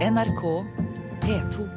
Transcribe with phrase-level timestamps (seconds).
[0.00, 0.64] NRK
[1.20, 1.68] P2.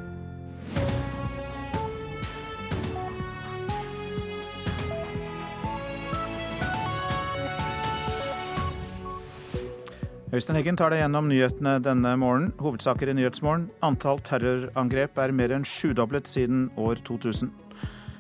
[10.34, 12.54] Øystein Heggen tar deg gjennom nyhetene denne morgenen.
[12.64, 13.68] Hovedsaker i Nyhetsmorgen.
[13.84, 17.52] Antall terrorangrep er mer enn sjudoblet siden år 2000.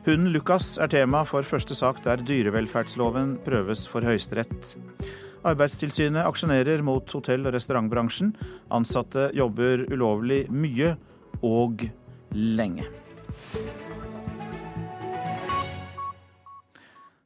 [0.04, 4.75] Hunden Lukas er tema for første sak der dyrevelferdsloven prøves for Høyesterett.
[5.43, 8.31] Arbeidstilsynet aksjonerer mot hotell- og restaurantbransjen.
[8.71, 10.95] Ansatte jobber ulovlig mye
[11.43, 11.84] og
[12.31, 12.88] lenge.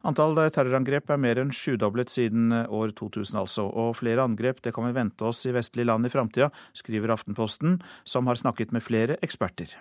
[0.08, 3.68] Antall terrorangrep er mer enn sjudoblet siden år 2000, altså.
[3.68, 7.82] Og flere angrep det kan vi vente oss i vestlige land i framtida, skriver Aftenposten,
[8.08, 9.76] som har snakket med flere eksperter.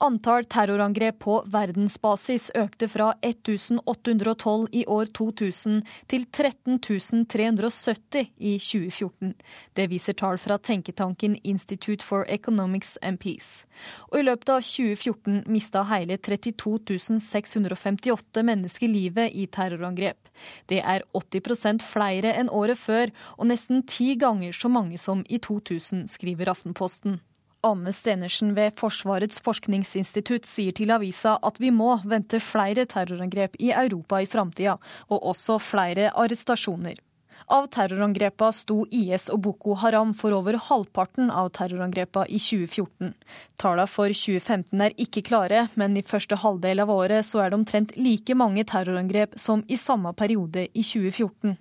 [0.00, 9.32] Antall terrorangrep på verdensbasis økte fra 1812 i år 2000 til 13370 i 2014.
[9.74, 13.66] Det viser tall fra tenketanken Institute for Economics and Peace.
[14.12, 20.30] Og i løpet av 2014 mista hele 32 658 mennesker livet i terrorangrep.
[20.70, 25.42] Det er 80% flere enn året før, og nesten ti ganger så mange som i
[25.42, 27.18] 2000, skriver Aftenposten.
[27.66, 33.72] Anne Stenersen ved Forsvarets forskningsinstitutt sier til avisa at vi må vente flere terrorangrep i
[33.72, 34.76] Europa i framtida,
[35.10, 37.00] og også flere arrestasjoner.
[37.48, 43.14] Av terrorangrepene sto IS og Boko Haram for over halvparten av terrorangrepene i 2014.
[43.56, 47.60] Tallene for 2015 er ikke klare, men i første halvdel av året så er det
[47.62, 51.56] omtrent like mange terrorangrep som i samme periode i 2014.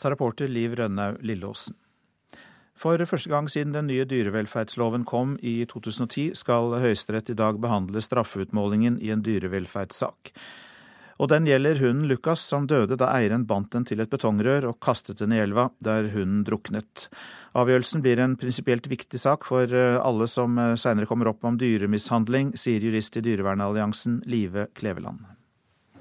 [0.00, 1.76] Sa reporter Liv Rønnaug Lilleåsen.
[2.80, 8.00] For første gang siden den nye dyrevelferdsloven kom i 2010, skal Høyesterett i dag behandle
[8.00, 10.32] straffeutmålingen i en dyrevelferdssak.
[11.20, 14.78] Og den gjelder hunden Lukas, som døde da eieren bandt den til et betongrør og
[14.80, 17.10] kastet den i elva, der hunden druknet.
[17.52, 21.60] Avgjørelsen blir en prinsipielt viktig sak for eh, alle som eh, seinere kommer opp om
[21.60, 25.39] dyremishandling, sier jurist i Dyrevernalliansen Live Kleveland.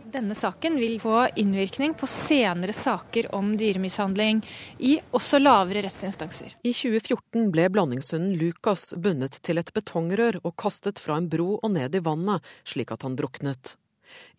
[0.10, 4.40] Denne saken vil få innvirkning på senere saker om dyremishandling
[4.78, 6.56] i også lavere rettsinstanser.
[6.66, 11.76] I 2014 ble blandingshunden Lukas bundet til et betongrør og kastet fra en bro og
[11.76, 13.76] ned i vannet, slik at han druknet.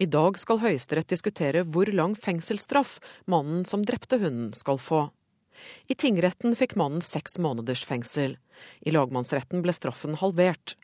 [0.02, 2.98] I dag skal Høyesterett diskutere hvor lang fengselsstraff
[3.30, 5.06] mannen som drepte hunden, skal få.
[5.86, 8.40] I tingretten fikk mannen seks måneders fengsel.
[8.82, 10.74] I lagmannsretten ble straffen halvert.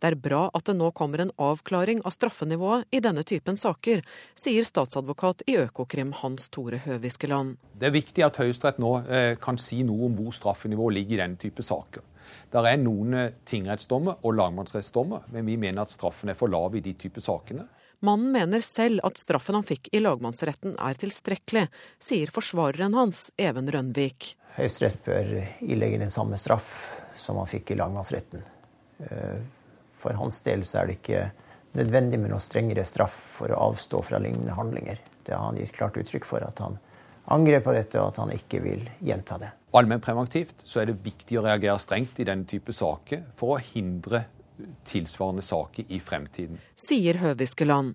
[0.00, 4.04] Det er bra at det nå kommer en avklaring av straffenivået i denne typen saker,
[4.38, 7.56] sier statsadvokat i Økokrim Hans Tore Høviskeland.
[7.80, 11.22] Det er viktig at Høyesterett nå eh, kan si noe om hvor straffenivået ligger i
[11.24, 12.06] denne type saker.
[12.50, 16.76] Det er noen eh, tingrettsdommer og lagmannsrettsdommer, men vi mener at straffen er for lav
[16.76, 17.66] i de type sakene.
[18.06, 21.66] Mannen mener selv at straffen han fikk i lagmannsretten er tilstrekkelig,
[22.00, 24.34] sier forsvareren hans, Even Rønvik.
[24.56, 28.42] Høyesterett bør ilegge den samme straff som han fikk i lagmannsretten.
[30.00, 31.24] For hans del så er det ikke
[31.76, 34.98] nødvendig med noe strengere straff for å avstå fra lignende handlinger.
[35.26, 36.78] Det har han gitt klart uttrykk for, at han
[37.30, 39.52] angrer på dette, og at han ikke vil gjenta det.
[39.76, 44.24] Allmennpreventivt så er det viktig å reagere strengt i denne type saker for å hindre
[44.88, 46.58] tilsvarende saker i fremtiden.
[46.74, 47.94] Sier Høviskeland.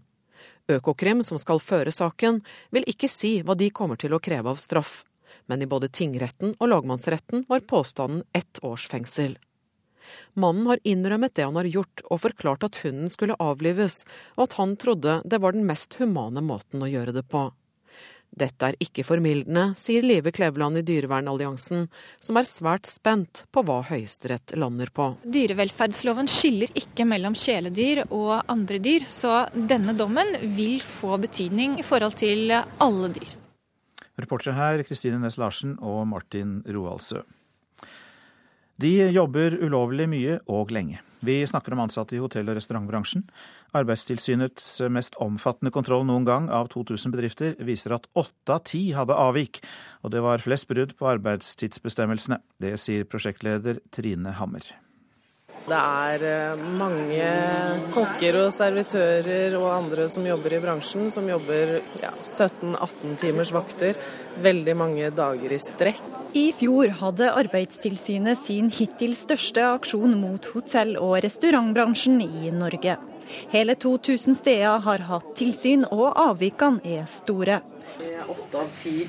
[0.71, 2.39] Økokrim, som skal føre saken,
[2.73, 5.03] vil ikke si hva de kommer til å kreve av straff.
[5.45, 9.35] Men i både tingretten og lagmannsretten var påstanden ett års fengsel.
[10.33, 14.03] Mannen har innrømmet det han har gjort, og forklart at hunden skulle avlives,
[14.37, 17.49] og at han trodde det var den mest humane måten å gjøre det på.
[18.35, 21.85] Dette er ikke formildende, sier Live Kleveland i Dyrevernalliansen,
[22.19, 25.13] som er svært spent på hva Høyesterett lander på.
[25.23, 31.87] Dyrevelferdsloven skiller ikke mellom kjæledyr og andre dyr, så denne dommen vil få betydning i
[31.87, 33.37] forhold til alle dyr.
[34.19, 37.23] Reportere her Kristine Næss Larsen og Martin Roaldsø.
[38.75, 40.99] De jobber ulovlig mye og lenge.
[41.25, 43.23] Vi snakker om ansatte i hotell- og restaurantbransjen.
[43.75, 49.15] Arbeidstilsynets mest omfattende kontroll noen gang av 2000 bedrifter viser at åtte av ti hadde
[49.15, 49.63] avvik,
[50.03, 52.41] og det var flest brudd på arbeidstidsbestemmelsene.
[52.59, 54.84] Det sier prosjektleder Trine Hammer.
[55.65, 57.29] Det er eh, mange
[57.95, 63.97] kokker og servitører og andre som jobber i bransjen, som jobber ja, 17-18 timers vakter,
[64.45, 66.03] veldig mange dager i strekk.
[66.35, 72.97] I fjor hadde Arbeidstilsynet sin hittil største aksjon mot hotell- og restaurantbransjen i Norge.
[73.49, 77.61] Hele 2000 steder har hatt tilsyn, og avvikene er store.
[78.29, 78.99] Åtte av ti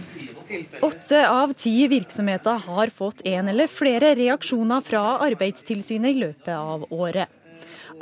[0.82, 6.86] Åtte av ti virksomheter har fått en eller flere reaksjoner fra Arbeidstilsynet i løpet av
[6.90, 7.32] året.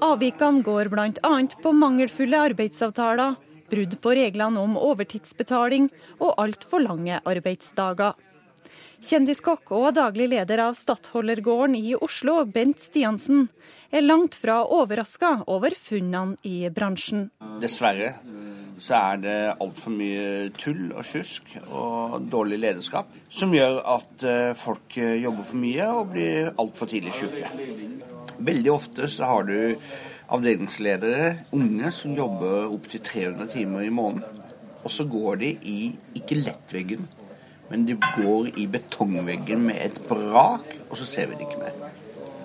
[0.03, 1.35] Avvikene går bl.a.
[1.63, 3.37] på mangelfulle arbeidsavtaler,
[3.71, 5.89] brudd på reglene om overtidsbetaling
[6.19, 8.15] og altfor lange arbeidsdager.
[9.05, 13.49] Kjendiskokk og daglig leder av Stadholdergården i Oslo, Bent Stiansen,
[13.93, 17.29] er langt fra overraska over funnene i bransjen.
[17.61, 18.15] Dessverre
[18.83, 24.51] så er det altfor mye tull og sjusk og dårlig lederskap som gjør at eh,
[24.59, 27.51] folk eh, jobber for mye og blir altfor tidlig syke.
[28.39, 29.57] Veldig ofte så har du
[30.35, 34.25] avdelingsledere, unge, som jobber opptil 300 timer i måneden.
[34.85, 35.79] Og så går de i
[36.19, 37.07] ikke lettveggen,
[37.71, 41.93] men de går i betongveggen med et brak, og så ser vi det ikke mer.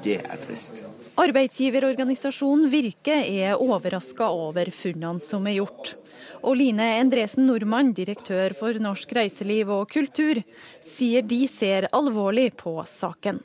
[0.04, 0.84] Det er trist.
[1.20, 5.98] Arbeidsgiverorganisasjonen Virke er overraska over funnene som er gjort.
[6.44, 10.42] Og Line Endresen Nordmann, direktør for Norsk reiseliv og kultur,
[10.86, 13.42] sier de ser alvorlig på saken.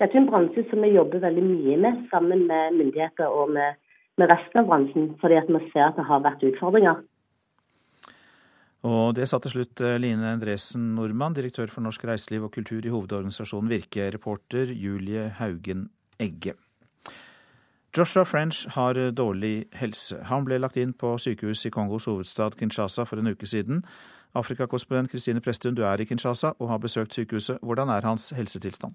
[0.00, 3.76] Dette er en bransje som vi jobber veldig mye med sammen med myndigheter og med,
[4.16, 7.02] med resten av bransjen, fordi vi ser at det har vært utfordringer.
[8.88, 12.80] Og det sa til slutt eh, Line Endresen Nordmann, direktør for Norsk reiseliv og kultur
[12.80, 16.56] i hovedorganisasjonen Virke, reporter Julie Haugen Egge.
[17.96, 20.20] Joshua French har dårlig helse.
[20.30, 23.82] Han ble lagt inn på sykehus i Kongos hovedstad Kinshasa for en uke siden.
[24.38, 27.58] Afrikakorrespondent Kristine Presttun, du er i Kinshasa og har besøkt sykehuset.
[27.66, 28.94] Hvordan er hans helsetilstand?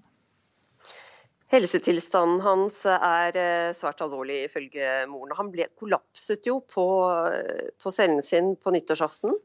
[1.52, 5.34] Helsetilstanden hans er eh, svært alvorlig, ifølge moren.
[5.38, 6.86] Han ble, kollapset jo på,
[7.78, 9.36] på cellen sin på nyttårsaften.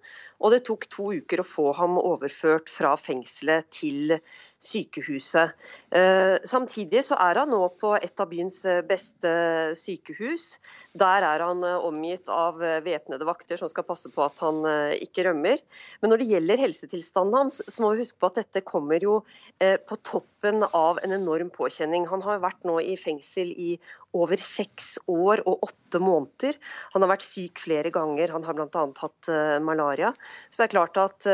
[0.41, 4.15] Og det tok to uker å få ham overført fra fengselet til
[4.61, 5.55] sykehuset.
[5.89, 9.31] Eh, samtidig så er han nå på et av byens eh, beste
[9.77, 10.59] sykehus.
[10.97, 14.61] Der er han eh, omgitt av væpnede vakter som skal passe på at han
[15.01, 15.61] ikke rømmer.
[16.01, 19.21] Men når det gjelder helsetilstanden hans, så må vi huske på at dette kommer jo
[19.61, 22.07] på toppen av en enorm påkjenning.
[22.09, 23.75] Han har vært nå i fengsel i
[24.17, 26.57] over seks år og åtte måneder.
[26.95, 28.87] Han har vært syk flere ganger, han har bl.a.
[29.03, 29.31] hatt
[29.61, 30.09] malaria.
[30.49, 31.29] Så det er klart at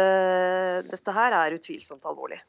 [0.91, 2.43] dette her er utvilsomt alvorlig.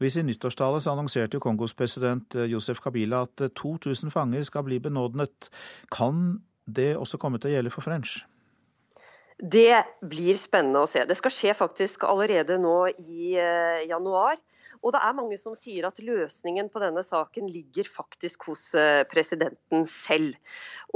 [0.00, 4.42] I sin nyttårstale så annonserte jo Kongos president eh, Josef Kabila at 2000 eh, fanger
[4.48, 5.50] skal bli benådnet.
[5.92, 8.22] Kan det også komme til å gjelde for French?
[9.42, 11.02] Det blir spennende å se.
[11.08, 14.38] Det skal skje faktisk allerede nå i eh, januar.
[14.82, 19.04] Og det er mange som sier at løsningen på denne saken ligger faktisk hos eh,
[19.10, 20.34] presidenten selv.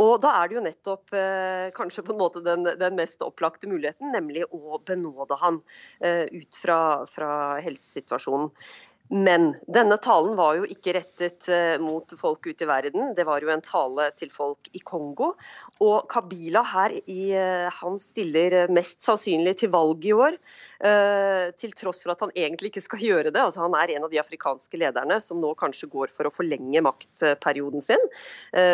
[0.02, 3.70] Og da er det jo nettopp eh, kanskje på en måte den, den mest opplagte
[3.70, 5.62] muligheten, nemlig å benåde han
[6.00, 6.80] eh, ut fra,
[7.10, 7.30] fra
[7.62, 8.50] helsesituasjonen.
[9.08, 13.44] Men denne talen var jo ikke rettet eh, mot folk ute i verden, det var
[13.44, 15.32] jo en tale til folk i Kongo.
[15.84, 20.38] Og Kabila her i, eh, han stiller mest sannsynlig til valg i år,
[20.82, 23.42] eh, til tross for at han egentlig ikke skal gjøre det.
[23.44, 26.82] Altså, han er en av de afrikanske lederne som nå kanskje går for å forlenge
[26.82, 28.02] maktperioden sin,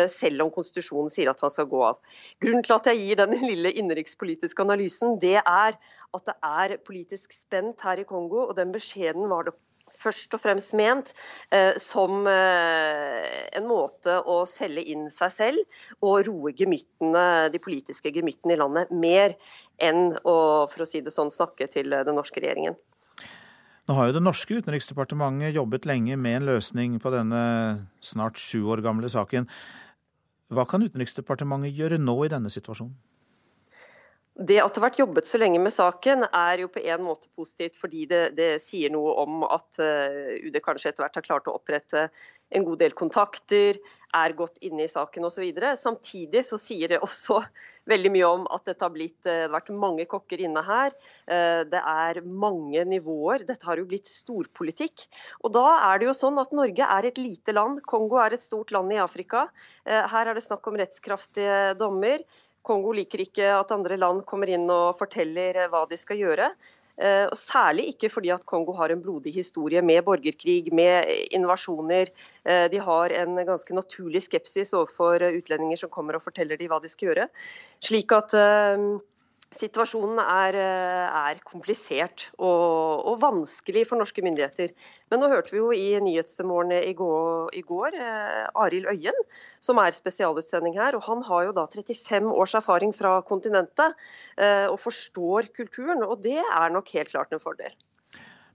[0.09, 1.99] selv om konstitusjonen sier at han skal gå av.
[2.41, 5.77] Grunnen til at jeg gir den lille innenrikspolitiske analysen, det er
[6.13, 9.55] at det er politisk spent her i Kongo, og den beskjeden var det
[10.03, 11.13] først og fremst ment
[11.53, 18.13] eh, som eh, en måte å selge inn seg selv og roe gemyttene, de politiske
[18.13, 19.37] gemyttene i landet mer
[19.81, 20.37] enn å
[20.71, 22.77] for å si det sånn, snakke til den norske regjeringen.
[23.83, 27.41] Nå har jo Det norske utenriksdepartementet jobbet lenge med en løsning på denne
[27.99, 29.49] snart sju år gamle saken.
[30.53, 32.93] Hva kan Utenriksdepartementet gjøre nå i denne situasjonen?
[34.33, 37.29] Det at det har vært jobbet så lenge med saken er jo på en måte
[37.37, 41.49] positivt, fordi det, det sier noe om at eh, UD kanskje etter hvert har klart
[41.49, 42.07] å opprette
[42.49, 43.77] en god del kontakter,
[44.13, 45.45] er godt inne i saken osv.
[45.77, 47.43] Samtidig så sier det også
[47.91, 50.95] veldig mye om at det har, blitt, eh, det har vært mange kokker inne her.
[51.29, 53.45] Eh, det er mange nivåer.
[53.45, 55.05] Dette har jo blitt storpolitikk.
[55.45, 57.83] Og da er det jo sånn at Norge er et lite land.
[57.85, 59.45] Kongo er et stort land i Afrika.
[59.85, 62.25] Her er det snakk om rettskraftige dommer.
[62.63, 66.49] Kongo liker ikke at andre land kommer inn og forteller eh, hva de skal gjøre.
[66.93, 72.11] Eh, og Særlig ikke fordi at Kongo har en blodig historie med borgerkrig, med invasjoner.
[72.45, 76.79] Eh, de har en ganske naturlig skepsis overfor utlendinger som kommer og forteller dem hva
[76.83, 77.27] de skal gjøre.
[77.83, 78.37] Slik at
[79.57, 84.73] Situasjonen er, eh, er komplisert og, og, vanskelig for norske myndigheter.
[85.11, 89.23] Men nå hørte vi jo i Nyhetsmorgen i går, i går eh, Arild Øyen,
[89.63, 90.97] som er spesialutsending her.
[90.97, 93.93] og Han har jo da 35 års erfaring fra kontinentet
[94.37, 96.03] eh, og forstår kulturen.
[96.03, 97.73] Og det er nok helt klart en fordel.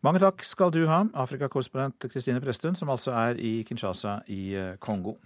[0.06, 4.76] Mange takk skal du ha, Afrikakorrespondent Kristine Presttun, som altså er i Kinshasa i eh,
[4.78, 5.16] Kongo.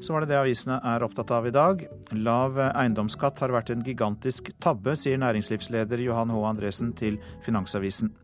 [0.00, 1.82] Så var det det avisene er opptatt av i dag.
[2.16, 6.40] Lav eiendomsskatt har vært en gigantisk tabbe, sier næringslivsleder Johan H.
[6.48, 8.14] Andresen til Finansavisen.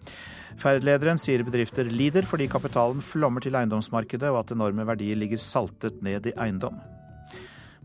[0.57, 6.01] Ferd-lederen sier bedrifter lider fordi kapitalen flommer til eiendomsmarkedet, og at enorme verdier ligger saltet
[6.05, 6.81] ned i eiendom.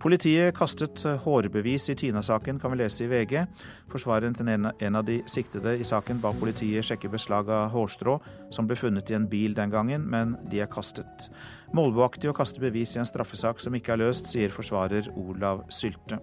[0.01, 3.43] Politiet kastet hårbevis i Tina-saken, kan vi lese i VG.
[3.91, 8.15] Forsvareren til en av de siktede i saken ba politiet sjekke beslag av hårstrå
[8.49, 11.29] som ble funnet i en bil den gangen, men de er kastet.
[11.77, 16.17] Målbeaktig å kaste bevis i en straffesak som ikke er løst, sier forsvarer Olav Sylte.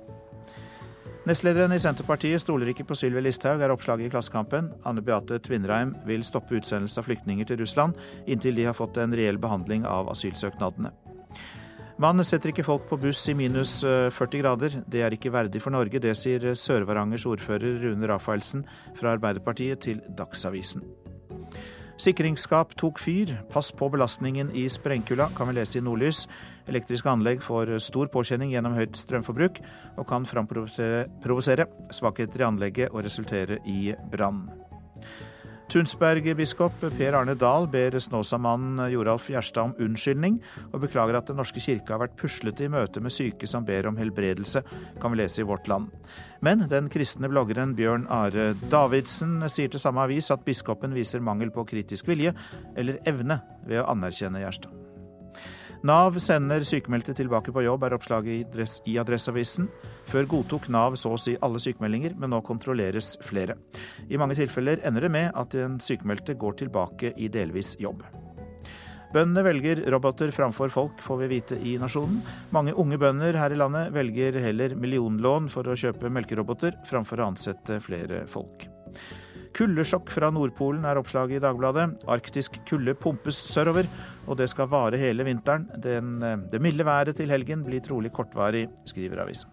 [1.28, 4.72] Nestlederen i Senterpartiet stoler ikke på Sylvi Listhaug, er oppslaget i Klassekampen.
[4.88, 7.94] Anne Beate Tvinnereim vil stoppe utsendelse av flyktninger til Russland
[8.26, 10.90] inntil de har fått en reell behandling av asylsøknadene.
[11.98, 14.74] Man setter ikke folk på buss i minus 40 eh, grader.
[14.86, 15.98] Det er ikke verdig for Norge.
[15.98, 18.62] Det sier Sør-Varangers ordfører Rune Rafaelsen
[18.94, 20.84] fra Arbeiderpartiet til Dagsavisen.
[21.98, 23.32] Sikringsskap tok fyr.
[23.50, 26.28] Pass på belastningen i sprengkulda, kan vi lese i Nordlys.
[26.70, 29.58] Elektriske anlegg får stor påkjenning gjennom høyt strømforbruk,
[29.98, 31.66] og kan framprovosere
[31.98, 34.44] svakheter i anlegget og resultere i brann.
[35.68, 40.38] Tunsberg-biskop Per Arne Dahl ber Snåsamannen Joralf Gjerstad om unnskyldning,
[40.72, 43.90] og beklager at Den norske kirke har vært puslete i møte med syke som ber
[43.90, 44.62] om helbredelse,
[45.00, 45.92] kan vi lese i Vårt Land.
[46.40, 51.52] Men den kristne bloggeren Bjørn Are Davidsen sier til samme avis at biskopen viser mangel
[51.52, 52.32] på kritisk vilje
[52.74, 54.87] eller evne ved å anerkjenne Gjerstad.
[55.86, 58.56] Nav sender sykemeldte tilbake på jobb, er oppslaget
[58.90, 59.68] i Adresseavisen.
[60.10, 63.54] Før godtok Nav så å si alle sykemeldinger, men nå kontrolleres flere.
[64.10, 68.02] I mange tilfeller ender det med at den sykemeldte går tilbake i delvis jobb.
[69.14, 72.18] Bøndene velger roboter framfor folk, får vi vite i Nasjonen.
[72.52, 77.30] Mange unge bønder her i landet velger heller millionlån for å kjøpe melkeroboter framfor å
[77.30, 78.66] ansette flere folk.
[79.56, 81.86] Kuldesjokk fra Nordpolen er oppslaget i Dagbladet.
[82.10, 83.88] Arktisk kulde pumpes sørover,
[84.26, 85.68] og det skal vare hele vinteren.
[85.80, 89.48] Den, eh, det milde været til helgen blir trolig kortvarig, skriver avisa.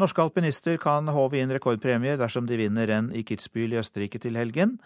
[0.00, 4.38] Norske alpinister kan håve inn rekordpremier dersom de vinner renn i Kitzbühel i Østerrike til
[4.38, 4.78] helgen.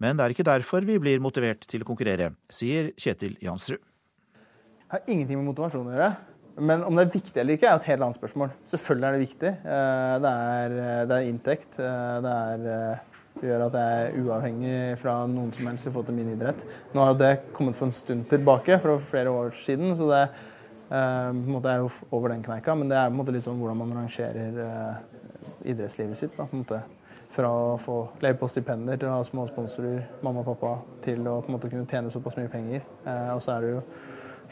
[0.00, 3.82] Men det er ikke derfor vi blir motivert til å konkurrere, sier Kjetil Jansrud.
[3.82, 6.31] Det har ingenting med motivasjon å gjøre.
[6.56, 8.52] Men om det er viktig eller ikke, er et helt annet spørsmål.
[8.68, 9.52] Selvfølgelig er det viktig.
[9.64, 11.78] Eh, det er, eh, det er inntekt.
[11.80, 16.10] Eh, det, er, det, gjør at jeg er uavhengig fra noen som helst i forhold
[16.10, 16.66] til min idrett.
[16.92, 20.20] Nå har det kommet for en stund tilbake, for flere år siden, så det
[20.92, 22.76] er jo over den kneika.
[22.76, 24.60] Men det er på en måte litt sånn hvordan man rangerer
[25.64, 26.36] idrettslivet sitt.
[26.36, 26.82] Da, på en måte.
[27.32, 31.24] Fra å få leve på stipender til å ha små sponsorer, mamma og pappa, til
[31.24, 32.84] å på en måte kunne tjene såpass mye penger.
[33.32, 33.80] Og så er det jo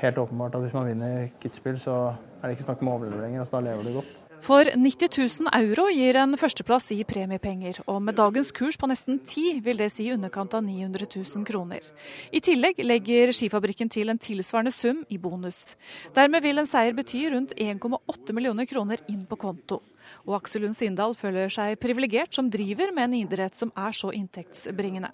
[0.00, 2.00] helt åpenbart at hvis man vinner Kitzbühel, så
[2.40, 3.44] er det ikke snakk om å overleve lenger.
[3.44, 4.20] Altså, da lever du godt.
[4.40, 5.10] For 90
[5.44, 9.82] 000 euro gir en førsteplass i premiepenger, og med dagens kurs på nesten 10 vil
[9.82, 11.84] det si i underkant av 900 000 kroner.
[12.32, 15.74] I tillegg legger Skifabrikken til en tilsvarende sum i bonus.
[16.16, 19.82] Dermed vil en seier bety rundt 1,8 millioner kroner inn på konto.
[20.24, 24.08] Og Aksel Lund Sindal føler seg privilegert som driver med en idrett som er så
[24.16, 25.12] inntektsbringende.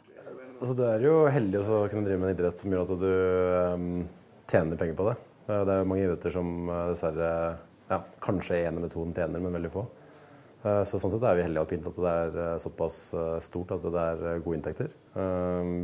[0.60, 3.10] Altså, du er jo heldig å kunne drive med en idrett som gjør at du
[3.74, 3.90] um
[4.50, 5.16] tjener penger på det.
[5.46, 7.30] Det er mange idretter som eh, dessverre
[7.86, 9.84] ja, kanskje én eller to tjener, men veldig få.
[10.66, 12.96] Eh, så Sånn sett er vi heldige alpint at det er eh, såpass
[13.46, 14.90] stort at det er gode inntekter.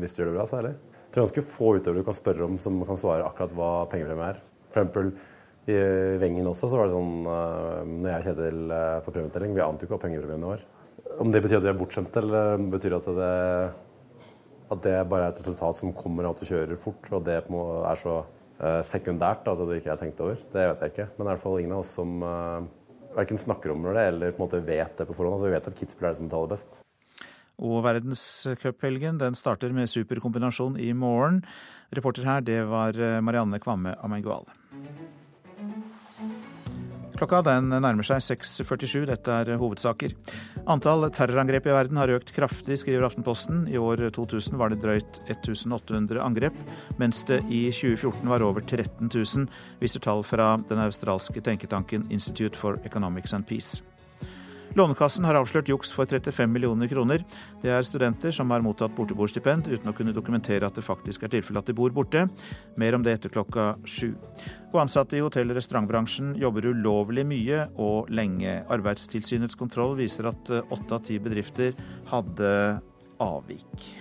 [0.02, 0.72] Hvis du gjør det bra, særlig.
[0.74, 4.32] Jeg tror ganske få utøvere du kan spørre om som kan svare akkurat hva pengepremie
[4.34, 4.42] er.
[4.72, 5.12] For eksempel
[5.70, 5.78] i
[6.18, 8.72] Wengen også så var det sånn Når jeg og Kjetil
[9.04, 10.64] på premieutdeling, vi ante jo ikke hva pengepremien var.
[11.22, 13.32] Om det betyr at vi er bortskjemte, eller betyr at det,
[14.74, 17.38] at det bare er et resultat som kommer av at du kjører fort, og det
[17.38, 18.22] er så
[18.86, 20.46] sekundært, altså det ikke jeg tenkte tenkt over.
[20.52, 21.08] Det vet jeg ikke.
[21.10, 22.30] Men det er i hvert fall ingen av oss som uh,
[22.62, 25.36] eh, verken snakker om det eller på en måte vet det på forhånd.
[25.36, 26.82] Altså vi vet at Kitzbühel er det som betaler best.
[27.62, 31.42] Og verdenscuphelgen den starter med superkombinasjon i morgen.
[31.94, 34.48] Reporter her, det var eh, Marianne Kvamme Amengual.
[37.22, 39.04] Klokka den nærmer seg 6.47.
[39.06, 40.10] Dette er hovedsaker.
[40.66, 43.60] Antall terrorangrep i verden har økt kraftig, skriver Aftenposten.
[43.70, 46.58] I år 2000 var det drøyt 1800 angrep,
[46.98, 49.46] mens det i 2014 var over 13 000,
[49.78, 53.84] viser tall fra den australske tenketanken Institute for Economics and Peace.
[54.72, 57.20] Lånekassen har avslørt juks for 35 millioner kroner.
[57.60, 61.32] Det er studenter som har mottatt borteboerstipend uten å kunne dokumentere at det faktisk er
[61.34, 62.24] tilfelle at de bor borte.
[62.80, 64.14] Mer om det etter klokka sju.
[64.72, 68.62] Og ansatte i hotell- og restaurantbransjen jobber ulovlig mye og lenge.
[68.72, 71.76] Arbeidstilsynets kontroll viser at åtte av ti bedrifter
[72.08, 72.80] hadde
[73.20, 73.92] avvik.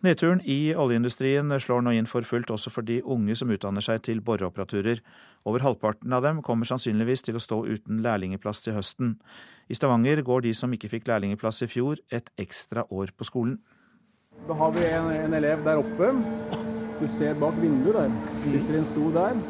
[0.00, 4.00] Nedturen i oljeindustrien slår nå inn for fullt også for de unge som utdanner seg
[4.06, 5.02] til boreoperatører.
[5.48, 9.14] Over halvparten av dem kommer sannsynligvis til å stå uten lærlingeplass til høsten.
[9.72, 13.56] I Stavanger går de som ikke fikk lærlingeplass i fjor, et ekstra år på skolen.
[14.48, 16.12] Da har vi en, en elev der oppe.
[17.00, 18.10] Du ser bak vinduet der.
[18.44, 19.40] Sitter en stol der.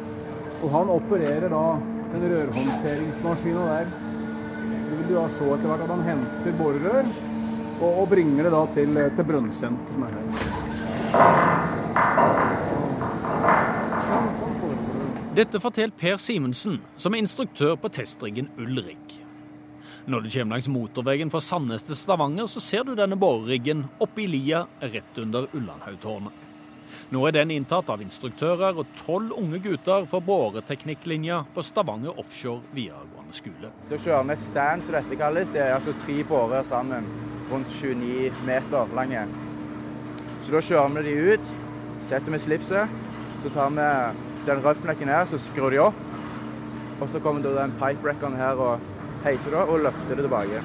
[0.61, 1.65] Og han opererer da
[2.13, 3.91] den rørhåndteringsmaskina der.
[4.87, 7.05] Du vil da se etter hvert at han henter borerør
[7.81, 10.25] og, og bringer det da til, til brønnsenteret som er her.
[15.31, 19.13] Dette forteller Per Simensen, som er instruktør på testriggen Ulrik.
[20.03, 24.25] Når du kommer langs motorveien fra Sandnes til Stavanger, så ser du denne boreriggen oppe
[24.25, 26.33] i lia rett under Ullandhaugtårnet.
[27.15, 32.67] Nå er den inntatt av instruktører og tolv unge gutter for boreteknikklinja på Stavanger offshore
[32.75, 33.69] videregående skole.
[33.87, 35.53] Da kjører vi et stand, som dette kalles.
[35.53, 37.07] Det er altså tre bårer sammen,
[37.53, 39.23] rundt 29 meter lange.
[40.43, 41.55] Så da kjører vi de ut,
[42.11, 42.99] setter vi slipset,
[43.45, 43.87] så tar vi
[44.47, 46.01] den røffnekken her, så skrur de opp.
[47.01, 48.91] Og så kommer det den pipebrekkeren her og
[49.25, 50.61] heiser det og løfter det tilbake.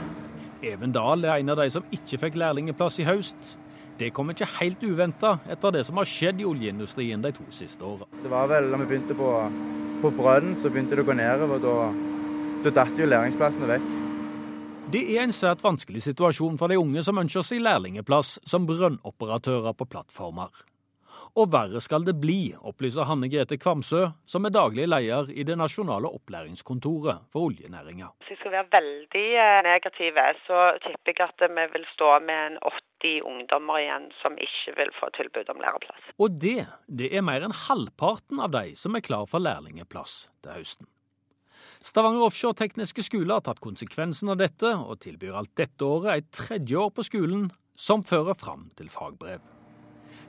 [0.67, 3.57] Even Dahl er en av de som ikke fikk lærlingeplass i høst.
[3.97, 7.85] Det kom ikke helt uventa etter det som har skjedd i oljeindustrien de to siste
[7.85, 8.09] åra.
[8.23, 9.31] Det var vel da vi begynte på,
[10.03, 11.63] på brønnen, så begynte det å gå nedover.
[11.65, 11.77] Da,
[12.67, 13.89] da datt jo læringsplassene vekk.
[14.93, 19.75] Det er en svært vanskelig situasjon for de unge som ønsker seg lærlingeplass som brønnoperatører
[19.75, 20.53] på plattformer.
[21.37, 25.59] Og verre skal det bli, opplyser Hanne Grete Kvamsø, som er daglig leder i det
[25.61, 28.09] nasjonale opplæringskontoret for oljenæringa.
[28.25, 32.41] Hvis vi skal være veldig eh, negative, så tipper jeg at vi vil stå med
[32.47, 36.07] en 80 ungdommer igjen som ikke vil få tilbud om læreplass.
[36.17, 40.57] Og det, det er mer enn halvparten av de som er klar for lærlingeplass til
[40.57, 40.89] høsten.
[41.85, 46.33] Stavanger Offshore Tekniske Skole har tatt konsekvensen av dette, og tilbyr alt dette året et
[46.33, 49.45] tredje år på skolen som fører fram til fagbrev.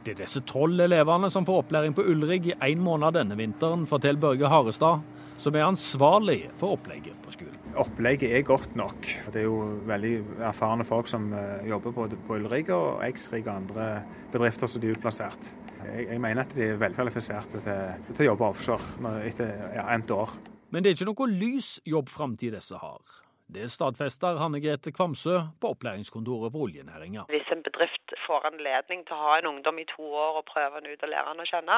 [0.06, 3.86] Det er disse tolv elevene som får opplæring på Ulrig i én måned denne vinteren,
[3.90, 5.04] forteller Børge Harestad,
[5.38, 7.58] som er ansvarlig for opplegget på skolen.
[7.78, 9.10] Opplegget er godt nok.
[9.34, 10.14] Det er jo veldig
[10.50, 13.90] erfarne folk som eh, jobber både på Ulrig og Eksrig og andre
[14.34, 15.54] bedrifter som de er utplassert.
[15.84, 20.14] Jeg, jeg mener at de er velkvalifiserte til, til å jobbe offshore etter ja, endt
[20.16, 20.34] år.
[20.74, 23.18] Men det er ikke noe lys jobbframtid disse har.
[23.50, 27.22] Det stadfester Hanne Grete Kvamsø på opplæringskontoret for oljenæringa.
[27.32, 30.76] Hvis en bedrift får anledning til å ha en ungdom i to år og prøve
[30.76, 31.78] han ut og lære han å kjenne,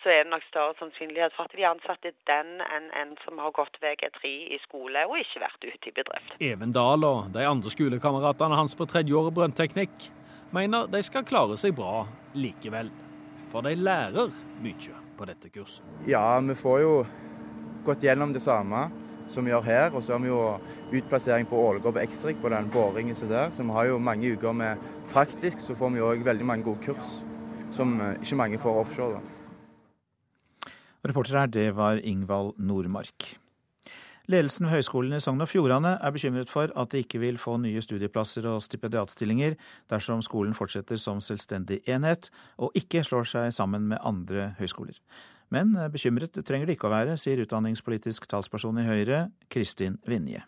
[0.00, 3.52] så er det nok større sannsynlighet for at de ansetter den enn en som har
[3.58, 6.32] gått VG3 i skole og ikke vært ute i bedrift.
[6.40, 10.08] Even Dahl og de andre skolekameratene hans på tredjeåret brønnteknikk
[10.56, 12.88] mener de skal klare seg bra likevel.
[13.52, 14.32] For de lærer
[14.64, 15.84] mye på dette kurset.
[16.08, 16.98] Ja, vi får jo
[17.84, 18.88] gått gjennom det samme
[19.30, 19.94] som vi gjør her.
[19.94, 20.42] Og så har vi jo
[20.92, 23.50] utplassering på Ålgård på Eksrik på den boringen som der.
[23.54, 24.78] Så vi har jo mange uker med
[25.12, 27.20] praktisk, så får vi òg veldig mange gode kurs
[27.76, 29.20] som eh, ikke mange får offshore.
[29.20, 30.72] Da.
[31.08, 33.36] Reporter her, det var Ingvald Nordmark.
[34.30, 37.56] Ledelsen ved Høgskolen i Sogn og Fjordane er bekymret for at de ikke vil få
[37.58, 39.56] nye studieplasser og stipendiatstillinger
[39.90, 44.94] dersom skolen fortsetter som selvstendig enhet og ikke slår seg sammen med andre høyskoler.
[45.50, 50.44] Men bekymret trenger de ikke å være, sier utdanningspolitisk talsperson i Høyre, Kristin Vinje.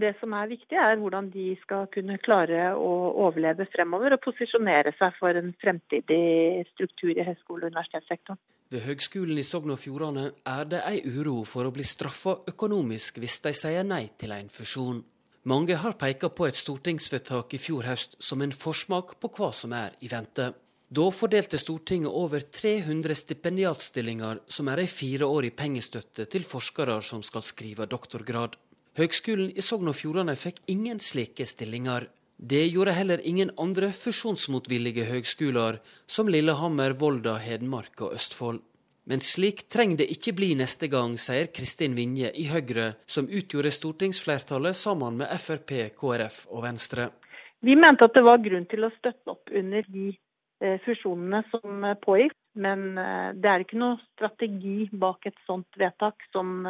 [0.00, 2.90] Det som er viktig, er hvordan de skal kunne klare å
[3.26, 8.40] overleve fremover og posisjonere seg for en fremtidig struktur i høyskole- og universitetssektoren.
[8.70, 13.18] Ved Høgskolen i Sogn og Fjordane er det ei uro for å bli straffa økonomisk
[13.18, 15.02] hvis de sier nei til en fusjon.
[15.50, 19.74] Mange har peka på et stortingsvedtak i fjor høst som en forsmak på hva som
[19.74, 20.52] er i vente.
[20.90, 27.44] Da fordelte Stortinget over 300 stipendiatstillinger, som er ei fireårig pengestøtte til forskere som skal
[27.46, 28.56] skrive doktorgrad.
[28.98, 32.08] Høgskolen i Sogn og Fjordane fikk ingen slike stillinger.
[32.36, 35.78] Det gjorde heller ingen andre fusjonsmotvillige høgskoler,
[36.10, 38.58] som Lillehammer, Volda, Hedmark og Østfold.
[39.06, 43.72] Men slik trenger det ikke bli neste gang, sier Kristin Vinje i Høyre, som utgjorde
[43.76, 47.10] stortingsflertallet sammen med Frp, KrF og Venstre.
[47.62, 50.10] Vi mente at det var grunn til å støtte opp under de
[50.60, 52.36] Eh, fusjonene som eh, pågikk.
[52.60, 56.66] Men eh, det er ikke noe strategi bak et sånt vedtak som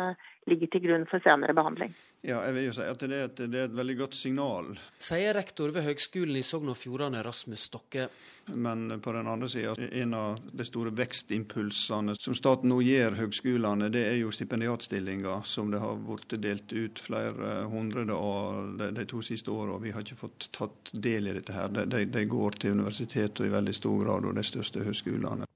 [0.50, 1.94] ligger til grunn for senere behandling.
[2.20, 4.74] Ja, jeg vil jo si at det er, et, det er et veldig godt signal.
[5.00, 8.10] Sier rektor ved Høgskolen i Sogn og Fjordane, Rasmus Stokke.
[8.54, 13.90] Men på den andre sida, en av de store vekstimpulsene som staten nå gir høgskolene,
[13.94, 19.06] det er jo stipendiatstillinger som det har blitt delt ut flere hundre av de, de,
[19.08, 19.78] to siste åra.
[19.78, 21.70] Vi har ikke fått tatt del i dette her.
[21.70, 25.48] De, de går til universitetet i veldig stor grad, og de største høgskolene.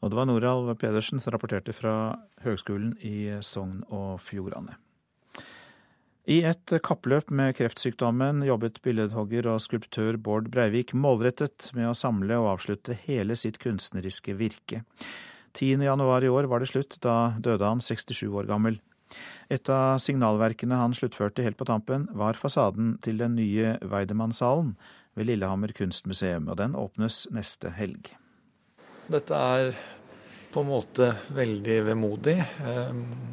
[0.00, 1.94] Og det var Noralv Pedersen som rapporterte fra
[2.44, 4.78] Høgskolen i Sogn og Fjordane.
[6.30, 12.36] I et kappløp med kreftsykdommen jobbet billedhogger og skulptør Bård Breivik målrettet med å samle
[12.38, 14.84] og avslutte hele sitt kunstneriske virke.
[15.56, 15.82] 10.
[15.82, 18.78] januar i år var det slutt, da døde han 67 år gammel.
[19.50, 24.76] Et av signalverkene han sluttførte helt på tampen, var fasaden til den nye Weidemannshallen
[25.18, 28.12] ved Lillehammer kunstmuseum, og den åpnes neste helg.
[29.10, 29.72] Dette er
[30.50, 32.92] på en måte veldig vemodig, eh,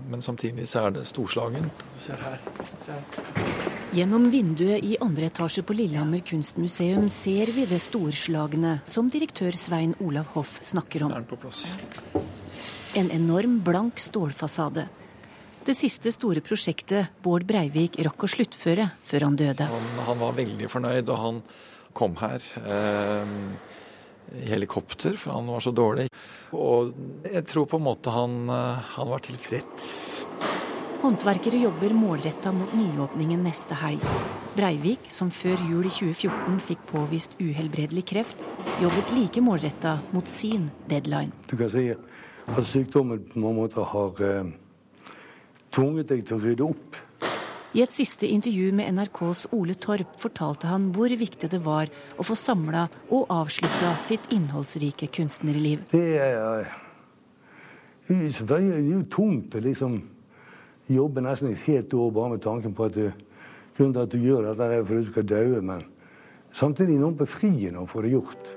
[0.10, 1.86] men samtidig så er det storslagent.
[2.02, 2.42] Se her.
[2.86, 3.58] Se her.
[3.96, 9.96] Gjennom vinduet i andre etasje på Lillehammer kunstmuseum ser vi det storslagne som direktør Svein
[10.04, 11.14] Olav Hoff snakker om.
[13.00, 14.88] En enorm blank stålfasade.
[15.64, 19.70] Det siste store prosjektet Bård Breivik rakk å sluttføre før han døde.
[19.72, 21.42] Han, han var veldig fornøyd, og han
[21.98, 23.36] kom her eh,
[24.48, 26.08] helikopter, for han var så dårlig.
[26.56, 26.94] Og
[27.28, 30.26] jeg tror på en måte han, eh, han var tilfreds.
[31.02, 34.02] Håndverkere jobber målretta mot nyåpningen neste helg.
[34.58, 38.42] Breivik, som før jul i 2014 fikk påvist uhelbredelig kreft,
[38.82, 41.32] jobbet like målretta mot sin deadline.
[41.48, 44.50] Du kan si at sykdommen på mange måter har eh,
[45.70, 46.98] tvunget deg til å rydde opp.
[47.78, 52.24] I et siste intervju med NRKs Ole Torp fortalte han hvor viktig det var å
[52.26, 55.84] få samla og avslutta sitt innholdsrike kunstnerliv.
[55.92, 56.72] Det er,
[58.10, 60.00] det er jo tungt å liksom
[60.90, 63.12] jobbe nesten et helt år bare med tanken på at du,
[63.78, 65.44] grunnen til at du gjør dette er fordi du skal dø.
[65.62, 65.86] men
[66.50, 68.56] samtidig noe befriende å få det gjort.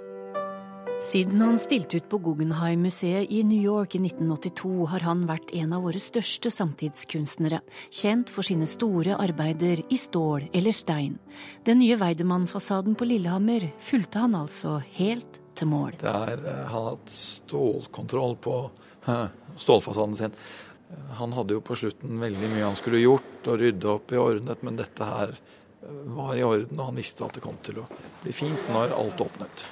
[1.01, 5.73] Siden han stilte ut på Guggenheim-museet i New York i 1982, har han vært en
[5.73, 11.17] av våre største samtidskunstnere, kjent for sine store arbeider i stål eller stein.
[11.65, 15.97] Den nye Weidemann-fasaden på Lillehammer fulgte han altså helt til mål.
[16.05, 18.61] Der har han hatt stålkontroll på
[19.09, 20.39] eh, stålfasaden sin.
[21.17, 24.69] Han hadde jo på slutten veldig mye han skulle gjort og rydde opp i ordnet,
[24.69, 27.93] men dette her eh, var i orden, og han visste at det kom til å
[28.21, 29.71] bli fint når alt åpnet.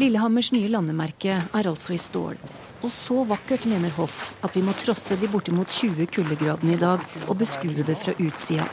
[0.00, 2.38] Lillehammers nye landemerke er altså i stål.
[2.80, 7.02] Og så vakkert, mener Hoff, at vi må trosse de bortimot 20 kuldegradene i dag
[7.26, 8.64] og beskue det fra utsida.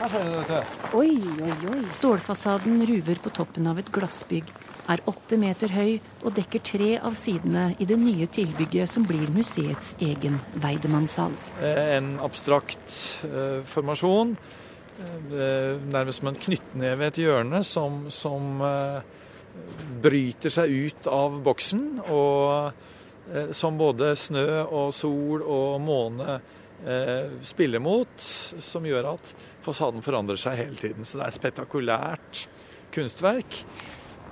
[0.96, 1.82] Oi, oi, oi.
[1.92, 4.48] Stålfasaden ruver på toppen av et glassbygg,
[4.88, 9.28] er åtte meter høy og dekker tre av sidene i det nye tilbygget som blir
[9.34, 11.36] museets egen Veidemannssal.
[11.60, 14.32] En abstrakt eh, formasjon,
[15.04, 19.17] eh, nærmest som en knyttneve i et hjørne, som, som eh,
[20.02, 22.70] bryter seg ut av boksen, og
[23.32, 26.38] eh, som både snø og sol og måne
[26.84, 28.14] eh, spiller mot,
[28.62, 31.06] som gjør at fasaden forandrer seg hele tiden.
[31.08, 32.46] Så det er et spektakulært
[32.94, 33.62] kunstverk.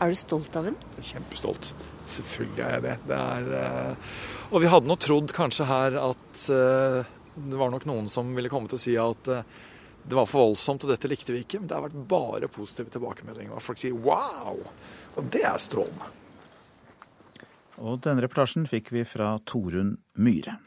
[0.01, 0.77] Er du stolt av den?
[1.01, 1.73] Kjempestolt.
[2.07, 2.97] Selvfølgelig er jeg det.
[3.09, 4.19] det er, eh,
[4.53, 8.71] og vi hadde nå trodd kanskje her at det var nok noen som ville komme
[8.71, 9.29] til å si at
[10.09, 11.61] det var for voldsomt, og dette likte vi ikke.
[11.61, 13.59] Men det har vært bare positive tilbakemeldinger.
[13.61, 14.62] Folk sier 'wow'.
[15.16, 16.12] Og det er strålende.
[17.79, 20.59] Og denne reportasjen fikk vi fra Torunn Myhre.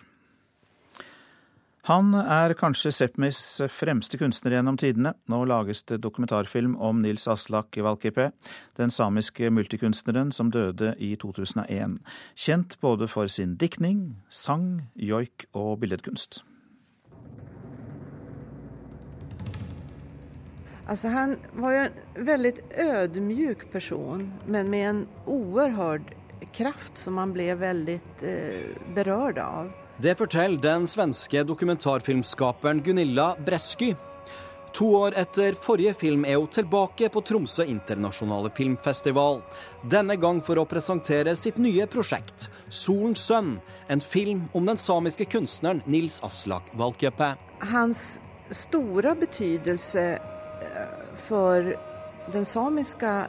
[1.89, 5.15] Han er kanskje Sepmis fremste kunstner gjennom tidene.
[5.25, 8.31] Nå lages det dokumentarfilm om Nils Aslak Valkeapää,
[8.77, 11.97] den samiske multikunstneren som døde i 2001.
[12.35, 16.43] Kjent både for sin diktning, sang, joik og billedkunst.
[20.89, 26.01] Alltså han var ju en väldigt ödmjuk person men med en oerhörd
[26.53, 28.55] kraft som man ble veldig eh,
[28.95, 29.71] berørt av.
[29.97, 33.95] Det forteller den svenske dokumentarfilmskaperen Gunilla Bresky.
[34.73, 39.43] To år etter forrige film er hun tilbake på Tromsø internasjonale filmfestival.
[39.85, 45.25] Denne gang for å presentere sitt nye prosjekt, 'Solens sønn', en film om den samiske
[45.25, 47.37] kunstneren Nils Aslak Valkeapää.
[47.59, 50.19] Hans store betydelse
[51.15, 51.77] for
[52.31, 53.27] den samiska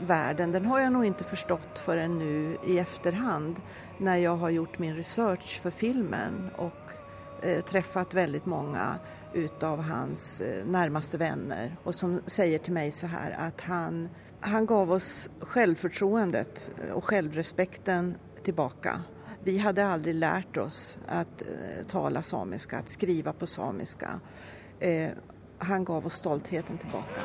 [0.00, 3.56] världen, den har jag nog inte förstått förrän nu i efterhand
[3.98, 6.72] när jag har gjort min research för filmen och
[7.42, 8.98] eh, träffat väldigt många
[9.32, 14.08] utav hans eh, närmaste vänner och som säger till mig så här att han,
[14.40, 19.00] han gav oss självförtroendet och självrespekten tillbaka.
[19.44, 24.20] Vi hade aldrig lärt oss att eh, tala samiska, att skriva på samiska.
[25.58, 27.20] Han gav oss stoltheten tilbake.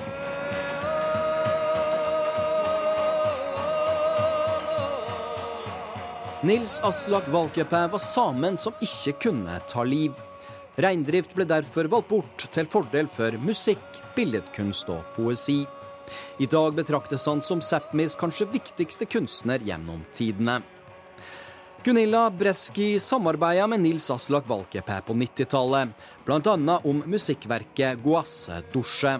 [6.44, 10.12] Nils Aslak Valkeapää var samen som ikke kunne ta liv.
[10.76, 15.62] Reindrift ble derfor valgt bort til fordel for musikk, billedkunst og poesi.
[16.44, 20.60] I dag betraktes han som Sápmis kanskje viktigste kunstner gjennom tidene.
[21.84, 25.90] Gunilla Breski samarbeida med Nils Aslak Valkeapää på 90-tallet,
[26.26, 26.80] bl.a.
[26.84, 29.20] om musikkverket 'Goasse dusje'.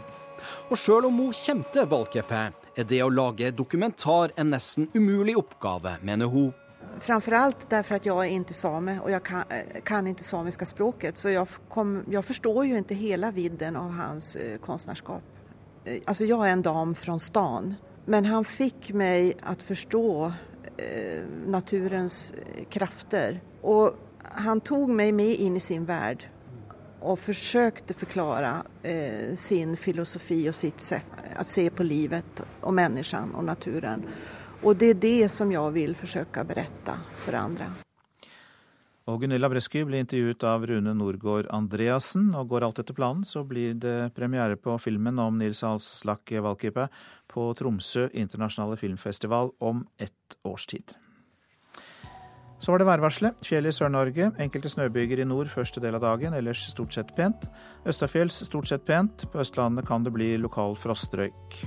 [0.70, 5.98] Og sjøl om hun kjente Valkeapää, er det å lage dokumentar en nesten umulig oppgave,
[6.02, 6.54] mener hun.
[7.00, 9.44] Framförallt derfor at jeg er ikke same og jeg kan,
[9.84, 14.36] kan ikke samiske språket så jeg, kom, jeg, forstår jo ikke hele vidden av hans
[14.36, 14.60] eh,
[16.08, 20.42] Altså, jeg er en dam fra stan men han fikk meg å forstå eh,
[21.54, 22.34] naturens
[22.74, 23.94] krafter Og
[24.42, 26.34] han tog meg med inn i sin verden
[27.04, 33.36] og forsøkte forklare eh, sin filosofi og sitt sett å se på livet og mennesket
[33.36, 34.06] og naturen.
[34.64, 37.68] Og det er det som jeg vil forsøke å berette for andre.
[39.04, 43.44] Og Gunilla Bresky blir intervjuet av Rune Norgård Andreassen, og går alt etter planen, så
[43.44, 46.88] blir det premiere på filmen om Nils Aslak Valkeapää
[47.28, 50.96] på Tromsø internasjonale filmfestival om ett års tid.
[52.64, 53.44] Så var det værvarselet.
[53.44, 54.30] Fjell i Sør-Norge.
[54.40, 57.50] Enkelte snøbyger i nord første del av dagen, ellers stort sett pent.
[57.84, 59.26] Østafjells stort sett pent.
[59.34, 61.58] På Østlandet kan det bli lokal frostrøyk.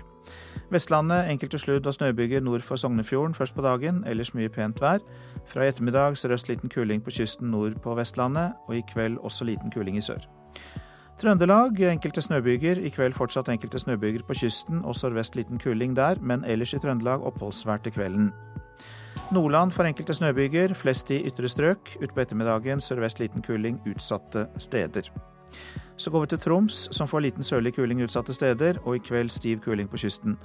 [0.70, 4.98] Vestlandet enkelte sludd- og snøbyger nord for Sognefjorden først på dagen, ellers mye pent vær.
[5.46, 9.44] Fra i ettermiddag sørøst liten kuling på kysten nord på Vestlandet, og i kveld også
[9.44, 10.26] liten kuling i sør.
[11.16, 16.18] Trøndelag enkelte snøbyger, i kveld fortsatt enkelte snøbyger på kysten og sørvest liten kuling der,
[16.20, 18.32] men ellers i Trøndelag oppholdsvært til kvelden.
[19.32, 21.96] Nordland får enkelte snøbyger, flest i ytre strøk.
[22.02, 25.08] Utpå ettermiddagen sørvest liten kuling utsatte steder.
[25.96, 29.32] Så går vi til Troms, som får liten sørlig kuling utsatte steder, og i kveld
[29.32, 30.36] stiv kuling på kysten.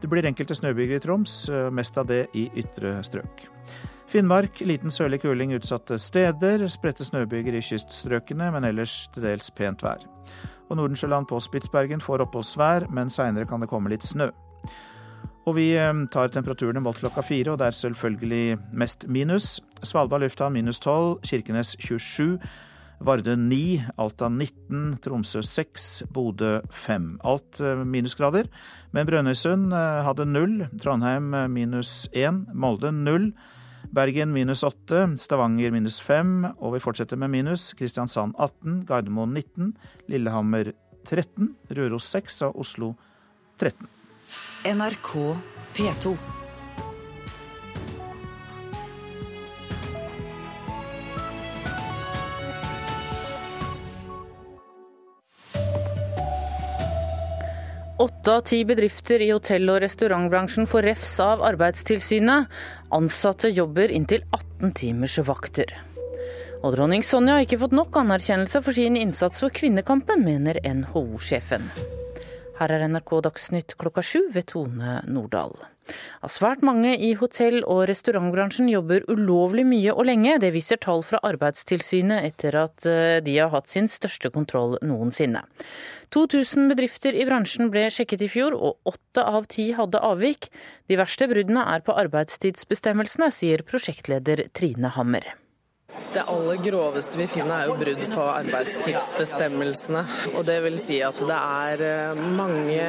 [0.00, 3.44] Det blir enkelte snøbyger i Troms, eh, mest av det i ytre strøk.
[4.08, 9.82] Finnmark liten sørlig kuling utsatte steder, spredte snøbyger i kyststrøkene, men ellers til dels pent
[9.82, 10.04] vær.
[10.70, 14.30] Og Nordensjøland på Spitsbergen får oppholdsvær, men seinere kan det komme litt snø.
[15.44, 19.60] Og vi eh, tar temperaturene målt klokka fire, og det er selvfølgelig mest minus.
[19.82, 22.38] Svalbard lufthavn minus 12, Kirkenes 27,
[23.04, 27.08] Vardø 9, Alta 19, Tromsø 6, Bodø 5.
[27.24, 28.48] Alt eh, minusgrader.
[28.96, 33.32] Men Brønnøysund eh, hadde null, Trondheim minus 1, Molde 0.
[33.94, 37.72] Bergen minus 8, Stavanger minus 5, og vi fortsetter med minus.
[37.76, 39.74] Kristiansand 18, Gardermoen 19,
[40.08, 40.72] Lillehammer
[41.04, 42.94] 13, Røros 6 og Oslo
[43.60, 43.84] 13.
[44.72, 45.12] NRK
[45.76, 46.16] P2.
[57.98, 62.50] Åtte av ti bedrifter i hotell- og restaurantbransjen får refs av Arbeidstilsynet.
[62.90, 65.76] Ansatte jobber inntil 18 timers vakter.
[66.64, 71.70] Og dronning Sonja har ikke fått nok anerkjennelse for sin innsats for kvinnekampen, mener NHO-sjefen.
[72.54, 75.56] Her er NRK Dagsnytt klokka sju ved Tone Nordahl.
[76.30, 80.38] Svært mange i hotell- og restaurantbransjen jobber ulovlig mye og lenge.
[80.40, 85.44] Det viser tall fra Arbeidstilsynet etter at eh, de har hatt sin største kontroll noensinne.
[86.14, 90.48] 2000 bedrifter i bransjen ble sjekket i fjor, og åtte av ti hadde avvik.
[90.88, 95.34] De verste bruddene er på arbeidstidsbestemmelsene, sier prosjektleder Trine Hammer.
[96.14, 100.02] Det aller groveste vi finner er jo brudd på arbeidstidsbestemmelsene.
[100.38, 102.84] Og det vil si at det er eh, mange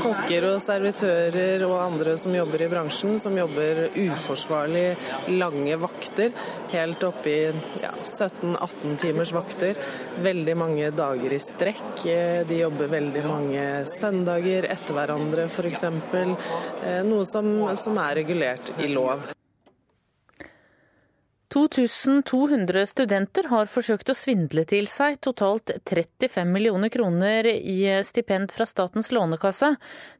[0.00, 4.86] kokker og servitører og andre som jobber i bransjen, som jobber uforsvarlig
[5.36, 6.32] lange vakter.
[6.72, 7.42] Helt oppe i
[7.82, 9.84] ja, 17-18 timers vakter.
[10.24, 12.00] Veldig mange dager i strekk.
[12.08, 15.84] Eh, de jobber veldig mange søndager etter hverandre f.eks.
[15.84, 19.34] Eh, noe som, som er regulert i lov.
[21.54, 28.66] 2200 studenter har forsøkt å svindle til seg totalt 35 millioner kroner i stipend fra
[28.66, 29.68] Statens lånekasse.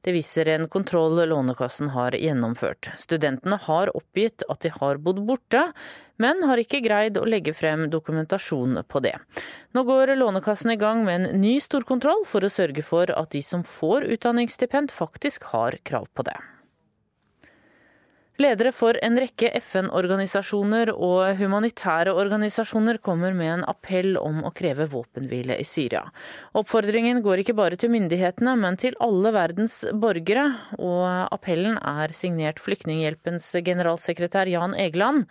[0.06, 2.92] Det viser en kontroll Lånekassen har gjennomført.
[3.02, 5.64] Studentene har oppgitt at de har bodd borte,
[6.22, 9.16] men har ikke greid å legge frem dokumentasjon på det.
[9.74, 13.42] Nå går Lånekassen i gang med en ny storkontroll for å sørge for at de
[13.42, 16.38] som får utdanningsstipend, faktisk har krav på det.
[18.34, 24.88] Ledere for en rekke FN-organisasjoner og humanitære organisasjoner kommer med en appell om å kreve
[24.90, 26.02] våpenhvile i Syria.
[26.58, 30.48] Oppfordringen går ikke bare til myndighetene, men til alle verdens borgere,
[30.82, 35.28] og appellen er signert Flyktninghjelpens generalsekretær Jan Egeland,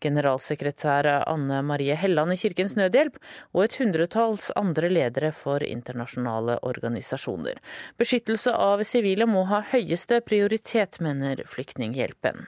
[0.00, 3.16] generalsekretær Anne Marie Helland i Kirkens Nødhjelp
[3.52, 7.60] og et hundretalls andre ledere for internasjonale organisasjoner.
[8.00, 12.45] Beskyttelse av sivile må ha høyeste prioritet, mener Flyktninghjelpen.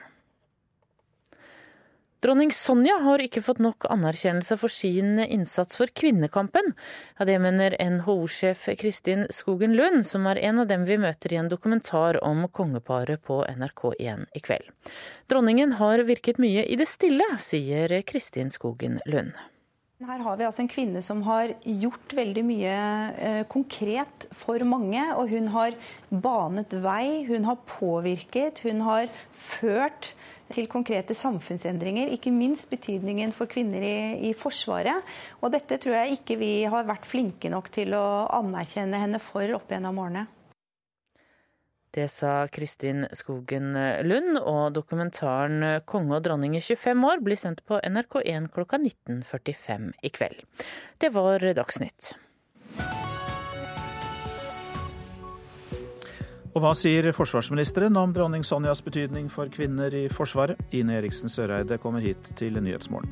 [2.19, 6.73] Dronning Sonja har ikke fått nok anerkjennelse for sin innsats for kvinnekampen.
[7.15, 11.39] Ja, det mener NHO-sjef Kristin Skogen Lund, som er en av dem vi møter i
[11.39, 14.67] en dokumentar om kongeparet på NRK1 i kveld.
[15.31, 19.39] Dronningen har virket mye i det stille, sier Kristin Skogen Lund.
[19.99, 22.75] Her har vi altså en kvinne som har gjort veldig mye
[23.15, 25.01] eh, konkret for mange.
[25.19, 25.75] Og hun har
[26.07, 30.13] banet vei, hun har påvirket, hun har ført
[30.53, 32.11] til konkrete samfunnsendringer.
[32.15, 35.05] Ikke minst betydningen for kvinner i, i, Forsvaret.
[35.41, 39.57] Og dette tror jeg ikke vi har vært flinke nok til å anerkjenne henne for
[39.57, 40.27] opp gjennom årene.
[41.89, 43.73] Det sa Kristin Skogen
[44.05, 49.91] Lund, og dokumentaren 'Konge og dronning i 25 år' blir sendt på NRK1 klokka 19.45
[50.05, 50.45] i kveld.
[51.01, 52.13] Det var Dagsnytt.
[56.49, 60.57] Og hva sier forsvarsministeren om dronning Sonjas betydning for kvinner i Forsvaret?
[60.73, 63.11] Ine Eriksen Søreide kommer hit til Nyhetsmorgen.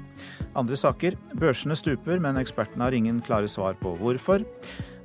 [0.57, 1.13] Andre saker.
[1.37, 4.41] Børsene stuper, men ekspertene har ingen klare svar på hvorfor.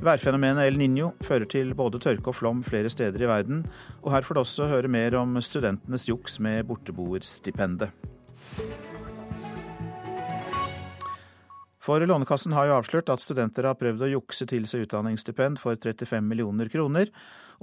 [0.00, 3.66] Værfenomenet El Niño fører til både tørke og flom flere steder i verden.
[4.00, 7.92] Og her får du også høre mer om studentenes juks med borteboerstipendet.
[11.82, 15.74] For Lånekassen har jo avslørt at studenter har prøvd å jukse til seg utdanningsstipend for
[15.74, 17.10] 35 millioner kroner.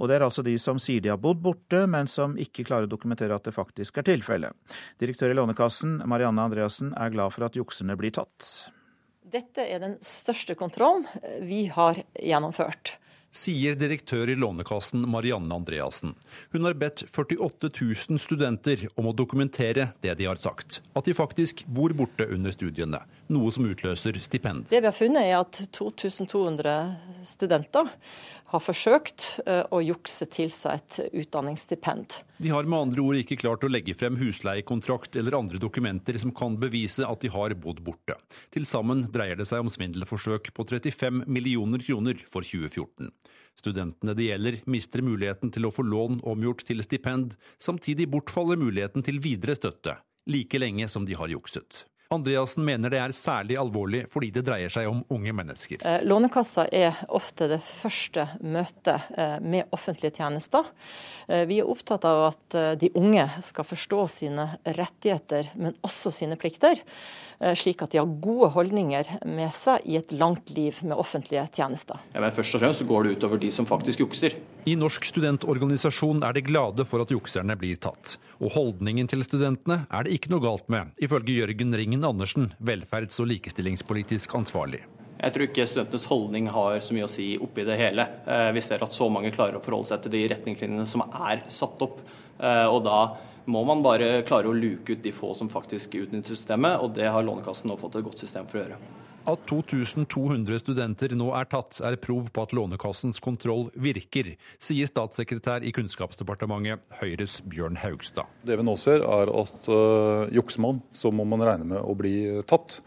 [0.00, 2.88] Og det er altså de som sier de har bodd borte, men som ikke klarer
[2.88, 4.56] å dokumentere at det faktisk er tilfellet.
[5.00, 8.48] Direktør i Lånekassen, Marianne Andreassen, er glad for at jukserne blir tatt.
[9.30, 11.04] Dette er den største kontrollen
[11.46, 12.96] vi har gjennomført
[13.30, 16.14] sier direktør i Lånekassen Marianne Andreassen.
[16.50, 20.80] Hun har bedt 48 000 studenter om å dokumentere det de har sagt.
[20.98, 24.66] At de faktisk bor borte under studiene, noe som utløser stipend.
[24.70, 26.76] Det vi har funnet er at 2200
[27.28, 27.92] studenter
[28.50, 32.20] har forsøkt eh, å jukse til seg et utdanningsstipend.
[32.42, 36.34] De har med andre ord ikke klart å legge frem husleiekontrakt eller andre dokumenter som
[36.34, 38.16] kan bevise at de har bodd borte.
[38.50, 43.12] Til sammen dreier det seg om svindelforsøk på 35 millioner kroner for 2014.
[43.60, 47.36] Studentene det gjelder, mister muligheten til å få lån omgjort til stipend.
[47.60, 49.98] Samtidig bortfaller muligheten til videre støtte,
[50.30, 51.84] like lenge som de har jukset.
[52.10, 55.84] Andreassen mener det er særlig alvorlig fordi det dreier seg om unge mennesker.
[55.86, 60.66] Eh, Lånekassa er ofte det første møtet eh, med offentlige tjenester.
[61.28, 66.34] Eh, vi er opptatt av at de unge skal forstå sine rettigheter, men også sine
[66.34, 66.82] plikter.
[67.56, 71.96] Slik at de har gode holdninger med seg i et langt liv med offentlige tjenester.
[72.12, 74.36] Ja, men først og fremst går det utover de som faktisk jukser.
[74.68, 78.18] I Norsk studentorganisasjon er de glade for at jukserne blir tatt.
[78.44, 83.22] Og holdningen til studentene er det ikke noe galt med, ifølge Jørgen Ringen Andersen, velferds-
[83.24, 84.84] og likestillingspolitisk ansvarlig.
[85.20, 88.06] Jeg tror ikke studentenes holdning har så mye å si oppi det hele.
[88.24, 91.42] Eh, vi ser at så mange klarer å forholde seg til de retningslinjene som er
[91.52, 92.00] satt opp.
[92.40, 93.00] Eh, og da
[93.50, 97.08] må man bare klare å luke ut de få som faktisk utnytter systemet, og det
[97.10, 98.80] har Lånekassen nå fått et godt system for å gjøre.
[99.28, 105.66] At 2200 studenter nå er tatt, er prov på at Lånekassens kontroll virker, sier statssekretær
[105.66, 108.30] i Kunnskapsdepartementet, Høyres Bjørn Haugstad.
[108.48, 111.94] Det vi nå ser, er at uh, jukser man, så må man regne med å
[111.98, 112.14] bli
[112.48, 112.80] tatt.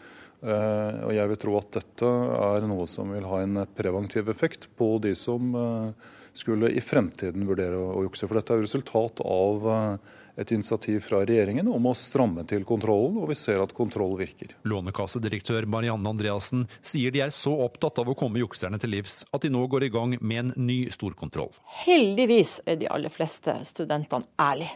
[0.43, 4.67] Uh, og jeg vil tro at dette er noe som vil ha en preventiv effekt
[4.79, 8.27] på de som uh, skulle i fremtiden vurdere å, jukse.
[8.27, 12.65] For dette er jo resultat av uh, et initiativ fra regjeringen om å stramme til
[12.67, 14.55] kontrollen, og vi ser at kontroll virker.
[14.67, 19.45] Lånekassedirektør Marianne Andreassen sier de er så opptatt av å komme jukserne til livs at
[19.45, 21.51] de nå går i gang med en ny storkontroll.
[21.83, 24.73] Heldigvis er de aller fleste studentene ærlige,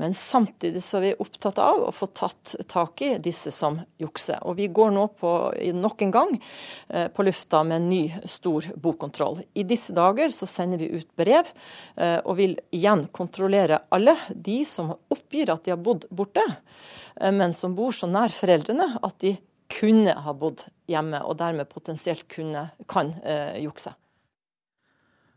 [0.00, 4.40] men samtidig så er vi opptatt av å få tatt tak i disse som jukser.
[4.46, 5.32] Og vi går nå på,
[5.76, 6.32] nok en gang
[6.88, 9.42] eh, på lufta med en ny stor bokkontroll.
[9.58, 11.50] I disse dager så sender vi ut brev
[11.96, 16.44] eh, og vil igjen kontrollere alle de som oppgir at de har bodd borte,
[17.20, 19.36] eh, men som bor så nær foreldrene at de
[19.72, 23.94] kunne ha bodd hjemme, og dermed potensielt kunne, kan eh, jukse.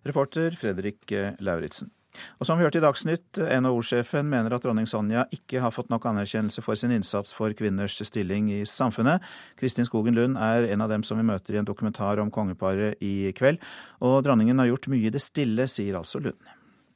[0.06, 1.92] Reporter Fredrik eh, Lauritzen.
[2.40, 6.06] Og som vi hørte i Dagsnytt, NHO-sjefen mener at dronning Sonja ikke har fått nok
[6.10, 9.24] anerkjennelse for sin innsats for kvinners stilling i samfunnet.
[9.60, 13.02] Kristin Skogen Lund er en av dem som vi møter i en dokumentar om kongeparet
[13.04, 13.60] i kveld.
[14.00, 16.55] Og dronningen har gjort mye i det stille, sier altså Lund.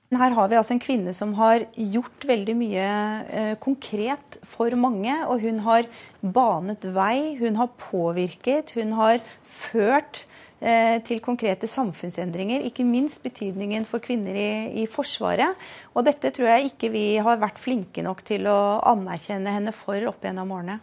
[0.10, 2.86] Her har vi altså en kvinne som har gjort veldig mye
[3.30, 5.14] eh, konkret for mange.
[5.30, 5.86] Og hun har
[6.22, 10.24] banet vei, hun har påvirket, hun har ført
[10.66, 12.66] eh, til konkrete samfunnsendringer.
[12.66, 14.50] Ikke minst betydningen for kvinner i,
[14.82, 15.54] i, Forsvaret.
[15.94, 20.10] Og dette tror jeg ikke vi har vært flinke nok til å anerkjenne henne for
[20.10, 20.80] opp gjennom årene.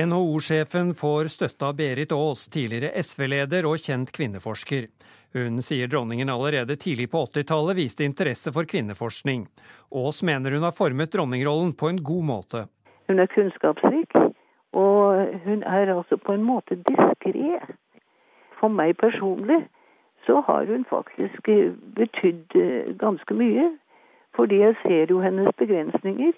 [0.00, 4.88] NHO-sjefen får støtte av Berit Aas, tidligere SV-leder og kjent kvinneforsker.
[5.32, 9.46] Hun sier dronningen allerede tidlig på 80-tallet viste interesse for kvinneforskning.
[9.94, 12.64] Aas mener hun har formet dronningrollen på en god måte.
[13.06, 14.16] Hun er kunnskapsrik,
[14.74, 17.60] og hun er altså på en måte diskré.
[18.58, 19.62] For meg personlig
[20.26, 21.46] så har hun faktisk
[21.94, 23.70] betydd eh, ganske mye.
[24.34, 26.32] Fordi jeg ser jo hennes begrensninger,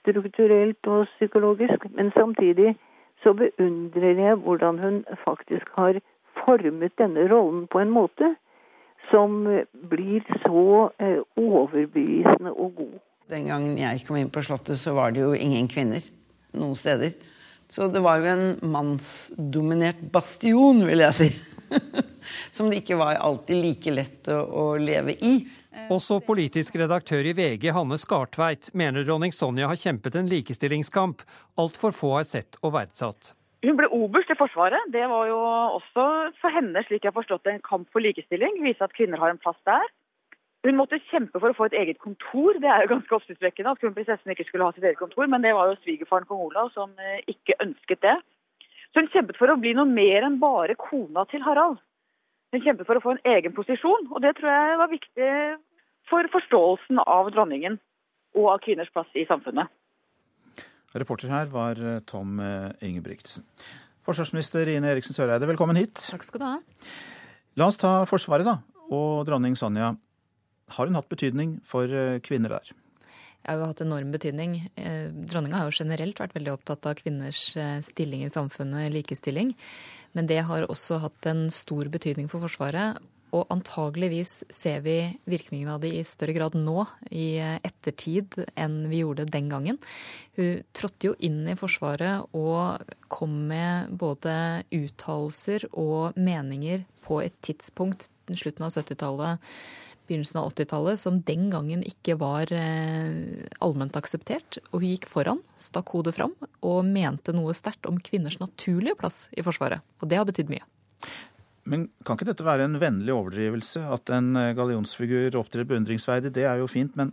[0.00, 1.86] strukturelt og psykologisk.
[1.94, 2.76] Men samtidig
[3.22, 6.00] så beundrer jeg hvordan hun faktisk har
[6.40, 8.34] formet denne rollen på en måte
[9.10, 9.42] som
[9.90, 12.98] blir så eh, overbevisende og god.
[13.32, 16.02] Den gangen jeg kom inn på Slottet, så var det jo ingen kvinner
[16.56, 17.14] noen steder.
[17.72, 21.28] Så det var jo en mannsdominert bastion, vil jeg si.
[22.56, 25.34] som det ikke var alltid like lett å, å leve i.
[25.92, 31.24] Også politisk redaktør i VG, Hanne Skartveit, mener dronning Sonja har kjempet en likestillingskamp
[31.60, 33.32] altfor få har sett og verdsatt.
[33.62, 34.90] Hun ble oberst i Forsvaret.
[34.90, 35.38] Det var jo
[35.78, 36.06] også
[36.40, 38.58] for henne, slik jeg har forstått en kamp for likestilling.
[38.64, 39.84] Vise at kvinner har en plass der.
[40.66, 42.58] Hun måtte kjempe for å få et eget kontor.
[42.62, 45.54] Det er jo ganske oppsiktsvekkende at kronprinsessen ikke skulle ha sitt eget kontor, men det
[45.54, 48.16] var jo svigerfaren kong Olav som eh, ikke ønsket det.
[48.92, 51.78] Så hun kjempet for å bli noe mer enn bare kona til Harald.
[52.54, 55.30] Hun kjempet for å få en egen posisjon, og det tror jeg var viktig
[56.10, 57.78] for forståelsen av dronningen
[58.36, 59.70] og av kvinners plass i samfunnet.
[60.92, 63.46] Reporter her var eh, Tom eh, Ingebrigtsen.
[64.04, 65.94] Forsvarsminister Ine Eriksen Søreide, velkommen hit.
[66.10, 66.56] Takk skal du ha.
[67.56, 68.58] La oss ta Forsvaret, da.
[68.92, 69.94] Og dronning Sonja.
[70.72, 72.74] Har hun hatt betydning for eh, kvinner der?
[73.46, 74.52] Har jo hatt enorm betydning.
[74.78, 77.40] Dronninga har jo generelt vært veldig opptatt av kvinners
[77.82, 79.50] stilling i samfunnet, likestilling.
[80.14, 83.02] Men det har også hatt en stor betydning for Forsvaret.
[83.32, 89.00] Og antageligvis ser vi virkningen av det i større grad nå, i ettertid, enn vi
[89.00, 89.78] gjorde den gangen.
[90.36, 94.34] Hun trådte jo inn i Forsvaret og kom med både
[94.76, 99.54] uttalelser og meninger på et tidspunkt, slutten av 70-tallet,
[100.08, 104.60] begynnelsen av 80-tallet, som den gangen ikke var eh, allment akseptert.
[104.70, 109.24] Og hun gikk foran, stakk hodet fram og mente noe sterkt om kvinners naturlige plass
[109.32, 109.80] i Forsvaret.
[110.02, 110.66] Og det har betydd mye.
[111.68, 113.84] Men kan ikke dette være en vennlig overdrivelse?
[113.94, 116.96] At en eh, gallionsfigur opptrer beundringsverdig, det er jo fint.
[116.98, 117.12] Men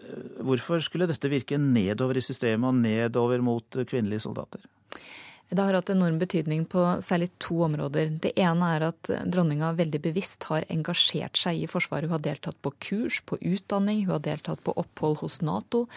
[0.00, 4.64] eh, hvorfor skulle dette virke nedover i systemet og nedover mot kvinnelige soldater?
[5.50, 8.12] Det har hatt enorm betydning på særlig to områder.
[8.22, 12.06] Det ene er at dronninga veldig bevisst har engasjert seg i Forsvaret.
[12.06, 15.88] Hun har deltatt på kurs, på utdanning, hun har deltatt på opphold hos Nato.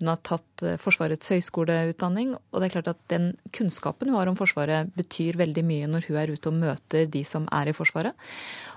[0.00, 2.34] Hun har tatt eh, Forsvarets høyskoleutdanning.
[2.34, 6.08] Og det er klart at den kunnskapen hun har om Forsvaret, betyr veldig mye når
[6.08, 8.18] hun er ute og møter de som er i Forsvaret.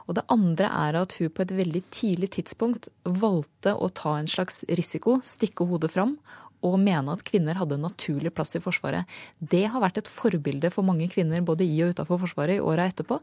[0.05, 4.29] Og det andre er at hun på et veldig tidlig tidspunkt valgte å ta en
[4.29, 6.19] slags risiko, stikke hodet fram
[6.65, 9.07] og mene at kvinner hadde en naturlig plass i Forsvaret.
[9.39, 12.89] Det har vært et forbilde for mange kvinner både i og utenfor Forsvaret i åra
[12.89, 13.19] etterpå.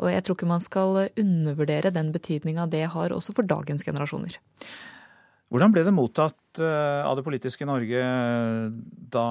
[0.00, 4.38] Og jeg tror ikke man skal undervurdere den betydninga det har også for dagens generasjoner.
[5.52, 8.00] Hvordan ble det mottatt eh, av det politiske Norge
[9.14, 9.26] da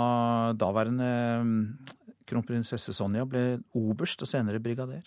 [0.55, 1.09] daværende
[1.43, 1.57] mm,
[2.29, 5.03] kronprinsesse Sonja ble oberst og senere brigader?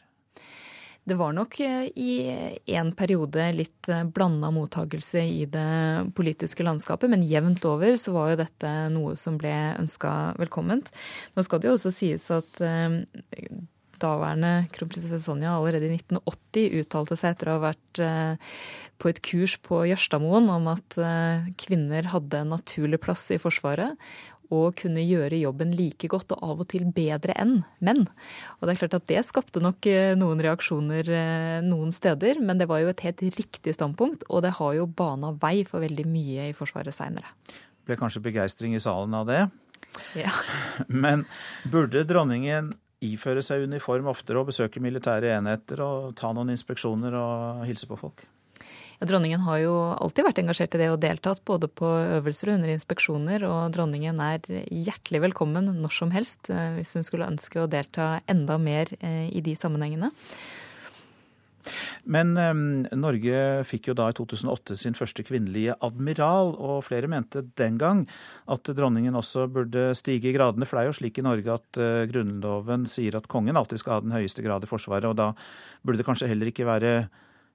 [1.07, 7.11] Det var nok eh, i en periode litt eh, blanda mottagelse i det politiske landskapet,
[7.13, 10.91] men jevnt over så var jo dette noe som ble ønska velkomment.
[11.37, 12.99] Nå skal det jo også sies at eh,
[14.03, 18.01] daværende kronprinsesse Sonja allerede i 1980 uttalte seg etter å ha vært
[19.01, 20.99] på et kurs på Jørstadmoen om at
[21.57, 23.97] kvinner hadde en naturlig plass i Forsvaret,
[24.55, 28.05] og kunne gjøre jobben like godt og av og til bedre enn menn.
[28.59, 32.61] Og det er klart at det skapte nok eh, noen reaksjoner eh, noen steder, men
[32.61, 36.07] det var jo et helt riktig standpunkt, og det har jo bana vei for veldig
[36.11, 37.35] mye i Forsvaret seinere.
[37.87, 39.45] Ble kanskje begeistring i salen av det?
[40.19, 40.33] Ja.
[41.05, 41.25] Men
[41.71, 42.73] burde dronningen
[43.05, 47.99] iføre seg uniform oftere og besøke militære enheter og ta noen inspeksjoner og hilse på
[48.01, 48.25] folk?
[48.97, 51.89] Ja, dronningen har jo alltid vært engasjert i det og deltatt både på
[52.19, 53.45] øvelser og under inspeksjoner.
[53.45, 58.23] Og dronningen er hjertelig velkommen når som helst eh, hvis hun skulle ønske å delta
[58.31, 60.13] enda mer eh, i de sammenhengene.
[62.07, 62.63] Men um,
[62.95, 68.05] Norge fikk jo da i 2008 sin første kvinnelige admiral, og flere mente den gang
[68.53, 70.65] at dronningen også burde stige i gradene.
[70.65, 73.99] For det er jo slik i Norge at uh, Grunnloven sier at kongen alltid skal
[73.99, 75.33] ha den høyeste grad i Forsvaret, og da
[75.83, 76.97] burde det kanskje heller ikke være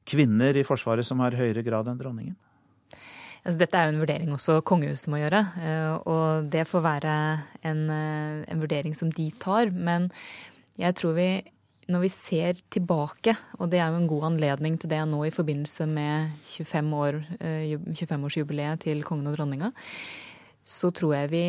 [0.07, 2.37] kvinner i Forsvaret som har høyere grad enn dronningen?
[3.41, 7.13] Altså, dette er jo en vurdering også kongehuset må gjøre, eh, og det får være
[7.65, 9.71] en, eh, en, vurdering som de tar.
[9.73, 10.11] Men
[10.77, 11.41] jeg tror vi,
[11.89, 15.33] når vi ser tilbake, og det er jo en god anledning til det nå i
[15.33, 19.71] forbindelse med 25 år, 25-årsjubileet eh, til kongen og dronninga,
[20.61, 21.45] så tror jeg vi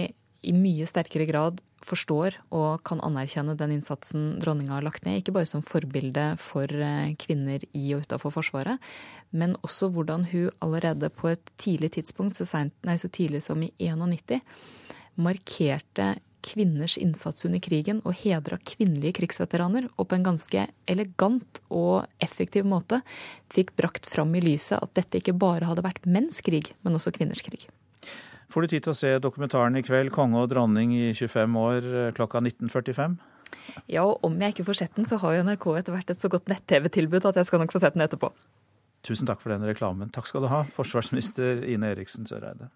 [0.48, 5.20] i mye sterkere grad forstår og kan anerkjenne den innsatsen dronninga har lagt ned.
[5.20, 8.82] Ikke bare som forbilde for eh, kvinner i og utafor Forsvaret,
[9.30, 13.62] men også hvordan hun allerede på et tidlig tidspunkt, så, sent, nei, så tidlig som
[13.64, 14.40] i 91,
[15.20, 22.08] markerte kvinners innsats under krigen og hedra kvinnelige krigsveteraner, og på en ganske elegant og
[22.24, 23.02] effektiv måte
[23.52, 27.14] fikk brakt fram i lyset at dette ikke bare hadde vært menns krig, men også
[27.14, 27.68] kvinners krig
[28.52, 32.08] får du tid til å se dokumentaren i kveld, 'Konge og dronning i 25 år',
[32.08, 33.18] eh, klokka 19.45?
[33.88, 36.20] Ja, og om jeg ikke får sett den, så har jo NRK etter hvert et
[36.20, 38.32] så godt nett-TV-tilbud at jeg skal nok få sett den etterpå.
[39.02, 40.10] Tusen takk for den reklamen.
[40.14, 42.70] Takk skal du ha, forsvarsminister Ine Eriksen Søreide.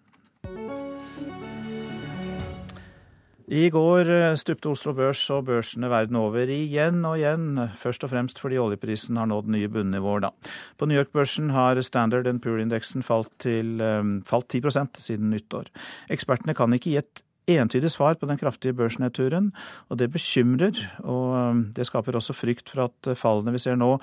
[3.47, 8.11] I går eh, stupte Oslo Børs og børsene verden over igjen og igjen, først og
[8.11, 10.25] fremst fordi oljeprisen har nådd nye bunnivåer.
[10.25, 10.31] Da.
[10.75, 15.71] På New York-børsen har Standard Poor-indeksen falt, um, falt 10% siden nyttår.
[16.11, 19.53] Ekspertene kan ikke gi et entydig svar på den kraftige børsnedturen,
[19.87, 20.83] og det bekymrer.
[21.07, 23.93] Og det skaper også frykt for at fallene vi ser nå,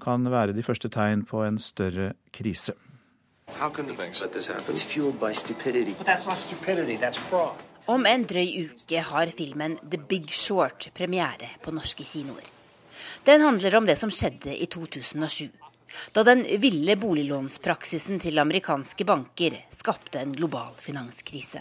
[0.00, 2.72] kan være de første tegn på en større krise.
[3.60, 4.72] How can the banks let this happen?
[4.72, 5.92] It's fueled by stupidity.
[5.92, 7.73] But that's not stupidity, that's fraud.
[7.86, 12.46] Om en drøy uke har filmen The Big Short premiere på norske kinoer.
[13.26, 15.50] Den handler om det som skjedde i 2007.
[16.16, 21.60] Da den ville boliglånspraksisen til amerikanske banker skapte en global finanskrise.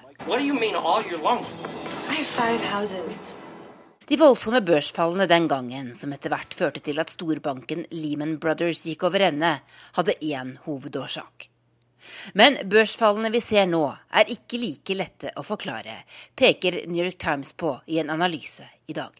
[4.08, 9.10] De voldsomme børsfallene den gangen, som etter hvert førte til at storbanken Lehman Brothers gikk
[9.12, 9.58] over ende,
[10.00, 11.53] hadde én hovedårsak.
[12.34, 16.02] Men børsfallene vi ser nå, er ikke like lette å forklare,
[16.36, 19.12] peker New York Times på i en analyse i dag.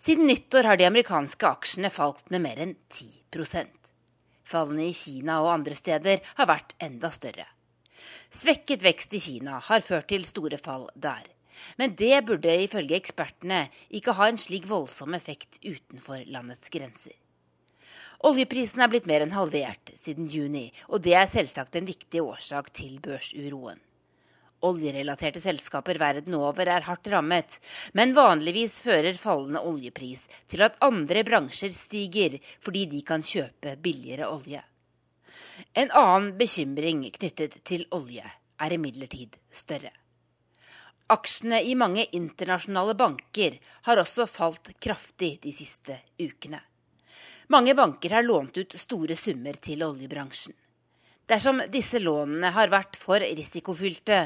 [0.00, 3.80] Siden nyttår har de amerikanske aksjene falt med mer enn 10%
[4.50, 7.46] Fallene i Kina og andre steder har vært enda større.
[8.34, 11.22] Svekket vekst i Kina har ført til store fall der.
[11.78, 17.14] Men det burde ifølge ekspertene ikke ha en slik voldsom effekt utenfor landets grenser.
[18.20, 22.68] Oljeprisen er blitt mer enn halvert siden juni, og det er selvsagt en viktig årsak
[22.76, 23.80] til børsuroen.
[24.60, 27.56] Oljerelaterte selskaper verden over er hardt rammet,
[27.96, 34.28] men vanligvis fører fallende oljepris til at andre bransjer stiger fordi de kan kjøpe billigere
[34.28, 34.60] olje.
[35.72, 38.26] En annen bekymring knyttet til olje
[38.60, 39.94] er imidlertid større.
[41.10, 43.56] Aksjene i mange internasjonale banker
[43.88, 46.60] har også falt kraftig de siste ukene.
[47.50, 50.54] Mange banker har lånt ut store summer til oljebransjen.
[51.26, 54.20] Dersom disse lånene har vært for risikofylte,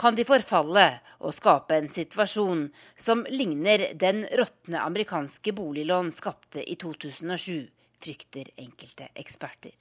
[0.00, 0.86] kan de forfalle
[1.20, 2.62] og skape en situasjon
[2.96, 7.68] som ligner den råtne amerikanske boliglån skapte i 2007,
[8.00, 9.76] frykter enkelte eksperter.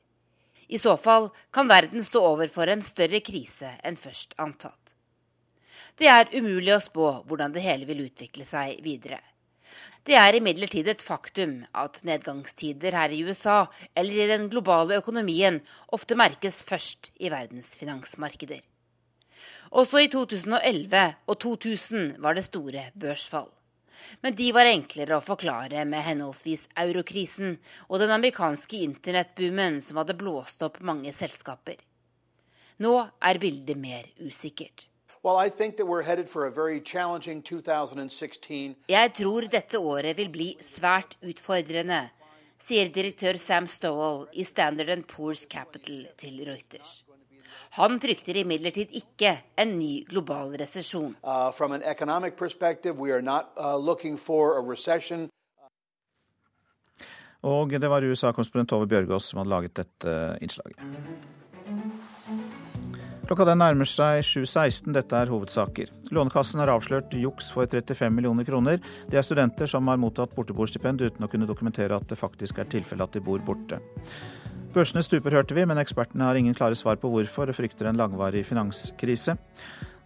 [0.67, 4.95] I så fall kan verden stå overfor en større krise enn først antatt.
[5.95, 9.23] Det er umulig å spå hvordan det hele vil utvikle seg videre.
[10.01, 15.59] Det er imidlertid et faktum at nedgangstider her i USA eller i den globale økonomien
[15.93, 18.63] ofte merkes først i verdens finansmarkeder.
[19.71, 23.49] Også i 2011 og 2000 var det store børsfall.
[24.25, 30.17] Men de var enklere å forklare med henholdsvis eurokrisen og den amerikanske internettboomen som hadde
[30.17, 31.77] blåst opp mange selskaper.
[32.81, 34.90] Nå er bildet mer usikkert.
[38.89, 41.99] Jeg tror dette året vil bli svært utfordrende,
[42.57, 47.03] sier direktør Sam Stowell i Standard Poor's Capital til Reuters.
[47.77, 51.13] Han frykter imidlertid ikke en ny global resesjon.
[51.21, 51.53] Uh, uh,
[57.41, 60.81] Og det var USA-konsponent Tove Bjørgaas som hadde laget dette innslaget.
[63.31, 64.89] Klokka den nærmer seg 7.16.
[64.91, 65.87] Dette er hovedsaker.
[66.11, 68.81] Lånekassen har avslørt juks for 35 millioner kroner.
[69.07, 72.67] Det er studenter som har mottatt borteboerstipend uten å kunne dokumentere at det faktisk er
[72.67, 73.77] tilfelle at de bor borte.
[74.75, 78.01] Børsene stuper, hørte vi, men ekspertene har ingen klare svar på hvorfor og frykter en
[78.01, 79.37] langvarig finanskrise.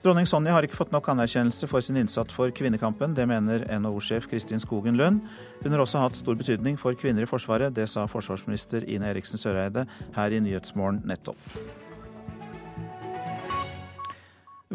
[0.06, 3.16] Dronning Sonja har ikke fått nok anerkjennelse for sin innsats for kvinnekampen.
[3.18, 5.26] Det mener NHO-sjef Kristin Skogen Lund.
[5.64, 7.74] Hun har også hatt stor betydning for kvinner i Forsvaret.
[7.74, 11.42] Det sa forsvarsminister Ine Eriksen Søreide her i Nyhetsmorgen nettopp.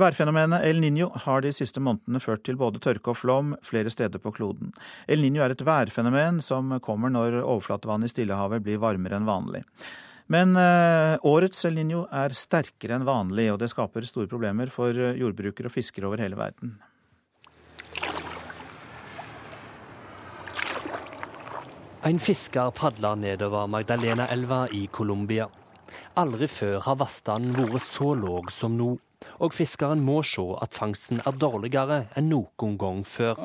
[0.01, 4.23] Værfenomenet El Niño har de siste månedene ført til både tørke og flom flere steder
[4.23, 4.71] på kloden.
[5.07, 9.61] El Niño er et værfenomen som kommer når overflatevannet i Stillehavet blir varmere enn vanlig.
[10.33, 14.95] Men eh, årets El Niño er sterkere enn vanlig, og det skaper store problemer for
[14.95, 16.79] eh, jordbrukere og fiskere over hele verden.
[22.09, 25.51] En fisker padler nedover Magdalena-elva i Colombia.
[26.17, 28.95] Aldri før har vannstanden vært så låg som nå
[29.41, 33.41] og fiskeren må se at fangsten er dårligere enn noen gang før.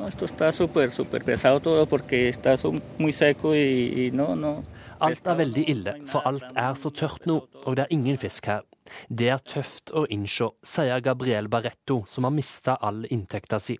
[5.06, 8.52] Alt er veldig ille, for alt er så tørt nå, og det er ingen fisk
[8.52, 8.62] her.
[9.08, 13.78] Det er tøft å innse, sier Gabriel Barretto, som har mista all inntekta si.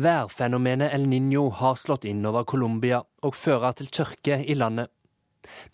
[0.00, 4.88] Værfenomenet El Niño har slått inn over Colombia og fører til tørke i landet.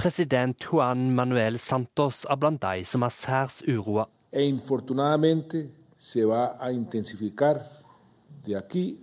[0.01, 6.57] President Juan Manuel Santos er blant de som er særs uroa e infortunadamente se va
[6.61, 7.61] a intensificar
[8.45, 8.99] de aquí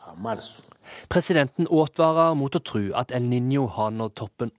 [0.00, 0.62] a marzo.
[1.08, 4.50] Presidenten advarer mot å tro at El Niño har nådd toppen.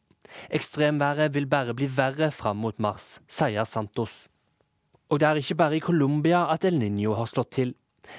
[0.49, 4.28] Ekstremværet vil bare bli verre fram mot mars, sier Santos.
[5.11, 7.76] Og det er ikke bare i Colombia at El Niño har slått til.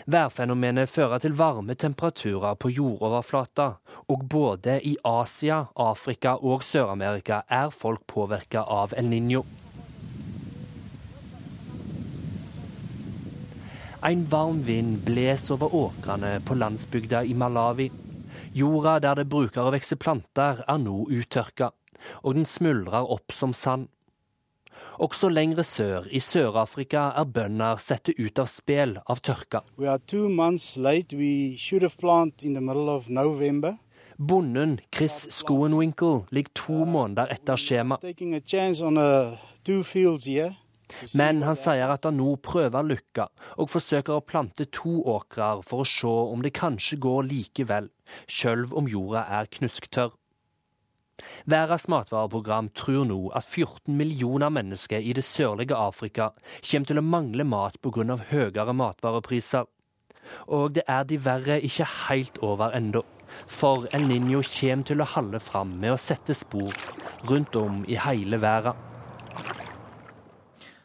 [0.07, 3.69] Værfenomenet fører til varme temperaturer på jordoverflata,
[4.09, 9.45] og både i Asia, Afrika og Sør-Amerika er folk påvirka av El Niño.
[14.05, 17.87] En varm vind bles over åkrene på landsbygda i Malawi.
[18.53, 21.71] Jorda der det bruker å vokse planter, er nå uttørka,
[22.21, 23.87] og den smuldrer opp som sand.
[25.01, 29.63] Også lengre sør, i Sør-Afrika, er bønder satt ut av spill av tørka.
[34.19, 37.99] Bonden Chris Schoenwinkle ligger to måneder etter skjema.
[41.19, 43.29] Men han sier at han nå prøver lykka,
[43.59, 47.91] og forsøker å plante to åkrer for å se om det kanskje går likevel,
[48.27, 50.15] sjøl om jorda er knusktørr.
[51.47, 57.07] Verdens matvareprogram tror nå at 14 millioner mennesker i det sørlige Afrika kommer til å
[57.07, 58.19] mangle mat pga.
[58.31, 59.69] høyere matvarepriser.
[60.49, 63.05] Og det er de verre ikke helt over ennå.
[63.47, 66.75] For El Niño kommer til å holde fram med å sette spor
[67.29, 68.94] rundt om i hele verden.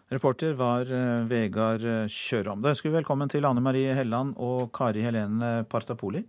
[0.09, 2.63] Reporter var eh, Vegard Kjørom.
[2.63, 6.23] Da ønsker vi velkommen til Anne Marie Helland og Kari Helene Partapoli.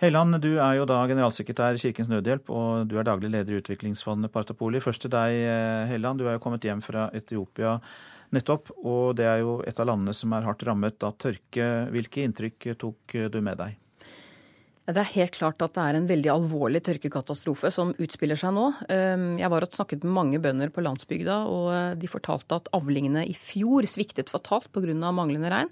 [0.00, 3.60] Helland, du er jo da generalsekretær i Kirkens Nødhjelp, og du er daglig leder i
[3.60, 4.80] Utviklingsfondet Partapoli.
[4.80, 6.24] Først til deg, eh, Helland.
[6.24, 7.76] Du er jo kommet hjem fra Etiopia
[8.32, 11.68] nettopp, og det er jo et av landene som er hardt rammet av tørke.
[11.92, 13.81] Hvilke inntrykk tok du med deg?
[14.82, 18.64] Det er helt klart at det er en veldig alvorlig tørkekatastrofe som utspiller seg nå.
[18.90, 23.22] Ehm, jeg var og snakket med mange bønder på landsbygda, og de fortalte at avlingene
[23.30, 25.12] i fjor sviktet fatalt pga.
[25.14, 25.70] manglende regn.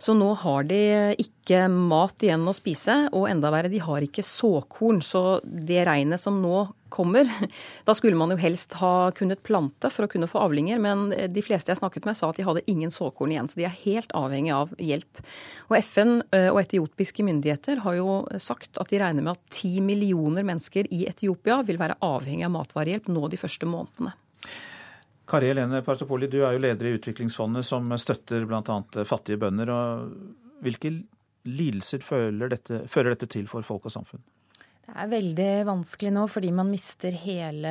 [0.00, 0.80] Så nå har de
[1.20, 5.02] ikke mat igjen å spise, og enda verre, de har ikke såkorn.
[5.04, 7.28] Så det regnet som nå kommer,
[7.86, 11.44] da skulle man jo helst ha kunnet plante for å kunne få avlinger, men de
[11.44, 14.16] fleste jeg snakket med sa at de hadde ingen såkorn igjen, så de er helt
[14.16, 15.20] avhengig av hjelp.
[15.68, 20.48] Og FN og etiopiske myndigheter har jo sagt at de regner med at ti millioner
[20.48, 24.16] mennesker i Etiopia vil være avhengig av matvarehjelp nå de første månedene.
[25.30, 28.80] Kari Helene Partopoli, du er jo leder i Utviklingsfondet, som støtter bl.a.
[29.06, 29.70] fattige bønder.
[29.70, 30.92] og Hvilke
[31.46, 32.02] lidelser
[32.50, 34.22] dette, fører dette til for folk og samfunn?
[34.90, 37.70] Det er veldig vanskelig nå fordi man mister hele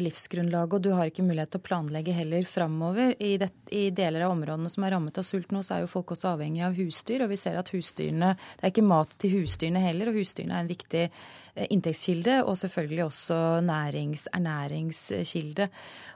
[0.00, 0.76] livsgrunnlaget.
[0.78, 3.12] Og du har ikke mulighet til å planlegge heller framover.
[3.20, 3.34] I,
[3.76, 6.32] I, deler av områdene som er rammet av sult nå, så er jo folk også
[6.32, 7.26] avhengig av husdyr.
[7.26, 10.64] Og vi ser at husdyrene Det er ikke mat til husdyrene heller, og husdyrene er
[10.64, 12.38] en viktig eh, inntektskilde.
[12.48, 15.68] Og selvfølgelig også nærings, ernæringskilde.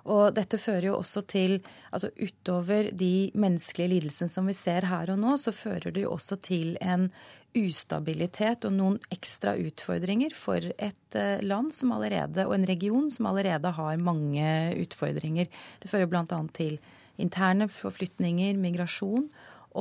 [0.08, 1.60] Og dette fører jo også til
[1.90, 6.12] Altså utover de menneskelige lidelsene som vi ser her og nå, så fører det jo
[6.14, 7.08] også til en
[7.56, 13.30] ustabilitet og noen ekstra utfordringer for et eh, land som allerede, og en region som
[13.30, 14.48] allerede har mange
[14.80, 15.50] utfordringer.
[15.82, 16.24] Det fører bl.a.
[16.54, 16.78] til
[17.20, 19.28] interne forflytninger, migrasjon,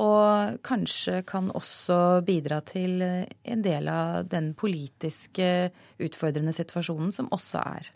[0.00, 7.64] og kanskje kan også bidra til en del av den politiske utfordrende situasjonen som også
[7.64, 7.90] er.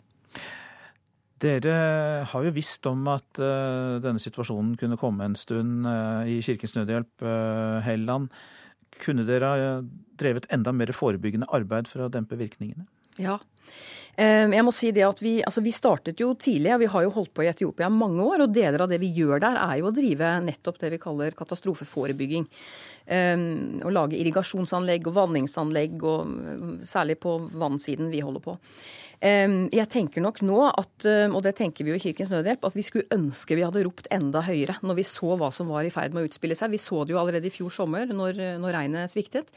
[1.45, 1.77] Dere
[2.27, 5.87] har jo visst om at uh, denne situasjonen kunne komme en stund
[6.27, 7.23] i Kirkens Nødhjelp,
[7.85, 8.31] Helland.
[9.03, 9.49] Kunne dere
[10.19, 12.87] drevet enda mer forebyggende arbeid for å dempe virkningene?
[13.21, 13.39] Ja.
[14.15, 17.03] Ehm, jeg må si det at vi, altså vi startet jo tidlig, og vi har
[17.03, 18.45] jo holdt på i Etiopia mange år.
[18.45, 21.35] Og deler av det vi gjør der, er jo å drive nettopp det vi kaller
[21.37, 22.45] katastrofeforebygging.
[23.11, 23.47] Ehm,
[23.85, 28.59] å lage irrigasjonsanlegg og vanningsanlegg, og særlig på vannsiden vi holder på.
[29.25, 32.83] Jeg tenker nok nå at, og det tenker vi jo i Kirkens Nødhjelp, at vi
[32.83, 36.13] skulle ønske vi hadde ropt enda høyere når vi så hva som var i ferd
[36.13, 36.73] med å utspille seg.
[36.75, 39.49] Vi så det jo allerede i fjor sommer når, når regnet sviktet.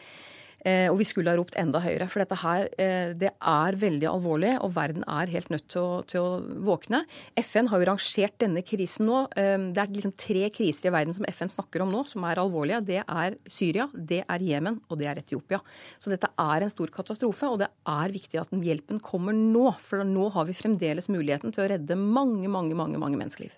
[0.66, 2.08] Eh, og vi skulle ha ropt enda høyere.
[2.10, 6.02] For dette her, eh, det er veldig alvorlig, og verden er helt nødt til å,
[6.08, 7.04] til å våkne.
[7.38, 9.24] FN har jo rangert denne krisen nå.
[9.38, 12.42] Eh, det er liksom tre kriser i verden som FN snakker om nå, som er
[12.42, 12.82] alvorlige.
[12.84, 15.60] Det er Syria, det er Jemen, og det er Etiopia.
[15.98, 19.70] Så dette er en stor katastrofe, og det er viktig at den hjelpen kommer nå.
[19.82, 23.54] For nå har vi fremdeles muligheten til å redde mange, mange, mange, mange menneskeliv.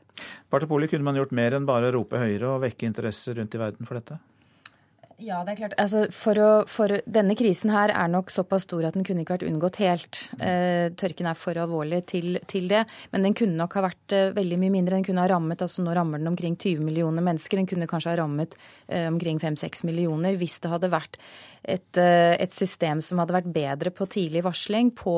[0.53, 3.89] Partepoli, kunne man gjort mer enn bare rope høyere og vekke interesse rundt i verden
[3.89, 4.19] for dette?
[5.21, 5.75] Ja, det er klart.
[5.81, 9.37] Altså, for å, for, denne krisen her er nok såpass stor at den kunne ikke
[9.37, 10.23] vært unngått helt.
[10.41, 12.87] Eh, tørken er for alvorlig til, til, det.
[13.13, 14.97] Men den kunne nok ha vært eh, veldig mye mindre.
[14.97, 17.61] Den kunne ha rammet altså Nå rammer den omkring 20 millioner mennesker.
[17.61, 18.57] Den kunne kanskje ha rammet
[18.89, 21.21] eh, omkring 5-6 millioner hvis det hadde vært
[21.63, 25.17] et, eh, et, system som hadde vært bedre på tidlig varsling, på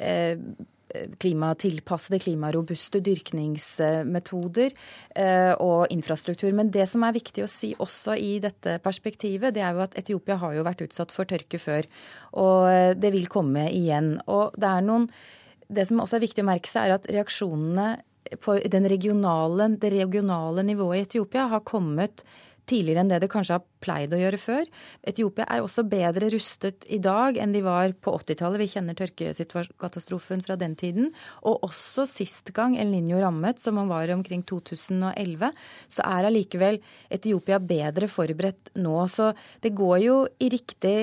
[0.00, 0.40] eh,
[1.20, 4.72] klimatilpassede, klimarobuste dyrkningsmetoder
[5.16, 6.52] eh, og infrastruktur.
[6.56, 9.98] Men det som er viktig å si også i dette perspektivet, det er jo at
[10.00, 11.88] Etiopia har jo vært utsatt for tørke før.
[12.40, 14.16] Og eh, det vil komme igjen.
[14.26, 15.08] Og det er noen
[15.74, 17.86] Det som også er viktig å merke seg, er at reaksjonene
[18.44, 22.22] på regionale, det regionale nivået i Etiopia har kommet
[22.70, 24.68] tidligere enn det det kanskje har pleid å gjøre før.
[25.06, 28.62] Etiopia er også bedre rustet i dag enn de var på 80-tallet.
[28.62, 31.10] Vi kjenner tørkekatastrofen fra den tiden.
[31.44, 35.52] Og også sist gang El Niño rammet, som han var omkring 2011,
[35.92, 36.80] så er allikevel
[37.12, 38.96] Etiopia bedre forberedt nå.
[39.12, 39.32] Så
[39.64, 40.96] det går jo i riktig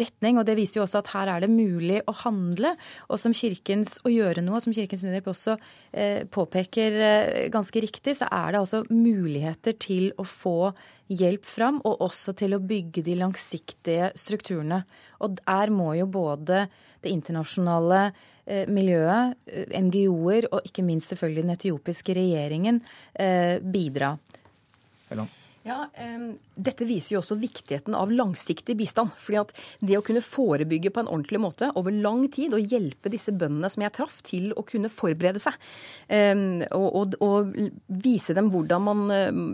[0.00, 0.38] retning.
[0.40, 2.74] Og det viser jo også at her er det mulig å handle,
[3.08, 4.60] og som kirkens, å gjøre noe.
[4.64, 5.56] Som Kirkens Nødhjelp også
[5.92, 10.72] eh, påpeker eh, ganske riktig, så er det altså muligheter til å få
[11.12, 14.82] hjelp fram, og også til å bygge de langsiktige strukturene.
[15.22, 16.66] Og der må jo både
[17.04, 19.38] det internasjonale eh, miljøet,
[19.86, 22.82] NGO-er og ikke minst selvfølgelig den etiopiske regjeringen
[23.72, 24.16] bidra.
[25.10, 25.45] Helland.
[25.66, 29.10] Ja, um, Dette viser jo også viktigheten av langsiktig bistand.
[29.18, 33.10] fordi at Det å kunne forebygge på en ordentlig måte over lang tid og hjelpe
[33.10, 35.58] disse bøndene som jeg traff, til å kunne forberede seg.
[36.06, 37.58] Um, og, og, og,
[37.90, 39.02] vise dem hvordan man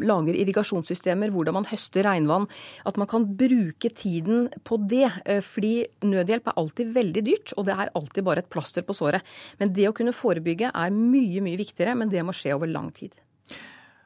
[0.05, 2.47] lager irrigasjonssystemer, hvordan man høster regnvann.
[2.85, 5.09] At man kan bruke tiden på det.
[5.25, 8.97] Uh, fordi nødhjelp er alltid veldig dyrt, og det er alltid bare et plaster på
[9.01, 9.25] såret.
[9.63, 12.93] Men det å kunne forebygge er mye, mye viktigere, men det må skje over lang
[12.93, 13.17] tid.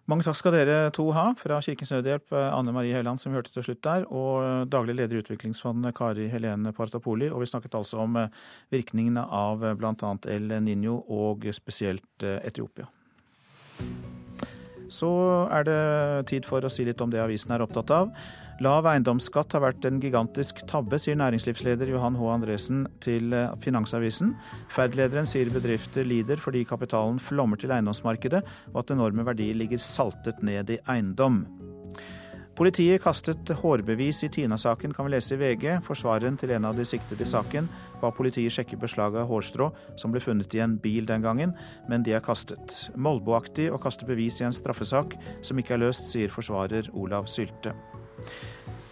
[0.07, 3.51] Mange takk skal dere to ha, fra Kirkens Nødhjelp, Anne Marie Helland, som vi hørte
[3.51, 7.27] til slutt der, og daglig leder i Utviklingsfondet, Kari Helene Partapoli.
[7.27, 8.31] Og vi snakket altså om eh,
[8.71, 10.13] virkningene av eh, bl.a.
[10.31, 12.87] El Niño og spesielt eh, Etiopia.
[14.95, 15.11] Så
[15.51, 15.81] er det
[16.31, 18.15] tid for å si litt om det avisen er opptatt av.
[18.65, 22.29] Lav eiendomsskatt har vært en gigantisk tabbe, sier næringslivsleder Johan H.
[22.33, 24.31] Andresen til eh, Finansavisen.
[24.73, 28.41] Ferd-lederen sier bedrifter lider fordi kapitalen flommer til eiendomsmarkedet,
[28.73, 31.43] og at enorme verdier ligger saltet ned i eiendom.
[32.57, 35.67] Politiet kastet hårbevis i Tina-saken, kan vi lese i VG.
[35.85, 37.69] Forsvareren til en av de siktede i saken
[38.01, 39.69] ba politiet sjekke beslaget av hårstrå
[40.01, 41.53] som ble funnet i en bil den gangen,
[41.93, 42.79] men de er kastet.
[42.97, 47.77] Molboaktig å kaste bevis i en straffesak som ikke er løst, sier forsvarer Olav Sylte.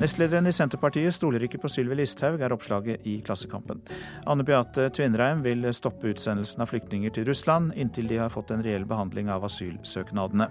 [0.00, 3.78] Nestlederen i Senterpartiet stoler ikke på Sylvi Listhaug, er oppslaget i Klassekampen.
[4.26, 8.64] Anne Beate Tvinnereim vil stoppe utsendelsen av flyktninger til Russland inntil de har fått en
[8.66, 10.50] reell behandling av asylsøknadene.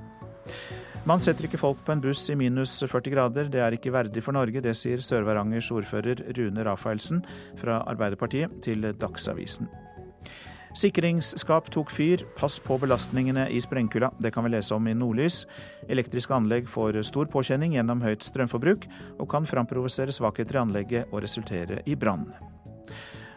[1.03, 4.23] Man setter ikke folk på en buss i minus 40 grader, det er ikke verdig
[4.23, 4.63] for Norge.
[4.63, 7.25] Det sier Sør-Varangers ordfører Rune Rafaelsen
[7.59, 9.67] fra Arbeiderpartiet til Dagsavisen.
[10.73, 14.09] Sikringsskap tok fyr, pass på belastningene i sprengkulda.
[14.17, 15.43] Det kan vi lese om i Nordlys.
[15.85, 18.87] Elektriske anlegg får stor påkjenning gjennom høyt strømforbruk,
[19.21, 22.25] og kan framprovosere svakheter i anlegget og resultere i brann.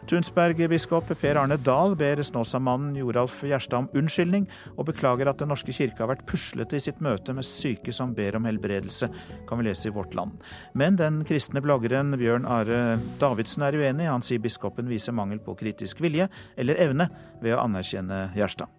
[0.07, 4.45] Tunsberg-biskop Per Arne Dahl ber Snåsamannen Joralf Gjerstad om unnskyldning,
[4.77, 8.13] og beklager at Den norske kirke har vært puslete i sitt møte med syke som
[8.15, 9.09] ber om helbredelse,
[9.49, 10.39] kan vi lese i Vårt Land.
[10.73, 14.07] Men den kristne bloggeren Bjørn Are Davidsen er uenig.
[14.07, 17.11] Han sier biskopen viser mangel på kritisk vilje eller evne
[17.43, 18.71] ved å anerkjenne Gjerstad.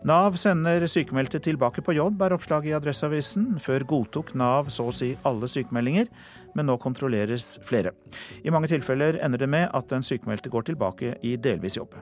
[0.00, 3.58] Nav sender sykemeldte tilbake på jobb, er oppslaget i Adresseavisen.
[3.60, 6.08] Før godtok Nav så å si alle sykemeldinger,
[6.54, 7.94] men nå kontrolleres flere.
[8.44, 11.96] I mange tilfeller ender det med at den sykemeldte går tilbake i delvis jobb.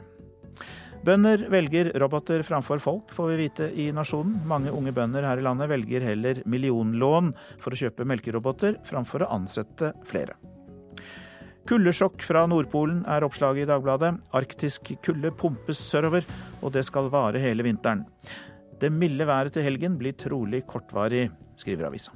[1.07, 4.41] Bønder velger roboter framfor folk, får vi vite i Nasjonen.
[4.51, 7.31] Mange unge bønder her i landet velger heller millionlån
[7.63, 10.35] for å kjøpe melkeroboter, framfor å ansette flere.
[11.69, 14.15] Kuldesjokk fra Nordpolen er oppslaget i Dagbladet.
[14.35, 16.25] Arktisk kulde pumpes sørover,
[16.63, 18.07] og det skal vare hele vinteren.
[18.81, 21.29] Det milde været til helgen blir trolig kortvarig,
[21.61, 22.15] skriver avisa.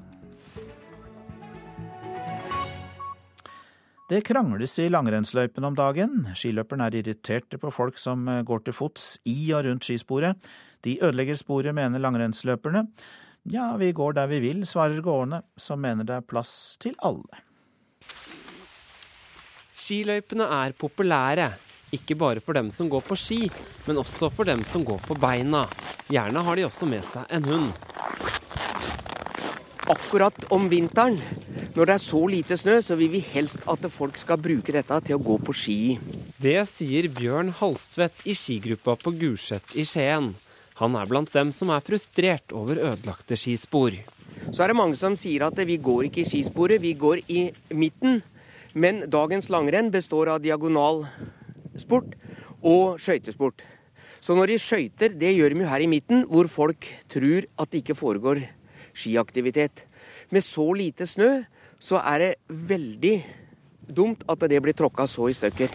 [4.10, 6.26] Det krangles i langrennsløypen om dagen.
[6.36, 10.36] Skiløperne er irriterte på folk som går til fots i og rundt skisporet.
[10.82, 12.86] De ødelegger sporet, mener langrennsløperne.
[13.52, 17.42] Ja, vi går der vi vil, svarer gående, som mener det er plass til alle.
[19.72, 21.48] Skiløypene er populære.
[21.92, 23.40] Ikke bare for dem som går på ski,
[23.86, 25.66] men også for dem som går på beina.
[26.08, 27.72] Gjerne har de også med seg en hund.
[29.90, 31.16] Akkurat om vinteren,
[31.74, 34.98] når det er så lite snø, så vil vi helst at folk skal bruke dette
[35.08, 35.78] til å gå på ski.
[36.38, 40.32] Det sier Bjørn Halstvedt i skigruppa på Gulset i Skien.
[40.78, 43.98] Han er blant dem som er frustrert over ødelagte skispor.
[44.54, 47.48] Så er det mange som sier at vi går ikke i skisporet, vi går i
[47.74, 48.22] midten.
[48.74, 52.16] Men dagens langrenn består av diagonalsport
[52.62, 53.66] og skøytesport.
[54.22, 57.70] Så når de skøyter, det gjør de jo her i midten, hvor folk tror at
[57.72, 58.46] det ikke foregår
[58.94, 59.84] skiaktivitet.
[60.30, 61.42] Med så lite snø,
[61.82, 63.16] så er det veldig
[63.88, 65.72] dumt at det blir tråkka så i stykker.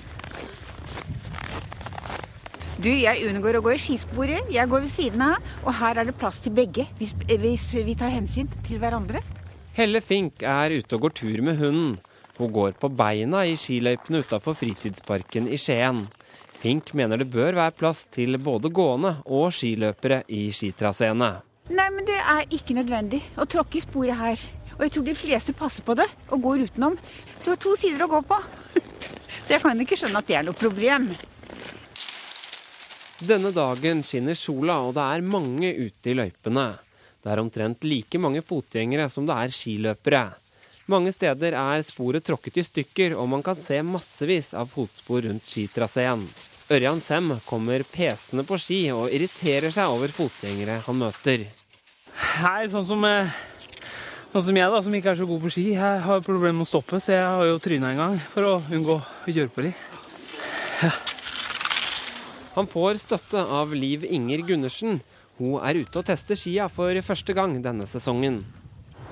[2.78, 4.52] Du, jeg unngår å gå i skisporet.
[4.54, 7.96] Jeg går ved siden av, og her er det plass til begge, hvis, hvis vi
[7.98, 9.24] tar hensyn til hverandre.
[9.78, 11.98] Helle Fink er ute og går tur med hunden.
[12.38, 16.04] Hun går på beina i skiløypene utafor fritidsparken i Skien.
[16.58, 21.47] Fink mener det bør være plass til både gående og skiløpere i skitraseene.
[21.68, 24.44] Nei, men det er ikke nødvendig å tråkke i sporet her.
[24.78, 26.96] Og jeg tror de fleste passer på det og går utenom.
[27.44, 28.38] Du har to sider å gå på.
[29.46, 31.10] Så jeg kan ikke skjønne at det er noe problem.
[33.18, 36.68] Denne dagen skinner sola, og det er mange ute i løypene.
[37.24, 40.26] Det er omtrent like mange fotgjengere som det er skiløpere.
[40.88, 45.50] Mange steder er sporet tråkket i stykker, og man kan se massevis av fotspor rundt
[45.50, 46.24] skitraseen.
[46.68, 51.46] Ørjan Sem kommer pesende på ski og irriterer seg over fotgjengere han møter.
[52.44, 53.30] Nei, sånn som, eh,
[54.34, 55.64] sånn som jeg, da, som ikke er så god på ski.
[55.78, 58.64] Jeg har problemer med å stoppe, så jeg har jo tryna en gang for å
[58.68, 59.74] unngå å kjøre på de.
[60.82, 60.92] Ja.
[62.56, 65.00] Han får støtte av Liv Inger Gundersen.
[65.38, 68.44] Hun er ute og tester skia for første gang denne sesongen.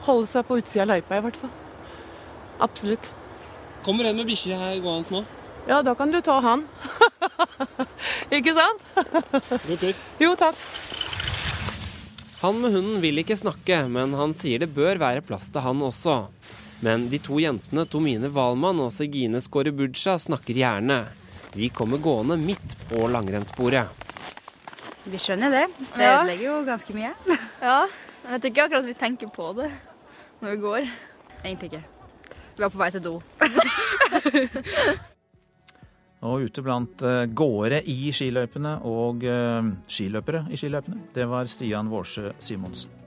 [0.04, 1.56] Holde seg på utsida av løypa, i hvert fall.
[2.60, 3.12] Absolutt.
[3.86, 5.26] Kommer en med bikkje her gående nå.
[5.68, 6.68] Ja, da kan du ta han.
[8.38, 8.84] ikke sant?
[9.66, 9.96] God tur.
[10.22, 10.60] Jo, takk.
[12.44, 15.82] Han med hunden vil ikke snakke, men han sier det bør være plass til han
[15.82, 16.20] også.
[16.86, 21.00] Men de to jentene Tomine Valmann og Segine Skorebudsja snakker gjerne.
[21.56, 23.90] De kommer gående midt på langrennssporet.
[25.10, 25.66] Vi skjønner det.
[25.96, 27.16] Det ødelegger jo ganske mye.
[27.66, 27.88] Ja,
[28.22, 29.72] men jeg tror ikke akkurat vi tenker på det
[30.44, 30.88] når vi går.
[31.42, 31.84] Egentlig ikke.
[32.60, 33.16] Vi var på vei til do.
[36.26, 41.92] Og ute blant eh, gåere i skiløypene og eh, skiløpere i skiløypene, det var Stian
[41.92, 43.06] Vårsø Simonsen.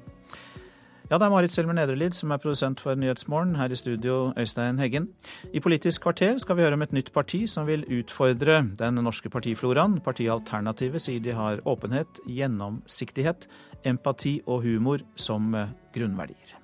[1.09, 3.55] Ja, det er Marit Selmer Nedrelid som er produsent for Nyhetsmorgen.
[3.57, 5.07] Her i studio, Øystein Heggen.
[5.57, 9.33] I Politisk kvarter skal vi høre om et nytt parti som vil utfordre den norske
[9.33, 10.03] partifloraen.
[10.05, 13.49] Partiet Alternativet sier de har åpenhet, gjennomsiktighet,
[13.89, 16.58] empati og humor som eh, grunnverdier.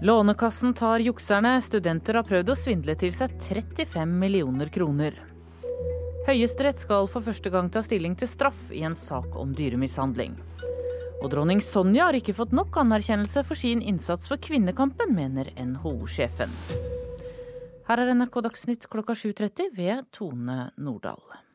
[0.00, 1.56] Lånekassen tar jukserne.
[1.62, 5.16] Studenter har prøvd å svindle til seg 35 millioner kroner.
[6.28, 10.36] Høyesterett skal for første gang ta stilling til straff i en sak om dyremishandling.
[11.18, 16.54] Og dronning Sonja har ikke fått nok anerkjennelse for sin innsats for kvinnekampen, mener NHO-sjefen.
[17.88, 21.47] Her er NRK Dagsnytt klokka 7.30 ved Tone Nordahl.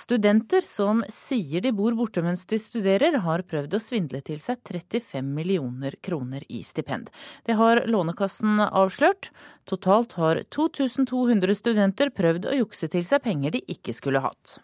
[0.00, 4.60] Studenter som sier de bor borte mens de studerer, har prøvd å svindle til seg
[4.64, 7.10] 35 millioner kroner i stipend.
[7.46, 9.30] Det har Lånekassen avslørt.
[9.68, 14.58] Totalt har 2200 studenter prøvd å jukse til seg penger de ikke skulle hatt.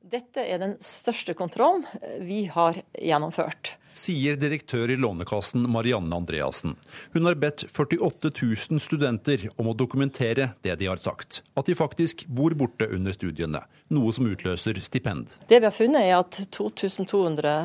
[0.00, 1.84] Dette er den største kontrollen
[2.24, 3.76] vi har gjennomført.
[3.96, 6.76] Sier direktør i Lånekassen Marianne Andreassen.
[7.12, 11.42] Hun har bedt 48 000 studenter om å dokumentere det de har sagt.
[11.58, 13.64] At de faktisk bor borte under studiene.
[13.90, 15.34] Noe som utløser stipend.
[15.50, 17.56] Det vi har funnet er at 2200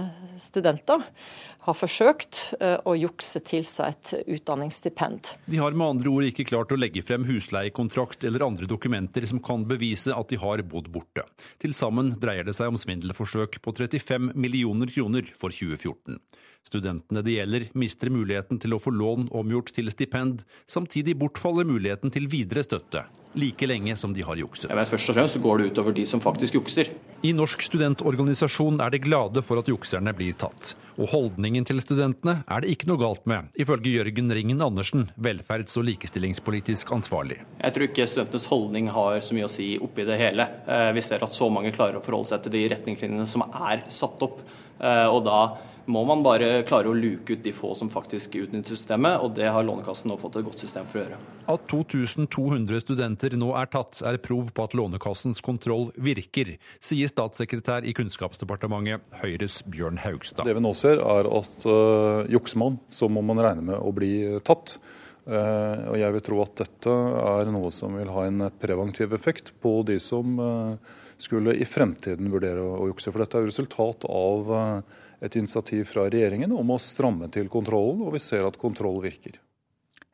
[0.41, 1.05] studenter
[1.65, 5.33] har forsøkt eh, å jukse til seg et utdanningsstipend.
[5.49, 9.41] De har med andre ord ikke klart å legge frem husleiekontrakt eller andre dokumenter som
[9.43, 11.25] kan bevise at de har bodd borte.
[11.61, 16.19] Til sammen dreier det seg om svindelforsøk på 35 millioner kroner for 2014.
[16.65, 20.41] Studentene det gjelder, mister muligheten til å få lån omgjort til stipend.
[20.69, 23.05] Samtidig bortfaller muligheten til videre støtte,
[23.35, 24.71] like lenge som de har jukset.
[24.73, 26.89] Men først og fremst så går det utover de som faktisk jukser.
[27.25, 30.73] I Norsk studentorganisasjon er de glade for at jukserne blir tatt.
[30.95, 35.75] Og holdningen til studentene er det ikke noe galt med, ifølge Jørgen Ringen Andersen, velferds-
[35.79, 37.39] og likestillingspolitisk ansvarlig.
[37.61, 40.47] Jeg tror ikke studentenes holdning har så mye å si oppi det hele.
[40.67, 43.83] Eh, Vi ser at så mange klarer å forholde seg til de retningslinjene som er
[43.89, 44.39] satt opp.
[44.79, 45.57] Eh, Og da
[45.91, 49.47] må man bare klare å luke ut de få som faktisk utnytter systemet, og det
[49.51, 51.19] har Lånekassen nå fått et godt system for å gjøre.
[51.51, 57.85] At 2200 studenter nå er tatt, er prov på at Lånekassens kontroll virker, sier statssekretær
[57.85, 60.47] i Kunnskapsdepartementet, Høyres Bjørn Haugstad.
[60.47, 63.93] Det vi nå ser, er at uh, jukser man, så må man regne med å
[63.95, 64.13] bli
[64.45, 64.77] tatt.
[65.25, 69.55] Uh, og jeg vil tro at dette er noe som vil ha en preventiv effekt
[69.61, 73.09] på de som uh, skulle i fremtiden vurdere å, å jukse.
[73.09, 77.49] For dette er jo resultat av uh, et initiativ fra regjeringen om å stramme til
[77.51, 79.41] kontrollen, og vi ser at kontroll virker.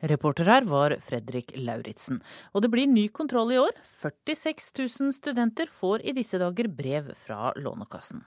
[0.01, 2.24] Reporter her var Fredrik Lauritzen.
[2.55, 3.76] Og det blir ny kontroll i år.
[4.01, 8.24] 46 000 studenter får i disse dager brev fra Lånekassen.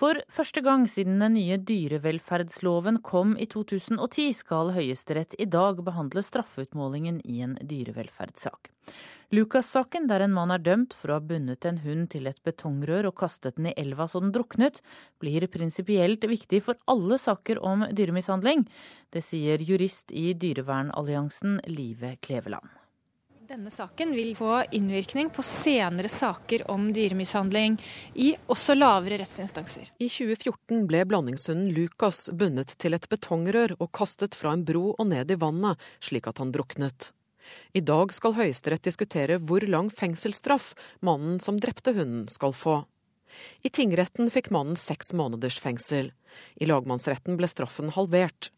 [0.00, 6.24] For første gang siden den nye dyrevelferdsloven kom i 2010, skal Høyesterett i dag behandle
[6.24, 8.72] straffeutmålingen i en dyrevelferdssak.
[9.30, 13.06] Lucas-saken, der en mann er dømt for å ha bundet en hund til et betongrør
[13.12, 14.80] og kastet den i elva så den druknet,
[15.22, 18.64] blir prinsipielt viktig for alle saker om dyremishandling.
[19.14, 22.66] Det sier jurist i Dyrevernalliansen Live Kleveland.
[23.50, 27.78] Denne saken vil få innvirkning på senere saker om dyremishandling
[28.22, 29.92] i også lavere rettsinstanser.
[29.98, 35.10] I 2014 ble blandingshunden Lucas bundet til et betongrør og kastet fra en bro og
[35.14, 37.12] ned i vannet, slik at han druknet.
[37.72, 40.72] I dag skal Høyesterett diskutere hvor lang fengselsstraff
[41.06, 42.82] mannen som drepte hunden skal få.
[43.62, 46.10] I tingretten fikk mannen seks måneders fengsel.
[46.58, 48.50] I lagmannsretten ble straffen halvert.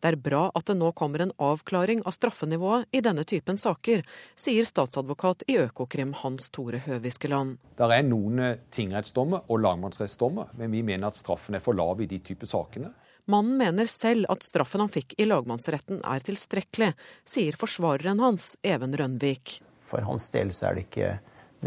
[0.00, 4.04] Det er bra at det nå kommer en avklaring av straffenivået i denne typen saker,
[4.38, 7.58] sier statsadvokat i Økokrim Hans Tore Høviskeland.
[7.76, 8.40] Det er noen
[8.72, 12.94] tingrettsdommer og lagmannsrettsdommer, men vi mener at straffen er for lav i de typer sakene.
[13.26, 16.92] Mannen mener selv at straffen han fikk i lagmannsretten er tilstrekkelig,
[17.26, 19.58] sier forsvareren hans, Even Rønvik.
[19.82, 21.10] For hans del så er det ikke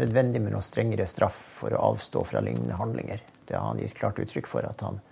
[0.00, 3.20] nødvendig med noe strengere straff for å avstå fra lignende handlinger.
[3.44, 5.02] Det har han gitt klart uttrykk for at han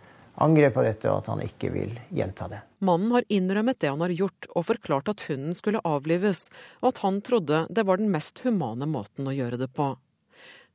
[0.41, 2.63] angrer på dette, og at han ikke vil gjenta det.
[2.81, 6.47] Mannen har innrømmet det han har gjort, og forklart at hunden skulle avlives,
[6.81, 9.97] og at han trodde det var den mest humane måten å gjøre det på.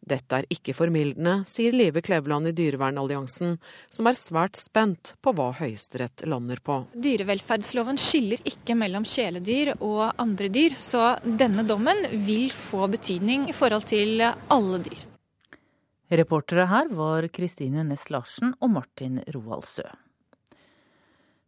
[0.03, 3.55] Dette er ikke formildende, sier Live Kleveland i Dyrevernalliansen,
[3.87, 6.81] som er svært spent på hva Høyesterett lander på.
[6.91, 13.55] Dyrevelferdsloven skiller ikke mellom kjæledyr og andre dyr, så denne dommen vil få betydning i
[13.55, 15.07] forhold til alle dyr.
[16.13, 19.87] Reportere her var Kristine Næss Larsen og Martin Roaldsø.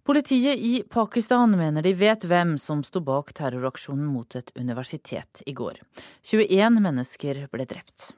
[0.06, 5.54] Politiet i Pakistan mener de vet hvem som sto bak terroraksjonen mot et universitet i
[5.58, 5.82] går.
[6.30, 8.14] 21 mennesker ble drept.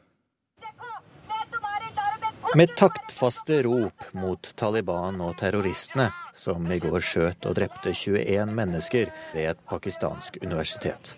[2.55, 9.11] Med taktfaste rop mot Taliban og terroristene, som i går skjøt og drepte 21 mennesker
[9.33, 11.17] ved et pakistansk universitet.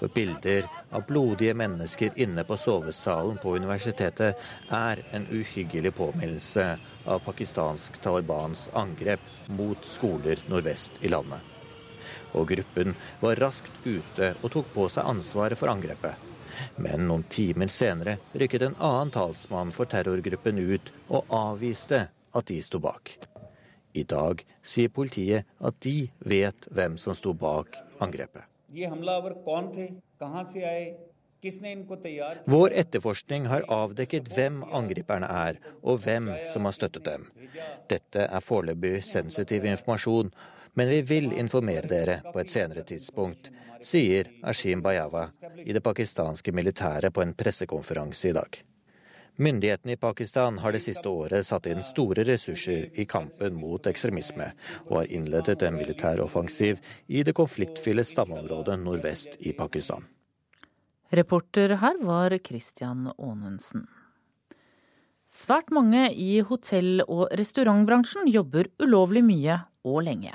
[0.00, 4.42] For bilder av blodige mennesker inne på sovesalen på universitetet
[4.74, 6.66] er en uhyggelig påminnelse
[7.06, 11.38] av pakistansk Talibans angrep mot skoler nordvest i landet.
[12.34, 16.31] Og gruppen var raskt ute og tok på seg ansvaret for angrepet.
[16.76, 22.58] Men noen timer senere rykket en annen talsmann for terrorgruppen ut og avviste at de
[22.64, 23.16] sto bak.
[23.92, 28.46] I dag sier politiet at de vet hvem som sto bak angrepet.
[32.54, 37.26] Vår etterforskning har avdekket hvem angriperne er, og hvem som har støttet dem.
[37.90, 40.30] Dette er foreløpig sensitiv informasjon,
[40.78, 43.50] men vi vil informere dere på et senere tidspunkt,
[43.84, 45.28] sier Ashim Bayawa
[45.64, 48.62] i det pakistanske militæret på en pressekonferanse i dag.
[49.36, 54.50] Myndighetene i Pakistan har det siste året satt inn store ressurser i kampen mot ekstremisme,
[54.90, 60.04] og har innledet en militær offensiv i det konfliktfylte stammeområdet nordvest i Pakistan.
[61.12, 63.86] Reporter her var Christian Aanensen.
[65.32, 70.34] Svært mange i hotell- og restaurantbransjen jobber ulovlig mye og lenge.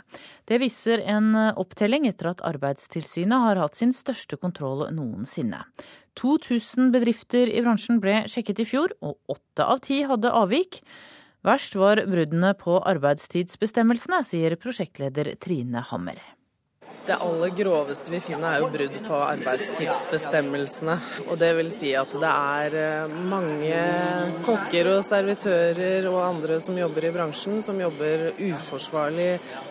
[0.49, 5.61] Det viser en opptelling etter at Arbeidstilsynet har hatt sin største kontroll noensinne.
[6.17, 10.81] 2000 bedrifter i bransjen ble sjekket i fjor, og åtte av ti hadde avvik.
[11.45, 16.17] Verst var bruddene på arbeidstidsbestemmelsene, sier prosjektleder Trine Hammer.
[17.07, 20.97] Det aller groveste vi finner er jo brudd på arbeidstidsbestemmelsene.
[21.29, 23.77] Og det vil si at det er eh, mange
[24.43, 29.29] kokker og servitører og andre som jobber i bransjen, som jobber uforsvarlig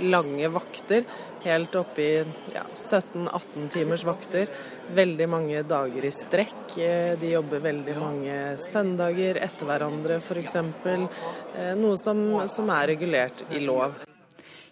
[0.08, 1.04] lange vakter.
[1.44, 2.16] Helt oppe i
[2.54, 4.56] ja, 17-18 timers vakter.
[4.96, 6.72] Veldig mange dager i strekk.
[6.80, 10.56] Eh, de jobber veldig mange søndager etter hverandre f.eks.
[10.88, 14.05] Eh, noe som, som er regulert i lov.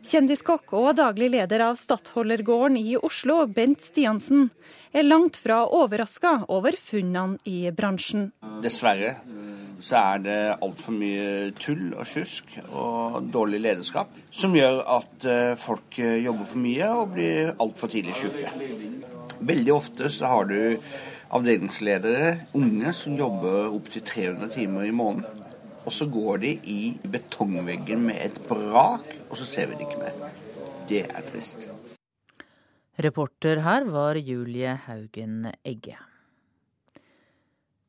[0.04, 4.50] Kjendiskokk og daglig leder av Stadholdergården i Oslo, Bent Stiansen,
[4.92, 8.26] er langt fra overraska over funnene i bransjen.
[8.60, 9.14] Dessverre
[9.80, 15.56] så er det altfor mye tull og sjusk og dårlig lederskap som gjør at eh,
[15.60, 18.52] folk eh, jobber for mye og blir altfor tidlig syke.
[19.40, 20.58] Veldig ofte så har du
[21.34, 25.43] avdelingsledere, unge, som jobber opptil 300 timer i måneden.
[25.84, 30.00] Og så går de i betongveggen med et brak, og så ser vi det ikke
[30.00, 30.32] mer.
[30.88, 31.68] Det er trist.
[33.04, 35.96] Reporter her var Julie Haugen Egge.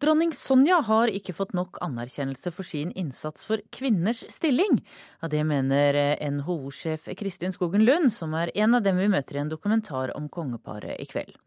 [0.04, 4.82] Dronning Sonja har ikke fått nok anerkjennelse for sin innsats for kvinners stilling.
[5.22, 9.42] Ja, det mener NHO-sjef Kristin Skogen Lund, som er en av dem vi møter i
[9.46, 11.38] en dokumentar om kongeparet i kveld.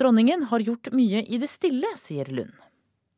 [0.00, 2.56] Dronningen har gjort mye i det stille, sier Lund.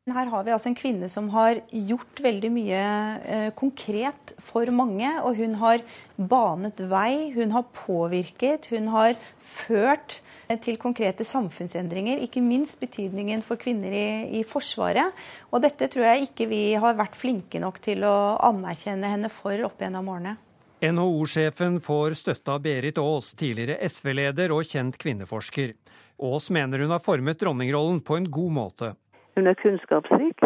[0.09, 2.77] Her har vi altså en kvinne som har gjort veldig mye
[3.21, 5.05] eh, konkret for mange.
[5.21, 5.83] Og hun har
[6.17, 10.17] banet vei, hun har påvirket, hun har ført
[10.65, 12.17] til konkrete samfunnsendringer.
[12.25, 15.13] Ikke minst betydningen for kvinner i, i, Forsvaret.
[15.53, 19.67] Og dette tror jeg ikke vi har vært flinke nok til å anerkjenne henne for
[19.69, 20.33] opp gjennom årene.
[20.81, 25.77] NHO-sjefen får støtte av Berit Aas, tidligere SV-leder og kjent kvinneforsker.
[26.25, 28.93] Aas mener hun har formet dronningrollen på en god måte.
[29.35, 30.39] Hun er kunnskapsrik.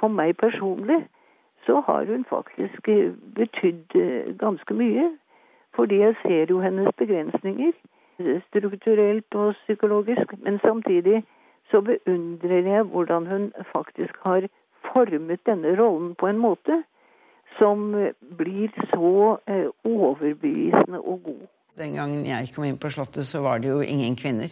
[0.00, 1.06] For meg personlig
[1.66, 2.88] så har hun faktisk
[3.34, 3.96] betydd
[4.38, 5.10] ganske mye.
[5.76, 7.72] Fordi jeg ser jo hennes begrensninger,
[8.48, 10.34] strukturelt og psykologisk.
[10.42, 11.24] Men samtidig
[11.70, 14.48] så beundrer jeg hvordan hun faktisk har
[14.92, 16.82] formet denne rollen på en måte
[17.58, 17.92] som
[18.38, 21.46] blir så eh, overbevisende og god.
[21.78, 24.48] Den gangen jeg kom inn på Slottet, så var det jo ingen kvinner.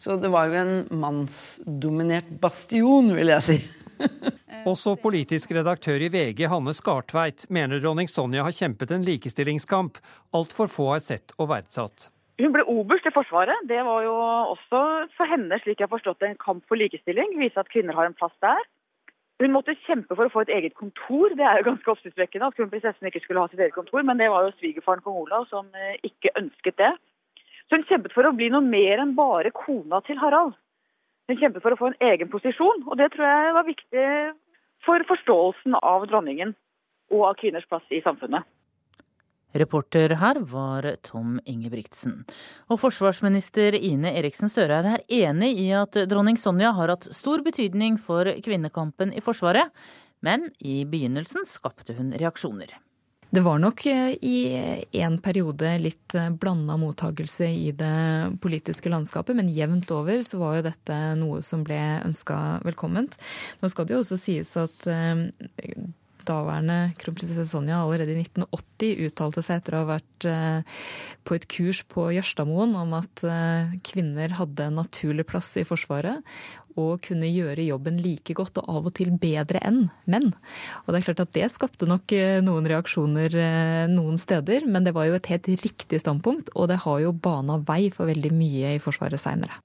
[0.00, 3.56] Så det var jo en mannsdominert bastion, vil jeg si.
[4.70, 10.00] Også politisk redaktør i VG, Hanne Skartveit, mener dronning Sonja har kjempet en likestillingskamp
[10.36, 12.08] altfor få har sett og verdsatt.
[12.40, 13.66] Hun ble oberst i Forsvaret.
[13.68, 14.14] Det var jo
[14.54, 14.80] også
[15.18, 17.36] for henne, slik jeg har forstått en kamp for likestilling.
[17.36, 18.64] Vise at kvinner har en plass der.
[19.44, 21.36] Hun måtte kjempe for å få et eget kontor.
[21.36, 24.32] Det er jo ganske oppsiktsvekkende at kronprinsessen ikke skulle ha sitt eget kontor, men det
[24.32, 26.94] var jo svigerfaren kong Olav som eh, ikke ønsket det.
[27.70, 30.56] Så hun kjempet for å bli noe mer enn bare kona til Harald.
[31.30, 34.06] Hun kjempet for å få en egen posisjon, og det tror jeg var viktig
[34.82, 36.56] for forståelsen av dronningen
[37.14, 38.42] og av kvinners plass i samfunnet.
[39.54, 42.20] Reporter her var Tom Ingebrigtsen.
[42.70, 47.98] Og forsvarsminister Ine Eriksen Søreide er enig i at dronning Sonja har hatt stor betydning
[48.02, 49.70] for kvinnekampen i Forsvaret,
[50.26, 52.74] men i begynnelsen skapte hun reaksjoner.
[53.30, 59.36] Det var nok eh, i en periode litt eh, blanda mottagelse i det politiske landskapet,
[59.38, 61.78] men jevnt over så var jo dette noe som ble
[62.08, 63.14] ønska velkomment.
[63.62, 65.22] Nå skal det jo også sies at eh,
[66.28, 70.80] daværende kronprinsesse Sonja allerede i 1980 uttalte seg etter å ha vært eh,
[71.26, 76.26] på et kurs på Jørstadmoen om at eh, kvinner hadde en naturlig plass i Forsvaret
[76.78, 80.30] og kunne gjøre jobben like godt og av og til bedre enn menn.
[80.84, 83.40] Og det er klart at det skapte nok eh, noen reaksjoner
[83.90, 87.58] noen steder, men det var jo et helt riktig standpunkt, og det har jo bana
[87.66, 89.60] vei for veldig mye i Forsvaret seinere.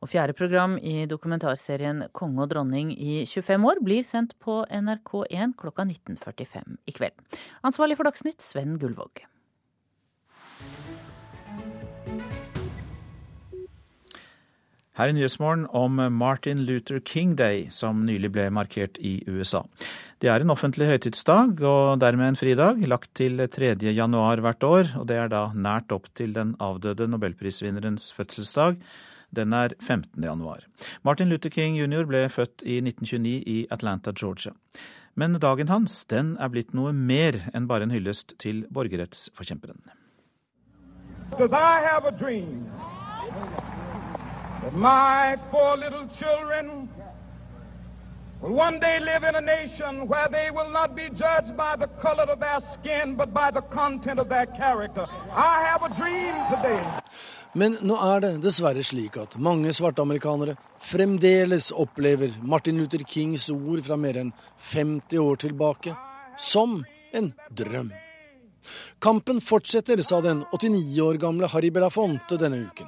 [0.00, 5.52] Og fjerde program i dokumentarserien Konge og dronning i 25 år blir sendt på NRK1
[5.60, 7.36] klokka 19.45 i kveld.
[7.60, 9.26] Ansvarlig for Dagsnytt, Sven Gullvåg.
[14.96, 19.62] Her i Nyhetsmorgen om Martin Luther King Day, som nylig ble markert i USA.
[20.20, 23.76] Det er en offentlig høytidsdag, og dermed en fridag, lagt til 3.
[23.96, 24.90] januar hvert år.
[25.00, 28.80] Og det er da nært opp til den avdøde nobelprisvinnerens fødselsdag
[29.30, 30.22] den er 15.
[30.24, 30.66] januar.
[31.02, 32.04] Martin Luther King jr.
[32.04, 34.52] ble født i 1929 i Atlanta, Georgia.
[35.14, 39.82] Men dagen hans den er blitt noe mer enn bare en hyllest til borgerrettsforkjemperen.
[41.38, 42.66] Does I have a dream
[44.62, 46.88] that my four little children
[48.40, 51.86] will one day live in a nation where they will not be judged by the
[52.00, 55.06] color of their skin, but by the content of their character.
[55.32, 56.82] I have a dream today.
[57.52, 60.54] Men nå er det dessverre slik at mange svarte amerikanere
[60.86, 64.30] fremdeles opplever Martin Luther Kings ord fra mer enn
[64.70, 65.96] 50 år tilbake
[66.38, 66.78] som
[67.12, 67.90] en drøm.
[69.02, 72.86] Kampen fortsetter, sa den 89 år gamle Harry Belafonte denne uken.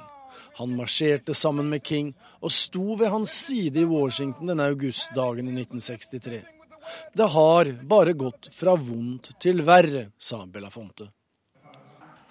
[0.61, 5.55] Han marsjerte sammen med King og sto ved hans side i Washington denne augustdagen i
[5.65, 6.39] 1963.
[7.17, 11.09] Det har bare gått fra vondt til verre, sa Belafonte.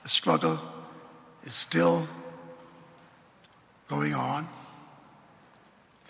[0.03, 0.57] The struggle
[1.45, 2.07] is still
[3.93, 4.49] going on.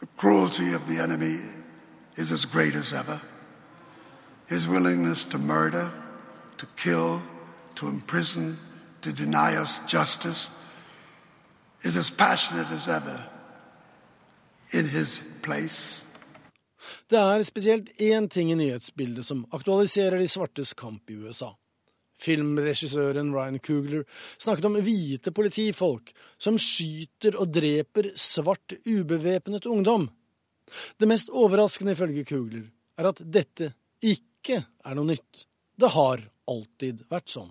[0.01, 1.37] The cruelty of the enemy
[2.17, 3.21] is as great as ever.
[4.49, 5.91] His willingness to murder,
[6.59, 7.23] to kill,
[7.75, 8.59] to imprison,
[9.01, 10.51] to deny us justice
[11.83, 13.19] is as passionate as ever
[14.73, 16.07] in his place.
[17.11, 21.53] Det er spesielt én ting i nyhetsbildet som aktualiserer de svartes kamp i USA.
[22.23, 24.05] Filmregissøren Ryan Coogler
[24.39, 30.09] snakket om hvite politifolk som skyter og dreper svart ubevæpnet ungdom.
[30.99, 32.69] Det mest overraskende ifølge Coogler
[32.99, 35.47] er at dette ikke er noe nytt.
[35.77, 37.51] Det har alltid vært sånn.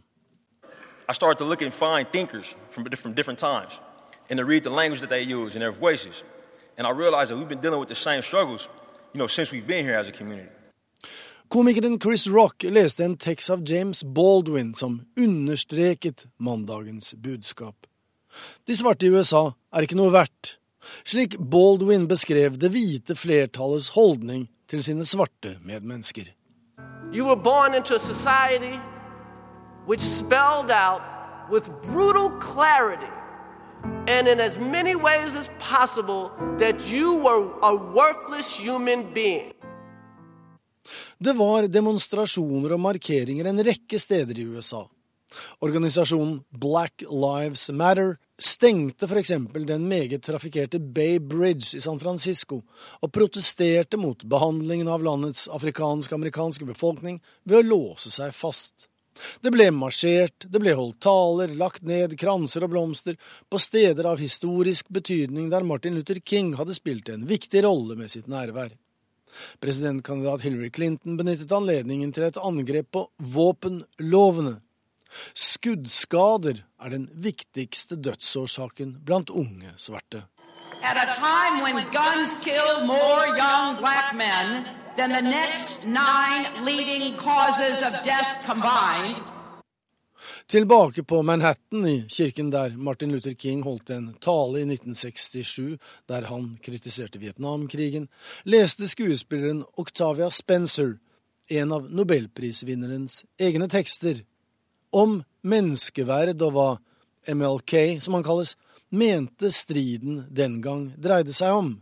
[1.09, 3.81] I started to look and find thinkers from different, different times
[4.29, 6.23] and to read the language that they use and their voices.
[6.77, 8.69] And I realized that we've been dealing with the same struggles,
[9.13, 10.49] you know, since we've been here as a community.
[11.51, 17.75] Komikeren Chris Rock leste en tekst av James Baldwin som understreket mandagens budskap.
[18.63, 20.53] De svarte i USA er ikke noe verdt,
[21.03, 26.31] slik Baldwin beskrev det hvite flertallets holdning til sine svarte medmennesker.
[27.11, 28.79] You were born into a society
[29.85, 31.03] which spelled out
[31.51, 33.11] with brutal clarity
[34.07, 39.51] and in as many ways as possible that you were a worthless human being.
[41.17, 44.85] Det var demonstrasjoner og markeringer en rekke steder i USA.
[45.63, 49.31] Organisasjonen Black Lives Matter stengte f.eks.
[49.53, 52.61] den meget trafikkerte Bay Bridge i San Francisco
[52.99, 58.87] og protesterte mot behandlingen av landets afrikansk-amerikanske befolkning ved å låse seg fast.
[59.43, 63.17] Det ble marsjert, det ble holdt taler, lagt ned kranser og blomster
[63.51, 68.09] på steder av historisk betydning der Martin Luther King hadde spilt en viktig rolle med
[68.11, 68.73] sitt nærvær.
[69.61, 74.59] Presidentkandidat Hillary Clinton benyttet anledningen til et angrep på våpenlovene.
[75.35, 80.23] Skuddskader er den viktigste dødsårsaken blant unge svarte.
[80.83, 84.65] At a time when guns kill more young black men
[84.97, 89.21] than the next nine leading causes of death combined,
[90.45, 95.77] Tilbake på Manhattan, i kirken der Martin Luther King holdt en tale i 1967
[96.09, 98.07] der han kritiserte Vietnamkrigen,
[98.43, 100.97] leste skuespilleren Octavia Spencer
[101.49, 104.23] en av nobelprisvinnerens egne tekster
[104.91, 106.69] om menneskeverd og hva
[107.31, 108.55] MLK, som han kalles,
[108.89, 111.73] mente striden den gang dreide seg om.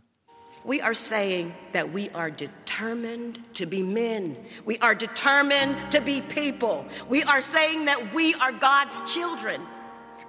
[0.64, 4.36] We are saying that we are determined to be men.
[4.64, 6.84] We are determined to be people.
[7.08, 9.60] We are saying that we are God's children.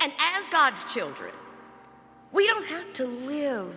[0.01, 1.31] And as God's children,
[2.31, 3.75] we don't have to live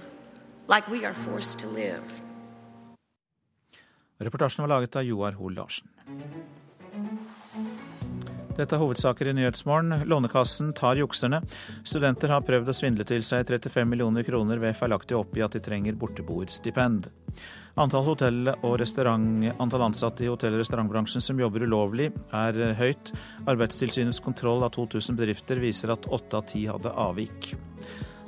[0.68, 2.02] like we are forced to live.
[4.18, 5.88] Reportasjen var laget av Joar Hoel Larsen.
[8.54, 10.04] Dette er hovedsaker i Nyhetsmorgen.
[10.06, 11.40] Lånekassen tar jukserne.
[11.82, 15.56] Studenter har prøvd å svindle til seg 35 millioner kroner ved feilaktig å oppgi at
[15.56, 17.08] de trenger borteboerstipend.
[17.82, 23.10] Antall, hotell og antall ansatte i hotell- og restaurantbransjen som jobber ulovlig, er høyt.
[23.50, 27.56] Arbeidstilsynets kontroll av 2000 bedrifter viser at åtte av ti hadde avvik.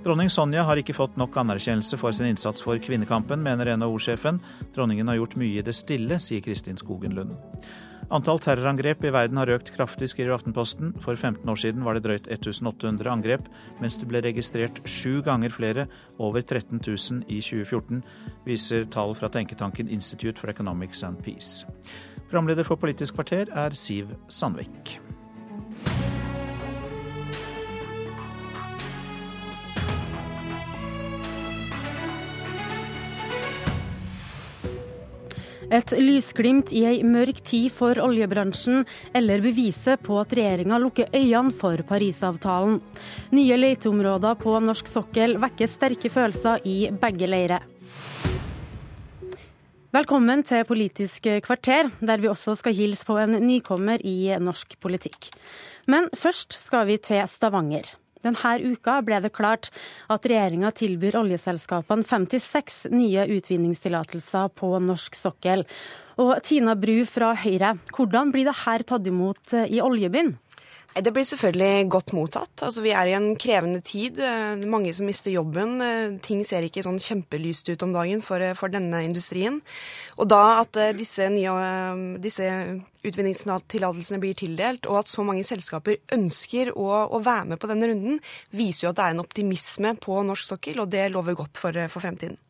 [0.02, 4.42] Dronning Sonja har ikke fått nok anerkjennelse for sin innsats for kvinnekampen, mener NHO-sjefen.
[4.74, 7.34] Dronningen har gjort mye i det stille, sier Kristin Skogen Lund.
[8.06, 10.92] Antall terrorangrep i verden har økt kraftig, skriver Aftenposten.
[11.02, 13.48] For 15 år siden var det drøyt 1800 angrep,
[13.82, 15.88] mens det ble registrert sju ganger flere,
[16.22, 18.04] over 13 000 i 2014,
[18.46, 21.66] viser tall fra tenketanken Institute for Economics and Peace.
[22.30, 25.05] Programleder for Politisk kvarter er Siv Sandvik.
[35.66, 38.84] Et lysglimt i ei mørk tid for oljebransjen,
[39.18, 42.78] eller beviset på at regjeringa lukker øynene for Parisavtalen.
[43.34, 47.66] Nye leteområder på norsk sokkel vekker sterke følelser i begge leirer.
[49.96, 55.32] Velkommen til Politisk kvarter, der vi også skal hilse på en nykommer i norsk politikk.
[55.90, 57.96] Men først skal vi til Stavanger.
[58.26, 59.70] Denne uka ble det klart
[60.12, 65.66] at regjeringa tilbyr oljeselskapene 56 nye utvinningstillatelser på norsk sokkel.
[66.22, 70.34] Og Tina Bru fra Høyre, hvordan blir det her tatt imot i oljebyen?
[70.96, 72.62] Det blir selvfølgelig godt mottatt.
[72.64, 74.16] Altså, vi er i en krevende tid.
[74.64, 75.76] Mange som mister jobben.
[76.24, 79.58] Ting ser ikke sånn kjempelyst ut om dagen for, for denne industrien.
[80.16, 81.52] Og da at disse, nye,
[82.24, 82.48] disse
[83.06, 87.92] utvinningstillatelsene blir tildelt, og at så mange selskaper ønsker å, å, være med på denne
[87.92, 88.18] runden,
[88.56, 91.86] viser jo at det er en optimisme på norsk sokkel, og det lover godt for,
[91.92, 92.40] for fremtiden.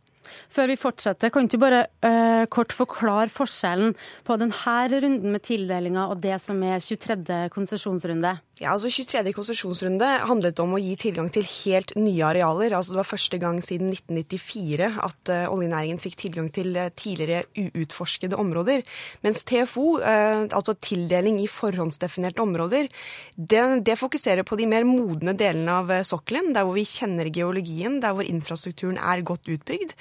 [0.53, 3.95] Før vi fortsetter, kan du bare uh, kort forklare forskjellen
[4.27, 7.47] på denne runden med tildelinga og det som er 23.
[7.55, 8.37] konsesjonsrunde?
[8.57, 9.35] Ja, altså 23.
[9.37, 12.73] konsesjonsrunde handlet om å gi tilgang til helt nye arealer.
[12.73, 17.45] Altså Det var første gang siden 1994 at uh, oljenæringen fikk tilgang til uh, tidligere
[17.53, 18.81] uutforskede områder.
[19.27, 22.89] Mens TFO, uh, altså tildeling i forhåndsdefinerte områder,
[23.37, 28.01] det, det, fokuserer på de mer modne delene av sokkelen, der hvor vi kjenner geologien,
[28.01, 29.93] der hvor infrastrukturen er godt utbygd.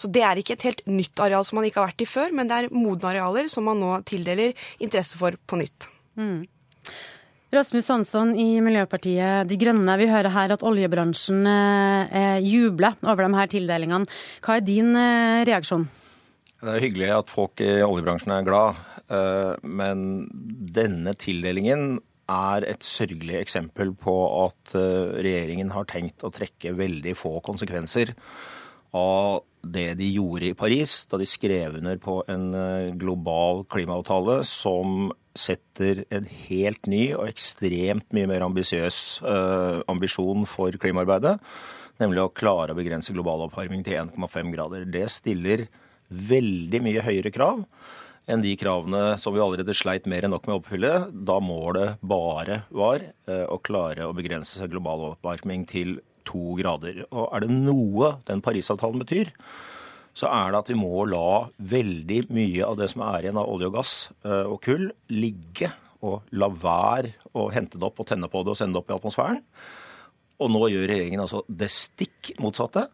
[0.00, 2.32] Så det er ikke et helt nytt areal som man ikke har vært i før,
[2.32, 5.88] men det er modne arealer som man nå tildeler interesse for på nytt.
[6.16, 6.46] Mm.
[7.52, 13.36] Rasmus Hansson i Miljøpartiet De Grønne, vi hører her at oljebransjen eh, jubler over de
[13.36, 14.08] her tildelingene.
[14.40, 15.84] Hva er din eh, reaksjon?
[16.62, 20.06] Det er hyggelig at folk i oljebransjen er glad, eh, men
[20.72, 22.00] denne tildelingen
[22.32, 24.16] er et sørgelig eksempel på
[24.46, 28.14] at eh, regjeringen har tenkt å trekke veldig få konsekvenser
[28.96, 34.40] av det de gjorde i Paris da de skrev under på en eh, global klimaavtale
[34.48, 41.38] som setter en helt ny og ekstremt mye mer ambisiøs uh, ambisjon for klimaarbeidet,
[42.02, 44.86] nemlig å klare å begrense global oppvarming til 1,5 grader.
[44.88, 45.66] Det stiller
[46.12, 47.64] veldig mye høyere krav
[48.30, 50.92] enn de kravene som vi allerede sleit mer enn nok med å oppfylle
[51.26, 55.98] da målet bare var uh, å klare å begrense seg global oppvarming til
[56.28, 57.04] to grader.
[57.10, 59.32] Og er det noe den Parisavtalen betyr,
[60.12, 63.48] så er det at vi må la veldig mye av det som er igjen av
[63.48, 63.94] olje og gass
[64.26, 65.70] eh, og kull, ligge
[66.02, 68.92] og la være å hente det opp og tenne på det og sende det opp
[68.92, 69.40] i atmosfæren.
[70.42, 72.88] Og nå gjør regjeringen altså det stikk motsatte.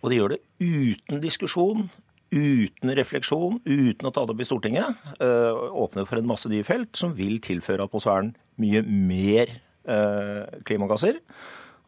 [0.00, 1.88] Og de gjør det uten diskusjon,
[2.32, 5.06] uten refleksjon, uten å ta det opp i Stortinget.
[5.22, 9.52] Øh, åpner for en masse nye felt som vil tilføre atmosfæren mye mer
[9.86, 11.20] øh, klimagasser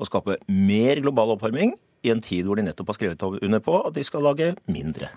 [0.01, 3.81] og skape mer global oppvarming i en tid hvor de nettopp har skrevet under på
[3.86, 5.10] at de skal lage mindre.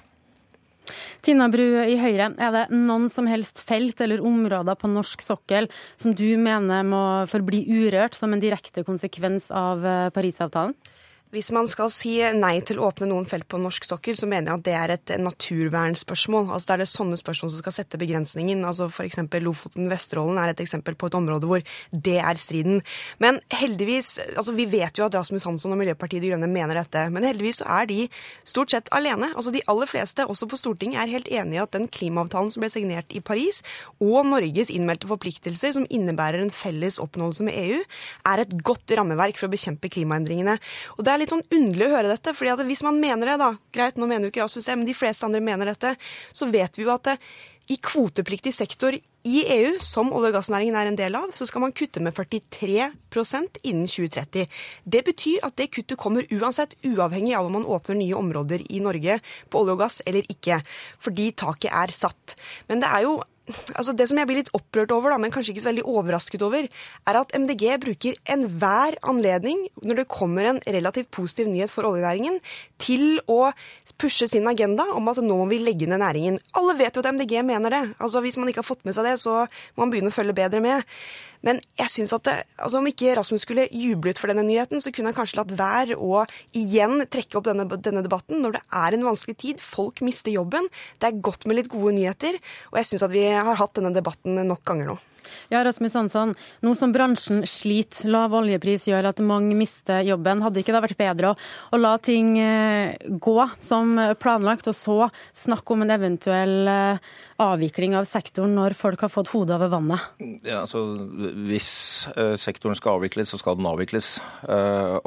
[1.23, 5.69] Tina Bru i Høyre, er det noen som helst felt eller områder på norsk sokkel
[5.95, 10.75] som du mener må forbli urørt som en direkte konsekvens av eh, Parisavtalen?
[11.33, 14.51] Hvis man skal si nei til å åpne noen felt på norsk sokkel, så mener
[14.51, 16.51] jeg at det er et naturvernspørsmål.
[16.53, 18.59] Altså Det er det sånne spørsmål som skal sette begrensningen.
[18.69, 19.17] Altså F.eks.
[19.41, 22.83] Lofoten-Vesterålen er et eksempel på et område hvor det er striden.
[23.17, 27.07] Men heldigvis, altså Vi vet jo at Rasmus Hansson og Miljøpartiet De Grønne mener dette.
[27.09, 27.97] Men heldigvis så er de
[28.45, 29.31] stort sett alene.
[29.33, 32.61] Altså De aller fleste, også på Stortinget, er helt enig i at den klimaavtalen som
[32.61, 33.63] ble signert i Paris,
[33.97, 37.81] og Norges innmeldte forpliktelser, som innebærer en felles oppnåelse med EU,
[38.29, 40.59] er et godt rammeverk for å bekjempe klimaendringene.
[40.99, 42.35] Og det er litt sånn underlig å høre dette.
[42.35, 44.89] fordi at hvis man mener det, da Greit, nå mener jo ikke Rasmus det, men
[44.89, 45.95] de fleste andre mener dette.
[46.35, 47.17] Så vet vi jo at det,
[47.71, 51.63] i kvotepliktig sektor i EU, som olje- og gassnæringen er en del av, så skal
[51.63, 54.49] man kutte med 43% innen 2030.
[54.83, 58.81] Det betyr at det kuttet kommer uansett, uavhengig av om man åpner nye områder i
[58.83, 60.59] Norge på olje og gass eller ikke.
[60.99, 62.35] Fordi taket er satt.
[62.67, 63.21] Men det er jo
[63.75, 66.45] altså Det som jeg blir litt opprørt over, da, men kanskje ikke så veldig overrasket
[66.45, 66.69] over,
[67.09, 72.39] er at MDG bruker enhver anledning når det kommer en relativt positiv nyhet for oljenæringen,
[72.79, 73.51] til å
[73.99, 76.39] pushe sin agenda om at nå må vi legge ned næringen.
[76.59, 77.83] Alle vet jo at MDG mener det.
[77.99, 79.43] Altså Hvis man ikke har fått med seg det, så
[79.75, 80.87] må man begynne å følge bedre med.
[81.43, 84.93] Men jeg synes at det, altså om ikke Rasmus skulle jublet for denne nyheten, så
[84.95, 86.23] kunne han kanskje latt være å
[86.55, 89.63] igjen trekke opp denne, denne, debatten når det er en vanskelig tid.
[89.63, 90.69] Folk mister jobben.
[91.03, 92.39] Det er godt med litt gode nyheter.
[92.71, 94.99] Og jeg syns at vi har hatt denne debatten nok ganger nå.
[95.51, 96.33] Ja, Rasmus Hansson.
[96.63, 100.41] Nå som bransjen sliter, lav oljepris gjør at mange mister jobben.
[100.43, 104.97] Hadde ikke det vært bedre å, la ting eh, gå som planlagt, og så
[105.43, 110.09] snakke om en eventuell eh, avvikling av sektoren når folk har fått hodet over vannet?
[110.45, 110.83] Ja, altså,
[111.49, 111.71] hvis
[112.15, 114.15] uh, sektoren skal avvikles, så skal den avvikles.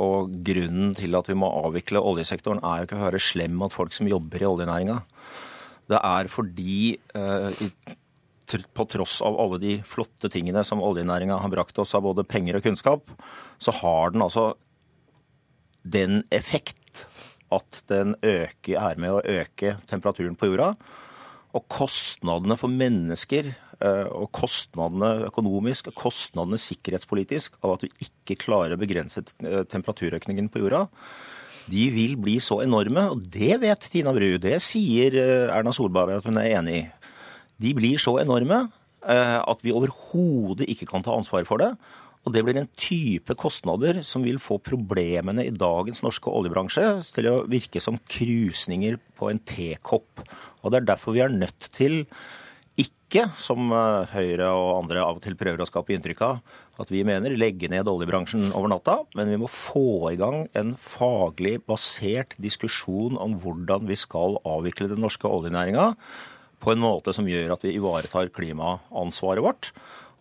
[0.03, 3.73] Og grunnen til at vi må avvikle oljesektoren, er jo ikke å høre slem mot
[3.73, 4.99] folk som jobber i oljenæringa.
[5.87, 6.91] Det er fordi
[8.47, 12.59] på tross av alle de flotte tingene som oljenæringa har brakt oss av både penger
[12.59, 13.11] og kunnskap,
[13.59, 14.53] så har den altså
[15.87, 17.07] den effekt
[17.55, 20.73] at den øker, er med å øke temperaturen på jorda.
[21.57, 28.39] Og kostnadene for mennesker, eh, og kostnadene økonomisk og kostnadene sikkerhetspolitisk av at vi ikke
[28.43, 30.87] klarer å begrense eh, temperaturøkningen på jorda,
[31.67, 33.09] de vil bli så enorme.
[33.15, 34.37] Og det vet Tina Bru.
[34.43, 36.85] Det sier eh, Erna Solberg at hun er enig i
[37.63, 38.67] de blir så enorme
[39.07, 41.73] eh, at vi overhodet ikke kan ta ansvar for det.
[42.27, 47.29] Og det blir en type kostnader som vil få problemene i dagens norske oljebransje til
[47.31, 50.25] å virke som krusninger på en tekopp.
[50.65, 52.03] Og det er derfor vi er nødt til
[52.77, 56.41] ikke, som eh, Høyre og andre av og til prøver å skape inntrykk av,
[56.83, 60.75] at vi mener legge ned oljebransjen over natta, men vi må få i gang en
[60.77, 65.93] faglig basert diskusjon om hvordan vi skal avvikle den norske oljenæringa
[66.67, 69.71] på en måte som gjør at vi ivaretar klimaansvaret vårt.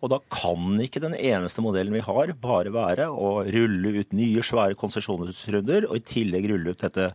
[0.04, 4.44] Og da kan ikke den eneste modellen vi har, bare være å rulle ut nye,
[4.44, 7.10] svære konsesjonsrunder, og i tillegg rulle ut dette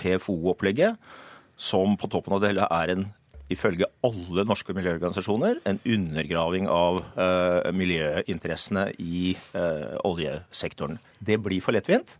[0.00, 0.98] TFO-opplegget,
[1.60, 3.10] som på toppen av det hele er en
[3.52, 10.96] ifølge alle norske miljøorganisasjoner en undergraving av eh, miljøinteressene i eh, oljesektoren.
[11.20, 12.16] Det blir for lettvint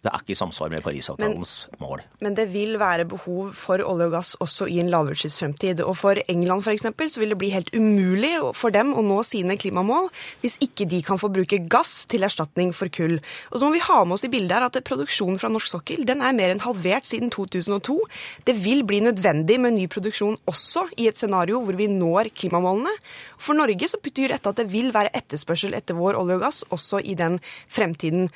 [0.00, 2.02] det er ikke i samsvar med Parisavtalens men, mål.
[2.24, 5.82] Men det vil være behov for olje og gass også i en lavutslippsfremtid.
[5.84, 6.86] Og for England f.eks.
[6.88, 10.08] så vil det bli helt umulig for dem å nå sine klimamål
[10.40, 13.18] hvis ikke de kan få bruke gass til erstatning for kull.
[13.50, 16.08] Og så må vi ha med oss i bildet her at produksjonen fra norsk sokkel
[16.08, 17.98] den er mer enn halvert siden 2002.
[18.48, 22.96] Det vil bli nødvendig med ny produksjon også i et scenario hvor vi når klimamålene.
[23.36, 26.64] For Norge så betyr dette at det vil være etterspørsel etter vår olje og gass
[26.72, 27.36] også i den
[27.68, 28.30] fremtiden.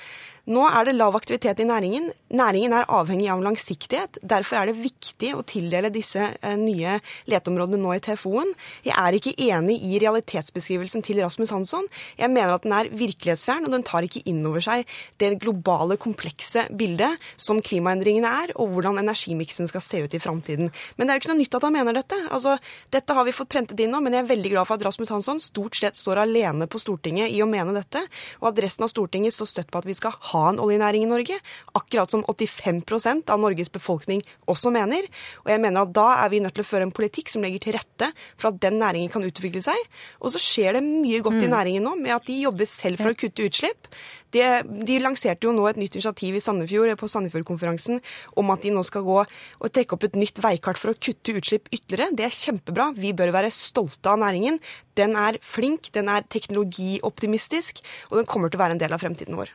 [0.44, 2.10] Nå er det lav aktivitet i næringen.
[2.36, 4.18] Næringen er avhengig av langsiktighet.
[4.20, 6.98] Derfor er det viktig å tildele disse eh, nye
[7.32, 8.50] leteområdene nå i TFO-en.
[8.84, 11.88] Jeg er ikke enig i realitetsbeskrivelsen til Rasmus Hansson.
[12.18, 14.84] Jeg mener at den er virkelighetsfjern, og den tar ikke inn over seg
[15.22, 20.68] det globale, komplekse bildet som klimaendringene er, og hvordan energimiksen skal se ut i framtiden.
[20.98, 22.20] Men det er jo ikke noe nytt at han mener dette.
[22.28, 22.58] Altså,
[22.92, 25.14] dette har vi fått prentet inn nå, men jeg er veldig glad for at Rasmus
[25.16, 28.04] Hansson stort sett står alene på Stortinget i å mene dette,
[28.42, 31.06] og at resten av Stortinget står støtt på at vi skal ha ha en oljenæring
[31.06, 31.38] i Norge,
[31.78, 35.06] akkurat som 85% av Norges befolkning også mener.
[35.44, 37.64] Og jeg mener at da er vi nødt til å føre en politikk som legger
[37.64, 39.78] til rette for at den næringen kan utvikle seg.
[40.20, 41.46] Og så skjer det mye godt mm.
[41.46, 43.88] i næringen nå med at de jobber selv for å kutte utslipp.
[44.34, 48.00] De, de, lanserte jo nå et nytt initiativ i Sandefjord på Sandefjordkonferansen
[48.40, 51.36] om at de nå skal gå og trekke opp et nytt veikart for å kutte
[51.38, 52.16] utslipp ytterligere.
[52.18, 52.90] Det er kjempebra.
[52.98, 54.58] Vi bør være stolte av næringen.
[54.98, 59.02] Den er flink, den er teknologioptimistisk, og den kommer til å være en del av
[59.02, 59.54] fremtiden vår.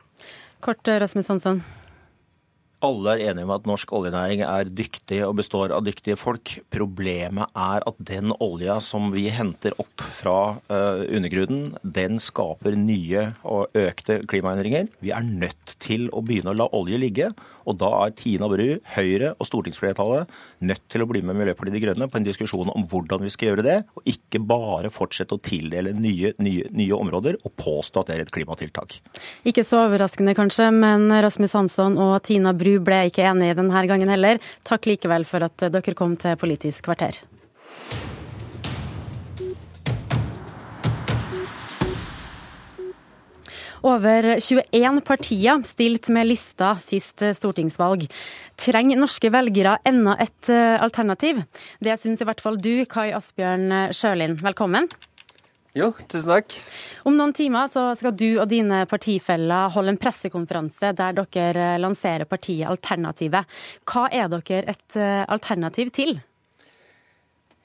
[0.60, 1.62] Kort, eh, Rasmus Hansson.
[2.80, 6.54] Alle er enige om at norsk oljenæring er dyktig og består av dyktige folk.
[6.72, 13.26] Problemet er at den olja som vi henter opp fra uh, undergrunnen, den skaper nye
[13.44, 14.88] og økte klimaendringer.
[15.04, 17.28] Vi er nødt til å begynne å la olje ligge.
[17.70, 18.66] Og da er Tina Bru,
[18.96, 20.30] Høyre og stortingsflertallet
[20.66, 23.52] nødt til å bli med Miljøpartiet De Grønne på en diskusjon om hvordan vi skal
[23.52, 28.10] gjøre det, og ikke bare fortsette å tildele nye, nye, nye områder og påstå at
[28.10, 28.98] det er et klimatiltak.
[29.46, 34.10] Ikke så overraskende kanskje, men Rasmus Hansson og Tina Bru ble ikke enige denne gangen
[34.12, 34.40] heller.
[34.66, 37.22] Takk likevel for at dere kom til Politisk kvarter.
[43.80, 48.04] Over 21 partier stilt med lista sist stortingsvalg.
[48.60, 51.40] Trenger norske velgere enda et eh, alternativ?
[51.80, 54.36] Det syns i hvert fall du, Kai Asbjørn Sjølin.
[54.44, 54.90] Velkommen.
[55.72, 56.54] Jo, tusen takk.
[57.08, 62.68] Om noen timer skal du og dine partifeller holde en pressekonferanse der dere lanserer partiet
[62.68, 63.48] Alternativet.
[63.88, 66.18] Hva er dere et eh, alternativ til?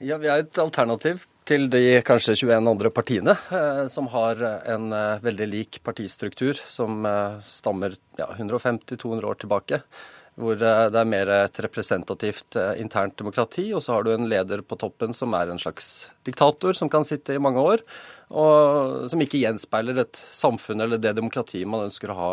[0.00, 4.42] Ja, Vi er et alternativ til de kanskje 21 andre partiene, eh, som har
[4.74, 9.82] en eh, veldig lik partistruktur, som eh, stammer ja, 150-200 år tilbake
[10.36, 13.70] hvor eh, det er mer et representativt eh, internt demokrati.
[13.74, 17.06] Og så har du en leder på toppen som er en slags diktator som kan
[17.08, 17.84] sitte i mange år,
[18.36, 22.30] og som ikke gjenspeiler et samfunn eller det demokratiet man ønsker å ha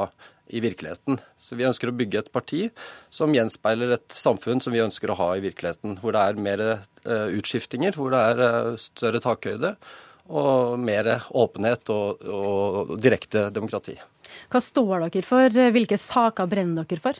[0.53, 1.19] i virkeligheten.
[1.41, 2.67] Så vi ønsker å bygge et parti
[3.13, 5.97] som gjenspeiler et samfunn som vi ønsker å ha i virkeligheten.
[6.03, 9.75] Hvor det er mer uh, utskiftinger, hvor det er uh, større takhøyde
[10.33, 13.97] og mer åpenhet og, og direkte demokrati.
[14.49, 15.61] Hva står dere for?
[15.75, 17.19] Hvilke saker brenner dere for?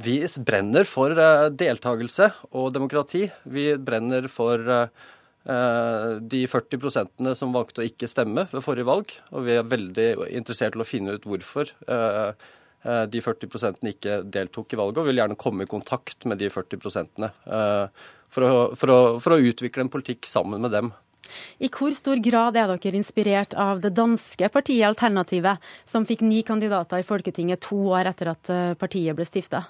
[0.00, 0.16] Vi
[0.46, 3.26] brenner for eh, deltakelse og demokrati.
[3.44, 5.08] Vi brenner for eh,
[5.40, 9.12] de 40 prosentene som valgte å ikke stemme ved forrige valg.
[9.32, 12.48] Og vi er veldig interessert i å finne ut hvorfor eh,
[13.08, 16.48] de 40 prosentene ikke deltok i valget, og vil gjerne komme i kontakt med de
[16.52, 18.46] 40 prosentene for,
[18.78, 20.92] for, for å utvikle en politikk sammen med dem.
[21.60, 26.40] I hvor stor grad er dere inspirert av det danske partiet Alternativet, som fikk ni
[26.46, 29.66] kandidater i Folketinget to år etter at partiet ble stifta?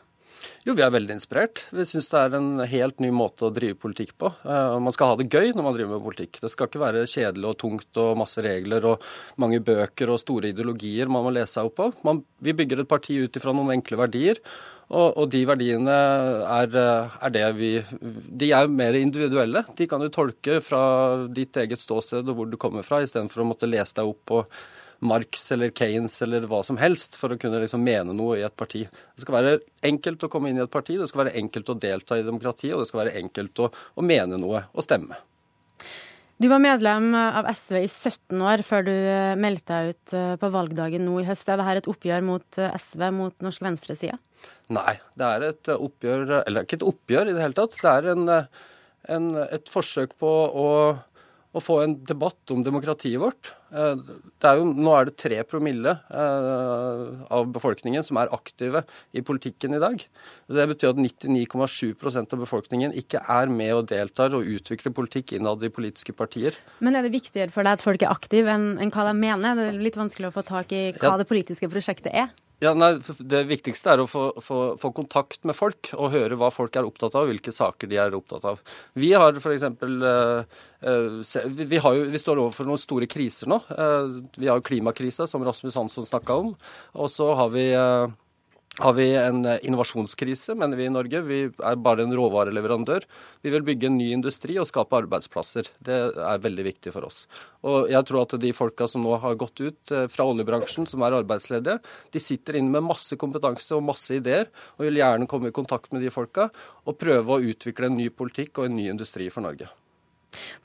[0.67, 1.63] Jo, vi er veldig inspirert.
[1.75, 4.33] Vi syns det er en helt ny måte å drive politikk på.
[4.45, 6.41] Uh, man skal ha det gøy når man driver med politikk.
[6.43, 9.07] Det skal ikke være kjedelig og tungt og masse regler og
[9.41, 11.89] mange bøker og store ideologier man må lese seg opp på.
[12.07, 14.43] Man, vi bygger et parti ut ifra noen enkle verdier.
[14.91, 17.71] Og, og de verdiene er, eh, er, det vi
[18.43, 19.63] De er mer individuelle.
[19.79, 20.83] De kan du tolke fra
[21.31, 24.43] ditt eget ståsted og hvor du kommer fra, istedenfor å måtte lese deg opp på
[25.01, 28.57] Marx eller Keynes eller hva som helst for å kunne liksom mene noe i et
[28.57, 28.85] parti.
[28.85, 29.57] Det skal være
[29.89, 32.75] enkelt å komme inn i et parti, det skal være enkelt å delta i demokratiet,
[32.77, 35.19] og det skal være enkelt å, å mene noe og stemme.
[36.41, 40.31] Du var medlem av SV i 17 år før du eh, meldte deg ut eh,
[40.41, 41.51] på valgdagen nå i høst.
[41.53, 44.17] Er dette et oppgjør mot eh, SV, mot norsk venstreside?
[44.73, 47.77] Nei, det er et oppgjør Eller ikke et oppgjør i det hele tatt.
[47.77, 48.25] Det er en,
[49.13, 50.33] en, et forsøk på
[50.63, 50.67] å
[51.51, 53.51] å få en debatt om demokratiet vårt.
[53.75, 54.03] Eh,
[54.47, 57.01] er jo, nå er det tre promille eh,
[57.35, 58.85] av befolkningen som er aktive
[59.17, 60.05] i politikken i dag.
[60.47, 65.67] Det betyr at 99,7% av befolkningen ikke er med og deltar og utvikler politikk innad
[65.67, 66.59] i politiske partier.
[66.79, 69.59] Men er det viktigere for deg at folk er aktive enn, enn hva de mener?
[69.59, 71.19] Det er litt vanskelig å få tak i hva ja.
[71.19, 72.31] det politiske prosjektet er?
[72.61, 76.51] Ja, nei, Det viktigste er å få, få, få, kontakt med folk og høre hva
[76.53, 78.61] folk er opptatt av, og hvilke saker de er opptatt av.
[79.01, 79.65] Vi har f.eks.
[79.81, 80.45] Uh,
[80.85, 83.63] uh, vi, vi, står overfor noen store kriser nå.
[83.73, 86.53] Uh, vi har jo klimakrisa, som Rasmus Hansson snakka om.
[87.01, 87.71] Og så har vi
[88.81, 91.21] har vi en eh, innovasjonskrise, mener vi i Norge.
[91.27, 93.05] Vi er bare en råvareleverandør.
[93.45, 95.69] Vi vil bygge en ny industri og skape arbeidsplasser.
[95.85, 97.27] Det er veldig viktig for oss.
[97.67, 101.05] Og jeg tror at de folka som nå har gått ut eh, fra oljebransjen, som
[101.05, 101.81] er arbeidsledige,
[102.13, 104.49] de sitter inne med masse kompetanse og masse ideer,
[104.79, 106.49] og vil gjerne komme i kontakt med de folka
[106.87, 109.69] og prøve å utvikle en ny politikk og en ny industri for Norge.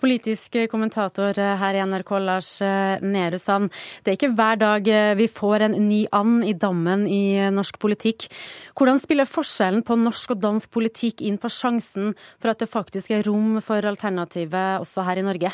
[0.02, 3.72] Politisk kommentator her i NRK, Lars eh, Nehru Sand.
[4.04, 7.80] Det er ikke hver dag eh, vi får en ny and i dammen i norsk
[7.82, 8.28] politikk.
[8.78, 13.14] Hvordan spiller forskjellen på norsk og dansk politikk inn på sjansen for at det faktisk
[13.16, 15.54] er rom for alternativet også her i Norge?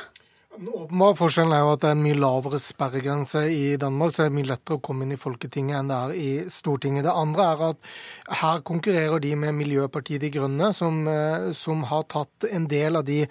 [0.52, 4.34] Den forskjellen er jo at det er mye lavere sperregrense i Danmark, så det er
[4.36, 7.06] mye lettere å komme inn i Folketinget enn det er i Stortinget.
[7.06, 7.88] Det andre er at
[8.42, 13.06] her konkurrerer de med Miljøpartiet De Grønne, som, eh, som har tatt en del av
[13.08, 13.22] de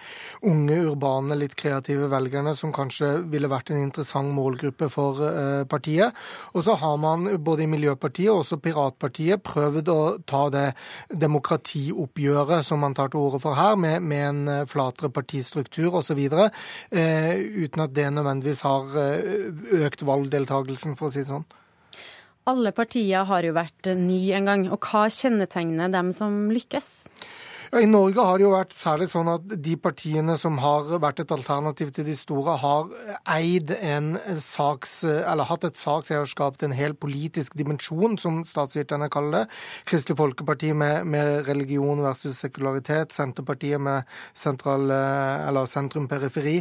[0.48, 6.16] unge, urbane, litt kreative velgerne som kanskje ville vært en interessant målgruppe for uh, partiet.
[6.54, 10.66] Og så har man både i Miljøpartiet og også Piratpartiet prøvd å ta det
[11.12, 16.24] demokratioppgjøret som man tar til orde for her, med, med en eh, flatere partistruktur osv.
[16.32, 16.48] Uh,
[17.64, 19.50] uten at det nødvendigvis har eh,
[19.84, 21.46] økt valgdeltakelsen, for å si det sånn.
[22.50, 26.90] Alle partier har jo vært nye en gang, og hva kjennetegner dem som lykkes?
[27.70, 31.30] I Norge har det jo vært særlig sånn at de partiene som har vært et
[31.30, 32.88] alternativ til de store, har
[33.30, 39.36] eid en saks, eller hatt et sakseierskap til en hel politisk dimensjon, som statsviterne kaller
[39.36, 39.60] det.
[39.86, 44.02] Kristelig Folkeparti med, med religion versus sekularitet, Senterpartiet med
[44.34, 46.56] sentral, eller sentrum-periferi.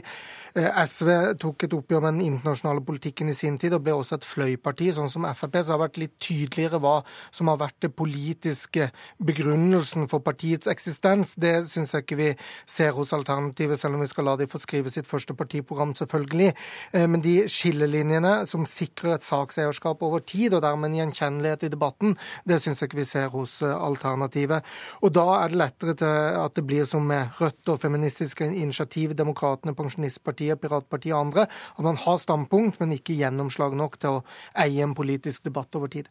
[0.57, 1.09] Eh, SV
[1.39, 4.89] tok et oppgjør med den internasjonale politikken i sin tid, og ble også et fløyparti,
[4.95, 5.59] sånn som Frp.
[5.59, 6.95] Så det har vært litt tydeligere hva
[7.35, 8.89] som har vært det politiske
[9.21, 11.35] begrunnelsen for partiets eksistens.
[11.39, 12.30] Det syns jeg ikke vi
[12.69, 16.53] ser hos Alternativet, selv om vi skal la de få skrive sitt første partiprogram, selvfølgelig.
[16.93, 21.73] Eh, men de skillelinjene som sikrer et sakseierskap over tid, og dermed en gjenkjennelighet i
[21.76, 22.17] debatten,
[22.47, 24.65] det syns jeg ikke vi ser hos eh, Alternativet.
[25.03, 29.13] Og da er det lettere til at det blir som med Rødt og Feministiske initiativ,
[29.17, 34.20] Demokratene, Pensjonistpartiet, Senterpartiet, Piratpartiet og andre, at man har standpunkt, men ikke gjennomslag nok til
[34.20, 34.24] å
[34.56, 36.10] eie en politisk debatt over tid.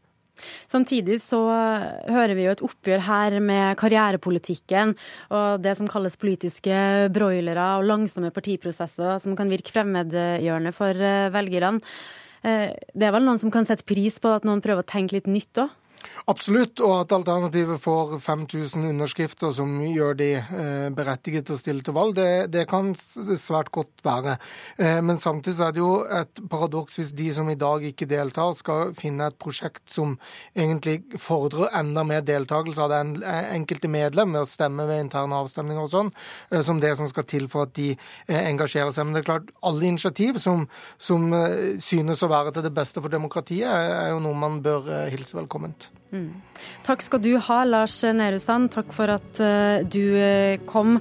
[0.71, 1.41] Samtidig så
[2.07, 4.93] hører vi jo et oppgjør her med karrierepolitikken
[5.35, 11.27] og det som kalles politiske broilere og langsomme partiprosesser som kan virke fremmedgjørende for eh,
[11.35, 11.83] velgerne.
[12.47, 15.19] Eh, det er vel noen som kan sette pris på at noen prøver å tenke
[15.19, 15.75] litt nytt òg?
[16.29, 21.85] Absolutt, og at alternativet får 5000 underskrifter som gjør de eh, berettiget til å stille
[21.85, 24.35] til valg, det, det, kan svært godt være.
[24.77, 28.53] Eh, men samtidig er det jo et paradoks hvis de som i dag ikke deltar,
[28.61, 30.19] skal finne et prosjekt som
[30.53, 35.41] egentlig fordrer enda mer deltakelse av det eh, enkelte medlem ved å stemme ved interne
[35.41, 36.13] avstemninger og sånn,
[36.61, 37.95] som det som skal til for at de
[38.29, 39.09] engasjerer seg.
[39.09, 40.69] Men det er klart, alle initiativ som,
[41.01, 41.31] som
[41.81, 45.89] synes å være til det beste for demokratiet, er jo noe man bør hilse velkomment.
[46.13, 46.18] Mm.
[46.87, 48.73] Takk skal du ha, Lars Nehru Sand.
[48.75, 50.99] Takk for at uh, du uh, kom.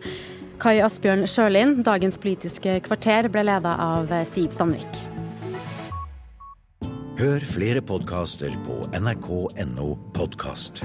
[0.57, 5.03] Kai Asbjørn Sjølin, dagens Politiske kvarter ble leda av uh, Siv Sandvik.
[7.18, 10.84] Hør flere podkaster på nrk.no podkast.